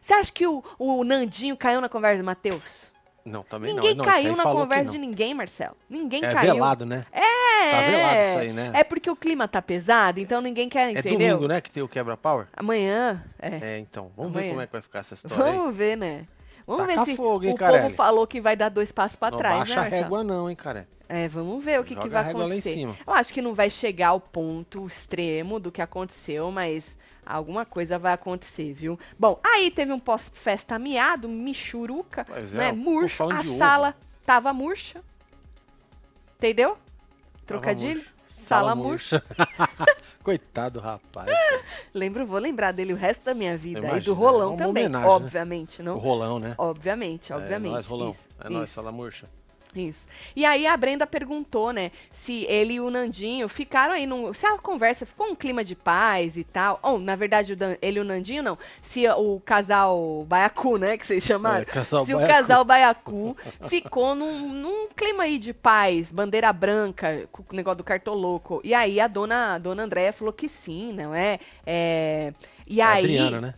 Você 0.00 0.14
acha 0.14 0.32
que 0.32 0.46
o, 0.46 0.62
o 0.78 1.04
Nandinho 1.04 1.56
caiu 1.56 1.80
na 1.80 1.88
conversa 1.88 2.22
do 2.22 2.24
Matheus? 2.26 2.92
Não, 3.24 3.42
também 3.42 3.74
Ninguém 3.74 3.94
não. 3.94 4.02
isso 4.04 4.12
caiu 4.12 4.30
aí 4.30 4.36
na 4.36 4.42
conversa 4.44 4.90
de 4.90 4.98
ninguém, 4.98 5.34
Marcelo. 5.34 5.76
Ninguém 5.90 6.24
É 6.24 6.32
caiu. 6.32 6.54
velado, 6.54 6.86
né? 6.86 7.04
É. 7.12 7.20
Tá 7.70 7.80
velado 7.90 8.20
isso 8.28 8.38
aí, 8.38 8.52
né? 8.54 8.70
É 8.74 8.82
porque 8.82 9.10
o 9.10 9.14
clima 9.14 9.46
tá 9.46 9.60
pesado, 9.60 10.18
então 10.18 10.40
ninguém 10.40 10.68
quer, 10.70 10.88
É 10.88 10.98
entendeu? 10.98 11.36
domingo, 11.36 11.46
né, 11.48 11.60
que 11.60 11.70
tem 11.70 11.82
o 11.82 11.88
quebra-power? 11.88 12.46
Amanhã, 12.56 13.22
é. 13.38 13.74
É, 13.74 13.78
então. 13.78 14.10
Vamos 14.16 14.32
Amanhã. 14.32 14.44
ver 14.46 14.50
como 14.50 14.62
é 14.62 14.66
que 14.66 14.72
vai 14.72 14.80
ficar 14.80 15.00
essa 15.00 15.12
história 15.14 15.44
aí. 15.44 15.52
Vamos 15.52 15.76
ver, 15.76 15.96
né? 15.98 16.24
Vamos 16.66 16.86
Taca 16.86 17.04
ver 17.04 17.10
se 17.10 17.16
fogo, 17.16 17.44
hein, 17.44 17.52
o 17.52 17.56
Carelli? 17.56 17.82
povo 17.84 17.94
falou 17.94 18.26
que 18.26 18.40
vai 18.40 18.56
dar 18.56 18.68
dois 18.68 18.92
passos 18.92 19.16
pra 19.16 19.30
Não 19.30 19.38
trás, 19.38 19.58
baixa 19.58 19.80
né, 19.80 19.86
a 19.86 19.90
régua 19.90 20.22
não, 20.24 20.48
hein, 20.48 20.56
cara. 20.56 20.88
É, 21.08 21.26
vamos 21.26 21.64
ver 21.64 21.80
o 21.80 21.84
que, 21.84 21.96
que 21.96 22.08
vai 22.08 22.30
acontecer. 22.30 22.72
cima. 22.74 22.96
Eu 23.04 23.12
acho 23.12 23.34
que 23.34 23.42
não 23.42 23.52
vai 23.52 23.68
chegar 23.68 24.08
ao 24.08 24.20
ponto 24.20 24.86
extremo 24.86 25.58
do 25.58 25.72
que 25.72 25.82
aconteceu, 25.82 26.52
mas 26.52 26.96
alguma 27.26 27.64
coisa 27.64 27.98
vai 27.98 28.12
acontecer, 28.12 28.72
viu? 28.72 28.96
Bom, 29.18 29.40
aí 29.44 29.72
teve 29.72 29.92
um 29.92 29.98
pós-festa 29.98 30.78
miado, 30.78 31.28
michuruca, 31.28 32.24
Pois 32.24 32.54
é, 32.54 32.56
né? 32.56 32.72
Murcho, 32.72 33.24
a 33.24 33.42
de 33.42 33.48
ovo. 33.48 33.58
sala 33.58 33.96
tava 34.24 34.52
murcha. 34.52 35.02
Entendeu? 36.38 36.78
Trocadilho? 37.44 37.96
murcho. 38.00 38.12
Sala 38.28 38.74
murcha. 38.76 39.22
Coitado 40.22 40.78
do 40.78 40.84
rapaz. 40.84 41.26
cara. 41.30 41.62
Lembro, 41.94 42.26
vou 42.26 42.38
lembrar 42.38 42.72
dele 42.72 42.92
o 42.92 42.96
resto 42.96 43.24
da 43.24 43.34
minha 43.34 43.56
vida. 43.56 43.96
e 43.96 44.00
do 44.00 44.12
rolão 44.14 44.54
é 44.54 44.56
também, 44.56 44.84
homenagem, 44.84 45.08
né? 45.08 45.14
obviamente, 45.14 45.80
O 45.80 45.84
não? 45.84 45.98
rolão, 45.98 46.38
né? 46.38 46.54
Obviamente, 46.58 47.32
obviamente. 47.32 47.70
É 47.70 47.72
nóis, 47.72 47.86
rolão. 47.86 48.10
Isso, 48.10 48.28
é 48.38 48.50
nóis, 48.50 48.64
isso. 48.64 48.74
sala 48.74 48.92
murcha. 48.92 49.26
Isso. 49.74 50.06
E 50.34 50.44
aí 50.44 50.66
a 50.66 50.76
Brenda 50.76 51.06
perguntou, 51.06 51.72
né, 51.72 51.90
se 52.10 52.44
ele 52.46 52.74
e 52.74 52.80
o 52.80 52.90
Nandinho 52.90 53.48
ficaram 53.48 53.94
aí 53.94 54.06
num. 54.06 54.32
Se 54.34 54.46
a 54.46 54.58
conversa 54.58 55.06
ficou 55.06 55.28
um 55.28 55.34
clima 55.34 55.62
de 55.62 55.74
paz 55.74 56.36
e 56.36 56.44
tal. 56.44 56.78
Ou, 56.82 56.98
na 56.98 57.14
verdade, 57.14 57.52
o 57.52 57.56
ele 57.80 57.98
e 57.98 58.00
o 58.00 58.04
Nandinho 58.04 58.42
não. 58.42 58.58
Se 58.82 59.08
o 59.08 59.40
casal 59.40 60.24
Baiacu, 60.28 60.76
né, 60.76 60.96
que 60.96 61.06
vocês 61.06 61.22
chamaram. 61.22 61.62
É, 61.62 61.64
casal 61.64 62.04
se 62.04 62.14
o 62.14 62.18
Baiacu. 62.18 62.34
casal 62.34 62.64
Baiacu 62.64 63.36
ficou 63.68 64.14
num, 64.14 64.52
num 64.52 64.88
clima 64.88 65.24
aí 65.24 65.38
de 65.38 65.54
paz, 65.54 66.10
bandeira 66.12 66.52
branca, 66.52 67.28
com 67.30 67.42
o 67.42 67.56
negócio 67.56 67.78
do 67.78 67.84
cartoloco. 67.84 68.60
E 68.64 68.74
aí 68.74 69.00
a 69.00 69.06
dona, 69.06 69.54
a 69.54 69.58
dona 69.58 69.84
Andréia 69.84 70.12
falou 70.12 70.32
que 70.32 70.48
sim, 70.48 70.92
não 70.92 71.14
é? 71.14 71.38
é 71.66 72.32
e 72.66 72.80
aí. 72.80 73.04
Adriana, 73.04 73.40
né? 73.40 73.54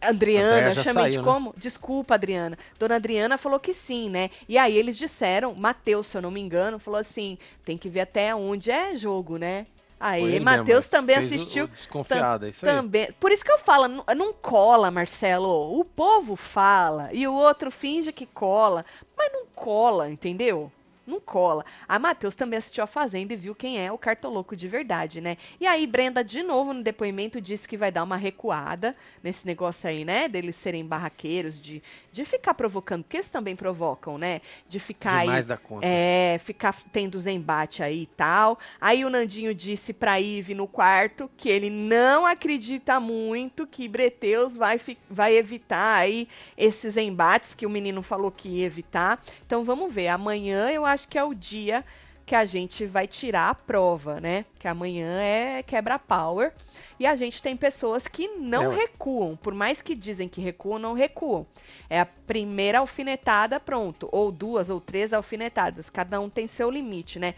Adriana, 0.00 0.72
já 0.74 0.82
chamei 0.82 1.04
de 1.04 1.10
saiu, 1.14 1.22
né? 1.22 1.32
como? 1.32 1.54
Desculpa, 1.56 2.14
Adriana. 2.14 2.56
Dona 2.78 2.96
Adriana 2.96 3.36
falou 3.38 3.58
que 3.58 3.74
sim, 3.74 4.08
né? 4.08 4.30
E 4.48 4.56
aí 4.56 4.76
eles 4.76 4.96
disseram, 4.96 5.54
Matheus, 5.54 6.06
se 6.06 6.16
eu 6.16 6.22
não 6.22 6.30
me 6.30 6.40
engano, 6.40 6.78
falou 6.78 7.00
assim: 7.00 7.36
tem 7.64 7.76
que 7.76 7.88
ver 7.88 8.00
até 8.00 8.34
onde 8.34 8.70
é 8.70 8.94
jogo, 8.94 9.36
né? 9.36 9.66
Aí, 10.00 10.22
ele 10.22 10.44
Matheus 10.44 10.86
também 10.86 11.16
fez 11.16 11.32
o- 11.32 11.34
assistiu. 11.34 11.64
o 11.64 11.68
desconfiado, 11.68 12.46
é 12.46 12.50
isso 12.50 12.64
aí. 12.64 12.72
também. 12.72 13.10
Por 13.18 13.32
isso 13.32 13.44
que 13.44 13.50
eu 13.50 13.58
falo, 13.58 13.88
não, 13.88 14.04
não 14.16 14.32
cola, 14.32 14.92
Marcelo. 14.92 15.76
O 15.76 15.84
povo 15.84 16.36
fala 16.36 17.08
e 17.12 17.26
o 17.26 17.34
outro 17.34 17.68
finge 17.68 18.12
que 18.12 18.24
cola, 18.24 18.84
mas 19.16 19.32
não 19.32 19.44
cola, 19.56 20.08
entendeu? 20.08 20.70
Não 21.08 21.18
cola. 21.18 21.64
A 21.88 21.98
Matheus 21.98 22.34
também 22.34 22.58
assistiu 22.58 22.84
a 22.84 22.86
Fazenda 22.86 23.32
e 23.32 23.36
viu 23.36 23.54
quem 23.54 23.78
é 23.78 23.90
o 23.90 23.96
cartoloco 23.96 24.54
de 24.54 24.68
verdade, 24.68 25.22
né? 25.22 25.38
E 25.58 25.66
aí, 25.66 25.86
Brenda, 25.86 26.22
de 26.22 26.42
novo, 26.42 26.74
no 26.74 26.82
depoimento, 26.82 27.40
disse 27.40 27.66
que 27.66 27.78
vai 27.78 27.90
dar 27.90 28.02
uma 28.02 28.16
recuada 28.16 28.94
nesse 29.22 29.46
negócio 29.46 29.88
aí, 29.88 30.04
né? 30.04 30.28
Deles 30.28 30.54
serem 30.56 30.84
barraqueiros, 30.84 31.58
de, 31.58 31.82
de 32.12 32.24
ficar 32.26 32.52
provocando, 32.52 33.04
porque 33.04 33.16
eles 33.16 33.30
também 33.30 33.56
provocam, 33.56 34.18
né? 34.18 34.42
De 34.68 34.78
ficar 34.78 35.20
Demais 35.22 35.46
aí. 35.46 35.48
da 35.48 35.56
conta. 35.56 35.86
É, 35.86 36.38
ficar 36.44 36.76
tendo 36.92 37.14
os 37.14 37.26
embates 37.26 37.80
aí 37.80 38.02
e 38.02 38.06
tal. 38.06 38.58
Aí 38.78 39.02
o 39.04 39.08
Nandinho 39.08 39.54
disse 39.54 39.94
pra 39.94 40.20
Ive 40.20 40.54
no 40.54 40.66
quarto 40.66 41.30
que 41.38 41.48
ele 41.48 41.70
não 41.70 42.26
acredita 42.26 43.00
muito 43.00 43.66
que 43.66 43.88
Breteus 43.88 44.56
vai, 44.56 44.78
vai 45.08 45.36
evitar 45.36 46.00
aí 46.00 46.28
esses 46.54 46.98
embates 46.98 47.54
que 47.54 47.64
o 47.64 47.70
menino 47.70 48.02
falou 48.02 48.30
que 48.30 48.48
ia 48.48 48.66
evitar. 48.66 49.22
Então 49.46 49.64
vamos 49.64 49.92
ver. 49.92 50.08
Amanhã 50.08 50.68
eu 50.68 50.84
acho 50.84 50.97
que 51.06 51.18
é 51.18 51.24
o 51.24 51.34
dia 51.34 51.84
que 52.24 52.34
a 52.34 52.44
gente 52.44 52.84
vai 52.84 53.06
tirar 53.06 53.48
a 53.48 53.54
prova, 53.54 54.20
né? 54.20 54.44
Que 54.58 54.68
amanhã 54.68 55.18
é 55.20 55.62
quebra-power. 55.62 56.52
E 57.00 57.06
a 57.06 57.16
gente 57.16 57.40
tem 57.40 57.56
pessoas 57.56 58.06
que 58.06 58.28
não 58.28 58.64
É, 58.64 58.68
ué. 58.68 58.74
recuam. 58.76 59.34
Por 59.36 59.54
mais 59.54 59.80
que 59.80 59.94
dizem 59.94 60.28
que 60.28 60.40
recuam, 60.40 60.78
não 60.78 60.92
recuam. 60.92 61.46
É 61.88 62.00
a 62.00 62.04
primeira 62.06 62.80
alfinetada, 62.80 63.58
pronto. 63.58 64.10
Ou 64.12 64.30
duas 64.30 64.68
ou 64.68 64.78
três 64.78 65.14
alfinetadas. 65.14 65.88
Cada 65.88 66.20
um 66.20 66.28
tem 66.28 66.46
seu 66.46 66.70
limite, 66.70 67.18
né? 67.18 67.34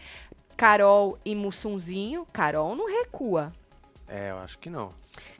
Carol 0.57 1.17
e 1.23 1.33
Mussunzinho. 1.35 2.27
Carol 2.33 2.75
não 2.75 2.87
recua. 2.87 3.53
É, 4.09 4.31
eu 4.31 4.39
acho 4.39 4.59
que 4.59 4.69
não. 4.69 4.93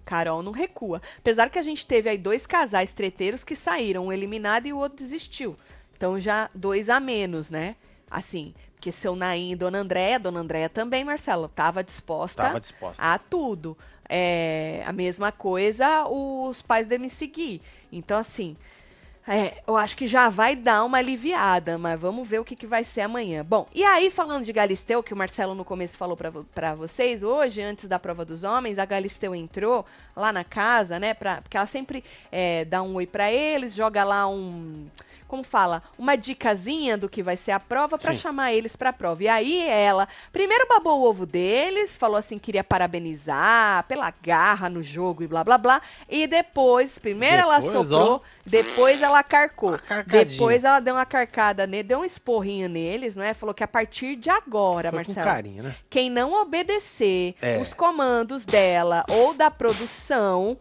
Carol 0.05 0.41
não 0.41 0.53
recua. 0.53 1.01
Apesar 1.17 1.49
que 1.49 1.59
a 1.59 1.63
gente 1.63 1.85
teve 1.85 2.09
aí 2.09 2.17
dois 2.17 2.45
casais 2.45 2.93
treteiros 2.93 3.43
que 3.43 3.55
saíram, 3.55 4.05
um 4.05 4.13
eliminado 4.13 4.65
e 4.65 4.71
o 4.71 4.77
outro 4.77 4.97
desistiu. 4.97 5.57
Então 5.97 6.17
já 6.19 6.49
dois 6.55 6.89
a 6.89 7.01
menos, 7.01 7.49
né? 7.49 7.75
Assim, 8.11 8.53
porque 8.75 8.91
seu 8.91 9.15
Naim 9.15 9.51
e 9.51 9.55
Dona 9.55 9.79
Andréia, 9.79 10.19
Dona 10.19 10.41
Andréia 10.41 10.67
também, 10.67 11.03
Marcelo, 11.05 11.47
tava 11.47 11.83
disposta 11.83 12.43
Tava 12.43 12.59
disposta. 12.59 13.01
a 13.01 13.17
tudo. 13.17 13.77
É, 14.09 14.83
a 14.85 14.91
mesma 14.91 15.31
coisa 15.31 16.05
os 16.07 16.61
pais 16.61 16.87
de 16.87 16.97
me 16.97 17.09
seguir. 17.09 17.61
Então, 17.91 18.17
assim, 18.17 18.57
é, 19.27 19.61
eu 19.67 19.77
acho 19.77 19.95
que 19.95 20.07
já 20.07 20.29
vai 20.29 20.55
dar 20.55 20.83
uma 20.83 20.97
aliviada, 20.97 21.77
mas 21.77 21.99
vamos 21.99 22.27
ver 22.27 22.39
o 22.39 22.43
que, 22.43 22.55
que 22.55 22.65
vai 22.65 22.83
ser 22.83 23.01
amanhã. 23.01 23.45
Bom, 23.45 23.67
e 23.73 23.83
aí, 23.83 24.09
falando 24.09 24.43
de 24.43 24.51
Galisteu, 24.51 25.03
que 25.03 25.13
o 25.13 25.17
Marcelo 25.17 25.53
no 25.53 25.63
começo 25.63 25.95
falou 25.95 26.17
pra 26.17 26.73
vocês, 26.73 27.21
hoje, 27.21 27.61
antes 27.61 27.87
da 27.87 27.99
prova 27.99 28.25
dos 28.25 28.43
homens, 28.43 28.79
a 28.79 28.85
Galisteu 28.85 29.35
entrou 29.35 29.85
lá 30.15 30.33
na 30.33 30.43
casa, 30.43 30.99
né? 30.99 31.13
Pra, 31.13 31.41
porque 31.41 31.55
ela 31.55 31.67
sempre 31.67 32.03
é, 32.31 32.65
dá 32.65 32.81
um 32.81 32.95
oi 32.95 33.05
pra 33.05 33.31
eles, 33.31 33.75
joga 33.75 34.03
lá 34.03 34.27
um. 34.27 34.87
Como 35.31 35.43
fala, 35.45 35.81
uma 35.97 36.17
dicasinha 36.17 36.97
do 36.97 37.07
que 37.07 37.23
vai 37.23 37.37
ser 37.37 37.51
a 37.51 37.59
prova 37.59 37.97
Sim. 37.97 38.13
chamar 38.13 38.51
eles 38.51 38.75
pra 38.75 38.91
prova. 38.91 39.23
E 39.23 39.29
aí 39.29 39.65
ela, 39.65 40.05
primeiro 40.33 40.67
babou 40.67 40.99
o 40.99 41.09
ovo 41.09 41.25
deles, 41.25 41.95
falou 41.95 42.17
assim, 42.17 42.37
queria 42.37 42.65
parabenizar 42.65 43.85
pela 43.87 44.13
garra 44.21 44.69
no 44.69 44.83
jogo 44.83 45.23
e 45.23 45.27
blá 45.27 45.41
blá 45.41 45.57
blá. 45.57 45.81
E 46.09 46.27
depois, 46.27 46.99
primeiro 46.99 47.43
ela 47.43 47.59
Depois, 47.59 47.73
soprou, 47.77 48.15
ó. 48.15 48.19
depois 48.45 49.01
ela 49.01 49.23
carcou. 49.23 49.79
Depois 50.05 50.65
ela 50.65 50.81
deu 50.81 50.95
uma 50.95 51.05
carcada, 51.05 51.65
ne- 51.65 51.81
deu 51.81 51.99
um 51.99 52.05
esporrinho 52.05 52.67
neles, 52.67 53.15
né? 53.15 53.33
Falou 53.33 53.55
que 53.55 53.63
a 53.63 53.67
partir 53.67 54.17
de 54.17 54.29
agora, 54.29 54.89
Foi 54.89 54.97
Marcelo, 54.97 55.23
carinho, 55.25 55.63
né? 55.63 55.75
quem 55.89 56.09
não 56.09 56.33
obedecer 56.41 57.35
É. 57.41 57.57
os 57.57 57.73
comandos 57.73 58.43
dela 58.43 59.05
ou 59.09 59.33
da 59.33 59.49
produção, 59.49 60.57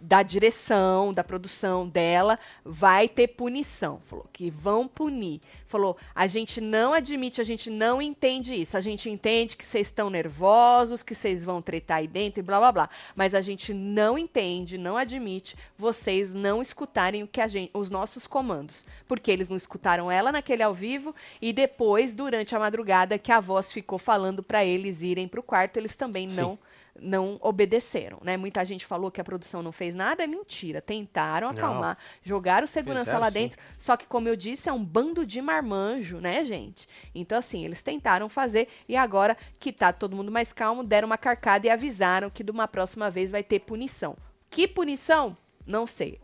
da 0.00 0.22
direção, 0.22 1.12
da 1.12 1.22
produção 1.22 1.86
dela, 1.86 2.38
vai 2.64 3.08
ter 3.08 3.28
punição. 3.28 4.00
Falou 4.06 4.26
que 4.32 4.50
vão 4.50 4.88
punir. 4.88 5.40
Falou, 5.66 5.96
a 6.14 6.26
gente 6.26 6.60
não 6.60 6.92
admite, 6.92 7.40
a 7.40 7.44
gente 7.44 7.68
não 7.68 8.00
entende 8.00 8.54
isso. 8.54 8.76
A 8.76 8.80
gente 8.80 9.10
entende 9.10 9.56
que 9.56 9.64
vocês 9.64 9.88
estão 9.88 10.08
nervosos, 10.08 11.02
que 11.02 11.14
vocês 11.14 11.44
vão 11.44 11.60
tretar 11.60 11.98
aí 11.98 12.08
dentro 12.08 12.40
e 12.40 12.42
blá 12.42 12.58
blá 12.58 12.72
blá. 12.72 12.88
Mas 13.14 13.34
a 13.34 13.40
gente 13.40 13.74
não 13.74 14.18
entende, 14.18 14.78
não 14.78 14.96
admite 14.96 15.56
vocês 15.76 16.34
não 16.34 16.62
escutarem 16.62 17.22
o 17.22 17.28
que 17.28 17.40
a 17.40 17.46
gente, 17.46 17.70
os 17.74 17.90
nossos 17.90 18.26
comandos. 18.26 18.86
Porque 19.06 19.30
eles 19.30 19.48
não 19.48 19.56
escutaram 19.56 20.10
ela 20.10 20.32
naquele 20.32 20.62
ao 20.62 20.74
vivo 20.74 21.14
e 21.40 21.52
depois, 21.52 22.14
durante 22.14 22.54
a 22.54 22.58
madrugada, 22.58 23.18
que 23.18 23.32
a 23.32 23.40
voz 23.40 23.70
ficou 23.72 23.98
falando 23.98 24.42
para 24.42 24.64
eles 24.64 25.02
irem 25.02 25.28
pro 25.28 25.42
quarto, 25.42 25.76
eles 25.76 25.94
também 25.94 26.28
Sim. 26.30 26.40
não 26.40 26.58
não 27.00 27.38
obedeceram, 27.40 28.18
né? 28.22 28.36
Muita 28.36 28.64
gente 28.64 28.84
falou 28.84 29.10
que 29.10 29.20
a 29.20 29.24
produção 29.24 29.62
não 29.62 29.72
fez 29.72 29.94
nada, 29.94 30.22
é 30.22 30.26
mentira. 30.26 30.80
Tentaram 30.80 31.48
Não. 31.48 31.56
acalmar, 31.56 31.98
jogaram 32.22 32.66
segurança 32.66 33.06
Fizeram, 33.06 33.20
lá 33.20 33.28
sim. 33.28 33.34
dentro, 33.34 33.58
só 33.78 33.96
que 33.96 34.06
como 34.06 34.28
eu 34.28 34.36
disse, 34.36 34.68
é 34.68 34.72
um 34.72 34.84
bando 34.84 35.24
de 35.26 35.40
marmanjo, 35.40 36.18
né, 36.18 36.44
gente? 36.44 36.88
Então 37.14 37.38
assim, 37.38 37.64
eles 37.64 37.82
tentaram 37.82 38.28
fazer 38.28 38.68
e 38.88 38.96
agora 38.96 39.36
que 39.58 39.72
tá 39.72 39.92
todo 39.92 40.16
mundo 40.16 40.30
mais 40.30 40.52
calmo, 40.52 40.84
deram 40.84 41.06
uma 41.06 41.18
carcada 41.18 41.66
e 41.66 41.70
avisaram 41.70 42.30
que 42.30 42.44
de 42.44 42.50
uma 42.50 42.68
próxima 42.68 43.10
vez 43.10 43.30
vai 43.30 43.42
ter 43.42 43.60
punição. 43.60 44.16
Que 44.48 44.68
punição? 44.68 45.36
Não 45.66 45.86
sei. 45.86 46.20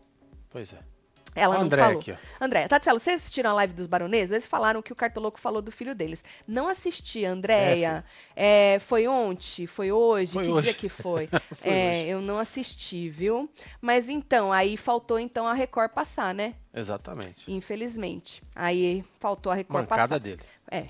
Pois 0.49 0.73
é. 0.73 0.96
Ela 1.37 1.55
Ó, 1.55 1.57
não 1.59 1.65
André 1.65 1.81
falou. 1.83 1.99
aqui. 1.99 2.15
André, 2.41 2.67
Tatselo, 2.67 2.99
vocês 2.99 3.17
assistiram 3.21 3.51
a 3.51 3.53
live 3.53 3.73
dos 3.73 3.85
baroneses? 3.87 4.31
Eles 4.31 4.47
falaram 4.47 4.81
que 4.81 4.91
o 4.91 4.95
Cartoloco 4.95 5.39
falou 5.39 5.61
do 5.61 5.71
filho 5.71 5.93
deles. 5.93 6.23
Não 6.47 6.67
assisti, 6.67 7.23
Andréia. 7.25 8.03
É, 8.35 8.77
foi 8.79 9.07
ontem? 9.07 9.67
Foi 9.67 9.91
hoje? 9.91 10.33
Foi 10.33 10.43
que 10.45 10.49
hoje. 10.49 10.63
dia 10.63 10.73
que 10.73 10.89
foi? 10.89 11.27
Foi 11.53 11.69
É, 11.71 12.07
eu 12.07 12.21
não 12.21 12.39
assisti, 12.39 13.09
viu? 13.09 13.49
Mas 13.79 14.09
então, 14.09 14.51
aí 14.51 14.75
faltou 14.75 15.19
então 15.19 15.47
a 15.47 15.53
Record 15.53 15.91
passar, 15.91 16.33
né? 16.33 16.55
Exatamente. 16.73 17.51
Infelizmente. 17.51 18.41
Aí 18.55 19.03
faltou 19.19 19.51
a 19.51 19.55
Record 19.55 19.83
Mancada 19.83 20.01
passar. 20.07 20.19
dele. 20.19 20.41
É. 20.71 20.85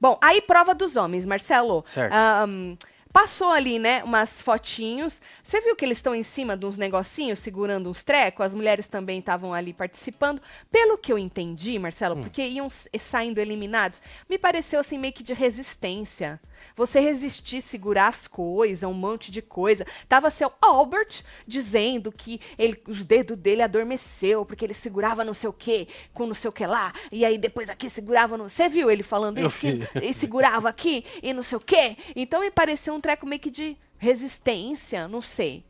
Bom, 0.00 0.18
aí 0.22 0.40
prova 0.40 0.74
dos 0.74 0.96
homens, 0.96 1.26
Marcelo. 1.26 1.84
Certo. 1.86 2.12
Ahn, 2.12 2.76
passou 3.16 3.48
ali, 3.48 3.78
né, 3.78 4.04
umas 4.04 4.42
fotinhos. 4.42 5.22
Você 5.42 5.58
viu 5.62 5.74
que 5.74 5.82
eles 5.86 5.96
estão 5.96 6.14
em 6.14 6.22
cima 6.22 6.54
de 6.54 6.66
uns 6.66 6.76
negocinhos, 6.76 7.38
segurando 7.38 7.88
uns 7.88 8.02
trecos? 8.04 8.44
As 8.44 8.54
mulheres 8.54 8.88
também 8.88 9.20
estavam 9.20 9.54
ali 9.54 9.72
participando. 9.72 10.38
Pelo 10.70 10.98
que 10.98 11.10
eu 11.10 11.16
entendi, 11.16 11.78
Marcelo, 11.78 12.16
porque 12.16 12.46
iam 12.46 12.68
saindo 12.68 13.38
eliminados, 13.38 14.02
me 14.28 14.36
pareceu 14.36 14.78
assim 14.78 14.98
meio 14.98 15.14
que 15.14 15.22
de 15.22 15.32
resistência. 15.32 16.38
Você 16.76 17.00
resistir, 17.00 17.60
segurar 17.62 18.08
as 18.08 18.26
coisas, 18.28 18.88
um 18.88 18.92
monte 18.92 19.30
de 19.30 19.40
coisa. 19.42 19.86
Tava 20.08 20.30
seu 20.30 20.52
Albert 20.60 21.22
dizendo 21.46 22.12
que 22.12 22.40
ele, 22.58 22.80
os 22.86 23.04
dedos 23.04 23.36
dele 23.36 23.62
adormeceu, 23.62 24.44
porque 24.44 24.64
ele 24.64 24.74
segurava 24.74 25.24
não 25.24 25.34
sei 25.34 25.48
o 25.48 25.52
quê, 25.52 25.88
com 26.12 26.26
não 26.26 26.34
sei 26.34 26.48
o 26.48 26.52
que 26.52 26.66
lá, 26.66 26.92
e 27.10 27.24
aí 27.24 27.38
depois 27.38 27.68
aqui 27.68 27.88
segurava 27.90 28.36
no. 28.36 28.48
Você 28.50 28.68
viu 28.68 28.90
ele 28.90 29.02
falando 29.02 29.38
isso? 29.38 29.58
Que- 29.58 29.80
e 30.02 30.12
segurava 30.12 30.68
aqui 30.68 31.04
e 31.22 31.32
não 31.32 31.42
sei 31.42 31.56
o 31.58 31.60
quê. 31.60 31.96
Então 32.14 32.40
me 32.40 32.50
pareceu 32.50 32.94
um 32.94 33.00
treco 33.00 33.26
meio 33.26 33.40
que 33.40 33.50
de 33.50 33.76
resistência, 33.98 35.06
não 35.08 35.20
sei. 35.20 35.64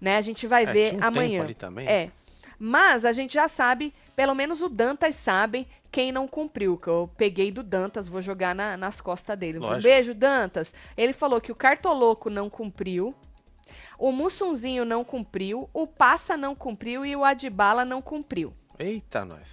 Né? 0.00 0.16
A 0.16 0.22
gente 0.22 0.46
vai 0.46 0.64
É, 0.64 0.66
ver 0.72 0.94
um 0.94 1.04
amanhã. 1.04 1.46
também. 1.58 1.86
É. 1.86 2.10
Mas 2.64 3.04
a 3.04 3.12
gente 3.12 3.34
já 3.34 3.48
sabe, 3.48 3.92
pelo 4.14 4.36
menos 4.36 4.62
o 4.62 4.68
Dantas 4.68 5.16
sabe 5.16 5.66
quem 5.90 6.12
não 6.12 6.28
cumpriu, 6.28 6.76
que 6.78 6.86
eu 6.86 7.10
peguei 7.16 7.50
do 7.50 7.60
Dantas, 7.60 8.06
vou 8.06 8.22
jogar 8.22 8.54
na- 8.54 8.76
nas 8.76 9.00
costas 9.00 9.36
dele. 9.36 9.58
Um 9.58 9.62
Lógico. 9.62 9.82
beijo, 9.82 10.14
Dantas. 10.14 10.72
Ele 10.96 11.12
falou 11.12 11.40
que 11.40 11.50
o 11.50 11.56
Cartoloco 11.56 12.30
não 12.30 12.48
cumpriu, 12.48 13.14
o 13.98 14.12
Mussunzinho 14.12 14.84
não 14.84 15.02
cumpriu, 15.02 15.68
o 15.74 15.88
Passa 15.88 16.36
não 16.36 16.54
cumpriu 16.54 17.04
e 17.04 17.16
o 17.16 17.24
Adibala 17.24 17.84
não 17.84 18.00
cumpriu. 18.00 18.54
Eita, 18.78 19.24
nós. 19.24 19.48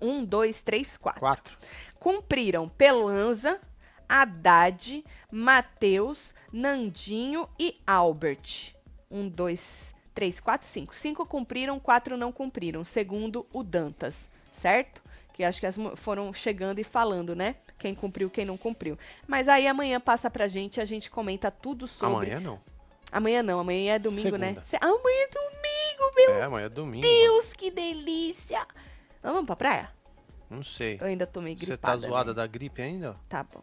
Um, 0.00 0.24
dois, 0.24 0.62
três, 0.62 0.96
quatro 0.96 1.20
Quatro. 1.20 1.56
cumpriram 1.98 2.68
Pelanza, 2.68 3.60
Haddad, 4.08 5.04
Matheus, 5.30 6.34
Nandinho 6.52 7.48
e 7.58 7.80
Albert. 7.86 8.74
Um, 9.10 9.28
dois, 9.28 9.93
três, 10.14 10.40
quatro, 10.40 10.66
cinco. 10.66 10.94
Cinco 10.94 11.26
cumpriram, 11.26 11.78
quatro 11.80 12.16
não 12.16 12.30
cumpriram, 12.32 12.84
segundo 12.84 13.46
o 13.52 13.62
Dantas, 13.62 14.30
certo? 14.52 15.02
Que 15.32 15.42
acho 15.42 15.58
que 15.60 15.66
as 15.66 15.76
foram 15.96 16.32
chegando 16.32 16.78
e 16.78 16.84
falando, 16.84 17.34
né? 17.34 17.56
Quem 17.78 17.94
cumpriu, 17.94 18.30
quem 18.30 18.44
não 18.44 18.56
cumpriu. 18.56 18.96
Mas 19.26 19.48
aí 19.48 19.66
amanhã 19.66 20.00
passa 20.00 20.30
pra 20.30 20.46
gente 20.46 20.80
a 20.80 20.84
gente 20.84 21.10
comenta 21.10 21.50
tudo 21.50 21.88
sobre. 21.88 22.32
Amanhã 22.32 22.40
não. 22.40 22.60
Amanhã 23.10 23.42
não, 23.42 23.60
amanhã 23.60 23.94
é 23.94 23.98
domingo, 23.98 24.36
né? 24.36 24.48
Segunda. 24.48 24.64
Se- 24.64 24.76
Amanhã 24.80 25.22
é 25.22 25.28
domingo, 25.28 26.14
meu 26.16 26.30
É, 26.34 26.42
amanhã 26.44 26.66
é 26.66 26.68
domingo. 26.68 27.02
Deus, 27.02 27.52
que 27.52 27.70
delícia! 27.70 28.66
Vamos 29.22 29.44
pra 29.46 29.56
praia? 29.56 29.90
Não 30.50 30.62
sei. 30.62 30.98
Eu 31.00 31.06
ainda 31.06 31.28
meio 31.40 31.58
Você 31.58 31.66
gripada. 31.66 32.00
tá 32.00 32.06
zoada 32.08 32.30
né? 32.30 32.34
da 32.34 32.46
gripe 32.46 32.80
ainda? 32.82 33.16
Tá 33.28 33.42
bom. 33.42 33.60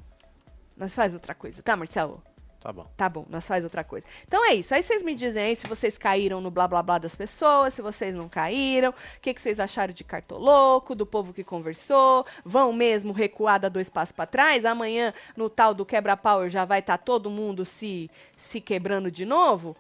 Nós 0.76 0.94
faz 0.96 1.14
outra 1.14 1.34
coisa, 1.36 1.62
tá, 1.62 1.76
Marcelo? 1.76 2.22
Tá 2.62 2.72
bom. 2.72 2.86
Tá 2.96 3.10
bom, 3.10 3.26
nós 3.28 3.48
faz 3.48 3.64
outra 3.64 3.84
coisa. 3.84 4.06
Então 4.28 4.46
é 4.46 4.54
isso. 4.54 4.72
Aí 4.76 4.84
vocês 4.84 5.02
me 5.02 5.16
dizem 5.16 5.44
aí 5.46 5.56
se 5.56 5.66
vocês 5.66 5.98
caíram 5.98 6.40
no 6.40 6.52
blá 6.52 6.68
blá 6.68 6.84
blá 6.84 7.00
das 7.00 7.16
pessoas, 7.16 7.74
se 7.74 7.82
vocês 7.82 8.14
não 8.14 8.30
caíram, 8.30 8.92
o 8.92 9.20
que, 9.20 9.34
que 9.34 9.42
vocês 9.42 9.60
acharam 9.60 9.92
de 9.92 10.04
cartoloco, 10.04 10.94
do 10.94 11.04
povo 11.04 11.34
que 11.34 11.44
conversou, 11.44 12.24
vão 12.46 12.72
mesmo 12.72 13.14
recuar, 13.14 13.60
dar 13.60 13.70
dois 13.70 13.90
passos 13.90 14.12
pra 14.12 14.28
trás. 14.28 14.64
Amanhã, 14.64 15.12
no 15.36 15.50
tal 15.50 15.74
do 15.74 15.84
quebra-power, 15.84 16.52
já 16.52 16.64
vai 16.64 16.80
estar 16.80 17.00
todo 17.00 17.32
mundo 17.32 17.66
se, 17.66 18.12
se 18.38 18.62
quebrando 18.62 19.10
de 19.10 19.26
novo. 19.26 19.76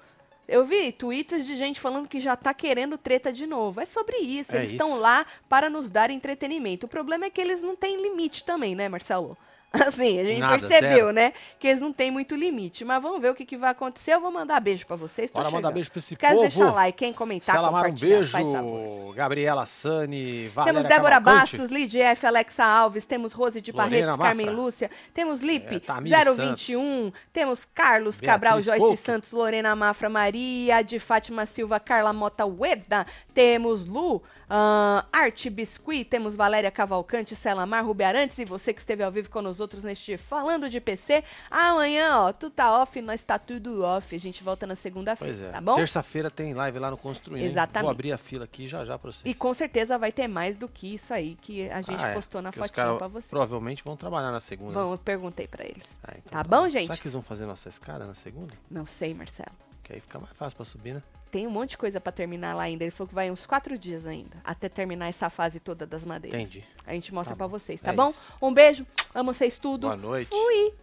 Eu 0.48 0.65
vi 0.65 0.91
tweets 0.91 1.46
de 1.46 1.56
gente 1.56 1.80
falando 1.80 2.08
que 2.08 2.20
já 2.20 2.36
tá 2.36 2.52
querendo 2.52 2.98
treta 2.98 3.32
de 3.32 3.46
novo. 3.46 3.80
É 3.80 3.86
sobre 3.86 4.17
isso. 4.17 4.56
É 4.56 4.58
eles 4.58 4.72
estão 4.72 5.00
lá 5.00 5.24
para 5.48 5.70
nos 5.70 5.91
dar 5.91 6.10
entretenimento. 6.10 6.88
O 6.88 6.89
problema 6.89 7.26
é 7.26 7.30
que 7.30 7.39
eles 7.39 7.62
não 7.62 7.76
têm 7.76 8.02
limite 8.02 8.44
também, 8.44 8.74
né, 8.74 8.89
Marcelo? 8.89 9.38
Assim, 9.88 10.20
a 10.20 10.26
gente 10.26 10.40
Nada, 10.40 10.60
percebeu, 10.60 10.92
zero. 11.06 11.12
né? 11.14 11.32
Que 11.58 11.70
eles 11.70 11.80
não 11.82 11.94
têm 11.94 12.12
muito 12.12 12.36
limite. 12.36 12.84
Mas 12.84 13.02
vamos 13.02 13.22
ver 13.22 13.30
o 13.30 13.36
que, 13.36 13.46
que 13.46 13.56
vai 13.56 13.72
acontecer. 13.72 14.14
Eu 14.14 14.20
vou 14.20 14.30
mandar 14.32 14.60
beijo 14.60 14.86
pra 14.86 14.98
vocês. 14.98 15.32
Bora 15.32 15.50
mandar 15.50 15.72
beijo 15.72 15.90
pra 15.90 16.00
esse 16.00 16.14
Esquece 16.14 16.34
povo. 16.34 16.48
deixar 16.48 16.74
like, 16.74 16.98
quem 16.98 17.14
comentar, 17.14 17.56
Selamar 17.56 17.82
um 17.82 17.84
compartilhar, 17.86 18.16
beijo. 18.18 18.32
faz 18.32 18.52
favor. 18.52 19.16
Gabriela 19.16 19.66
Sani, 19.66 20.48
Valéria 20.50 20.74
Temos 20.82 20.90
Débora 20.94 21.22
Cavalcante. 21.22 21.58
Bastos, 21.58 21.70
Lidia 21.72 22.08
F, 22.10 22.26
Alexa 22.28 22.66
Alves, 22.66 23.06
temos 23.06 23.32
Rose 23.34 23.62
de 23.62 23.72
Lorena 23.72 23.90
Barretos, 24.08 24.18
Carmen 24.18 24.46
Mafra. 24.48 24.62
Lúcia, 24.62 24.92
temos 25.14 25.40
Lipe 25.42 25.76
É, 25.76 25.80
Tamires 25.80 26.36
021, 26.36 27.12
temos 27.32 27.64
Carlos 27.64 28.16
Beatriz 28.18 28.30
Cabral, 28.30 28.62
Joyce 28.62 28.80
Couto. 28.80 28.98
Santos, 29.02 29.32
Lorena 29.32 29.74
Mafra, 29.76 30.10
Maria 30.10 30.82
de 30.82 31.00
Fátima 31.00 31.46
Silva, 31.46 31.80
Carla 31.80 32.12
Mota 32.12 32.46
Ueda, 32.46 33.06
temos 33.34 33.86
Lu, 33.86 34.22
ah, 34.50 35.06
Arte 35.14 35.50
Biscuit, 35.50 36.04
temos 36.06 36.36
Valéria 36.36 36.70
Cavalcante, 36.72 37.36
Celamar, 37.38 37.86
Rubi 37.86 38.04
Arantes 38.04 38.38
e 38.38 38.44
você 38.46 38.74
que 38.74 38.80
esteve 38.82 39.02
ao 39.04 39.12
vivo 39.12 39.30
nós 39.42 39.61
outros 39.62 39.84
neste 39.84 40.17
Falando 40.17 40.69
de 40.69 40.82
PC. 40.82 41.24
Amanhã, 41.50 42.17
ó, 42.17 42.34
tu 42.34 42.50
tá 42.50 42.82
off, 42.82 43.02
nós 43.02 43.24
tá 43.24 43.39
tudo 43.39 43.84
off. 43.84 44.13
A 44.15 44.19
gente 44.19 44.43
volta 44.43 44.67
na 44.67 44.76
segunda-feira, 44.76 45.48
é. 45.48 45.52
tá 45.52 45.62
bom? 45.62 45.75
Terça-feira 45.75 46.29
tem 46.29 46.54
live 46.54 46.79
lá 46.79 46.92
no 46.92 46.98
Construindo. 46.98 47.46
Exatamente. 47.46 47.83
Vou 47.83 47.92
abrir 47.92 48.12
a 48.12 48.17
fila 48.17 48.46
aqui 48.46 48.67
já 48.67 48.83
já 48.83 48.98
pra 48.98 49.12
vocês. 49.12 49.23
E 49.25 49.33
com 49.33 49.54
certeza 49.54 49.98
vai 49.98 50.12
ter 50.12 50.27
mais 50.27 50.58
do 50.58 50.67
que 50.67 50.96
isso 50.96 51.13
aí 51.13 51.36
que 51.36 51.69
a 51.69 51.81
gente 51.81 52.04
Ah, 52.04 52.10
é, 52.10 52.13
postou 52.13 52.42
na 52.42 52.52
porque 52.52 52.67
fotinha 52.67 52.86
cara 52.86 52.98
pra 52.98 53.08
você. 53.08 53.27
Provavelmente 53.29 53.83
vão 53.83 53.96
trabalhar 53.96 54.31
na 54.31 54.40
segunda. 54.40 54.73
Vão, 54.73 54.92
eu 54.92 54.98
perguntei 54.98 55.48
pra 55.48 55.63
eles. 55.63 55.86
Ah, 56.04 56.13
então 56.17 56.31
Tá 56.31 56.44
bom, 56.44 56.67
gente? 56.69 56.88
Será 56.88 56.98
que 56.98 57.04
eles 57.04 57.13
vão 57.13 57.21
fazer 57.21 57.46
nossa 57.46 57.69
escada 57.69 58.06
na 58.06 58.13
segunda? 58.13 58.54
Não 58.69 58.86
sei, 58.86 59.13
Marcelo. 59.13 59.52
Que 59.84 59.94
aí 59.94 60.00
fica 60.00 60.19
mais 60.19 60.32
fácil 60.34 60.56
pra 60.58 60.65
subir, 60.65 60.94
né? 60.96 61.04
Tem 61.32 61.48
um 61.48 61.50
monte 61.52 61.71
de 61.71 61.77
coisa 61.77 62.02
pra 62.02 62.12
terminar 62.12 62.54
lá 62.56 62.63
ainda. 62.63 62.84
Ele 62.84 62.92
falou 62.92 63.08
que 63.08 63.15
vai 63.15 63.32
uns 63.32 63.46
quatro 63.46 63.77
dias 63.77 64.06
ainda, 64.06 64.38
até 64.44 64.67
terminar 64.67 65.08
essa 65.08 65.29
fase 65.29 65.60
toda 65.62 65.86
das 65.88 66.06
madeiras. 66.06 66.40
Entendi. 66.40 66.63
A 66.86 66.94
gente 66.94 67.13
mostra 67.13 67.34
Tá 67.34 67.38
pra 67.38 67.48
bom. 67.48 67.58
vocês, 67.58 67.79
tá 67.82 67.92
É 67.92 67.96
bom? 67.96 68.10
isso. 68.10 68.25
Um 68.42 68.54
beijo, 68.54 68.86
amo 69.15 69.34
vocês 69.34 69.58
tudo. 69.58 69.88
Boa 69.88 69.96
noite. 69.96 70.27
Fui! 70.29 70.73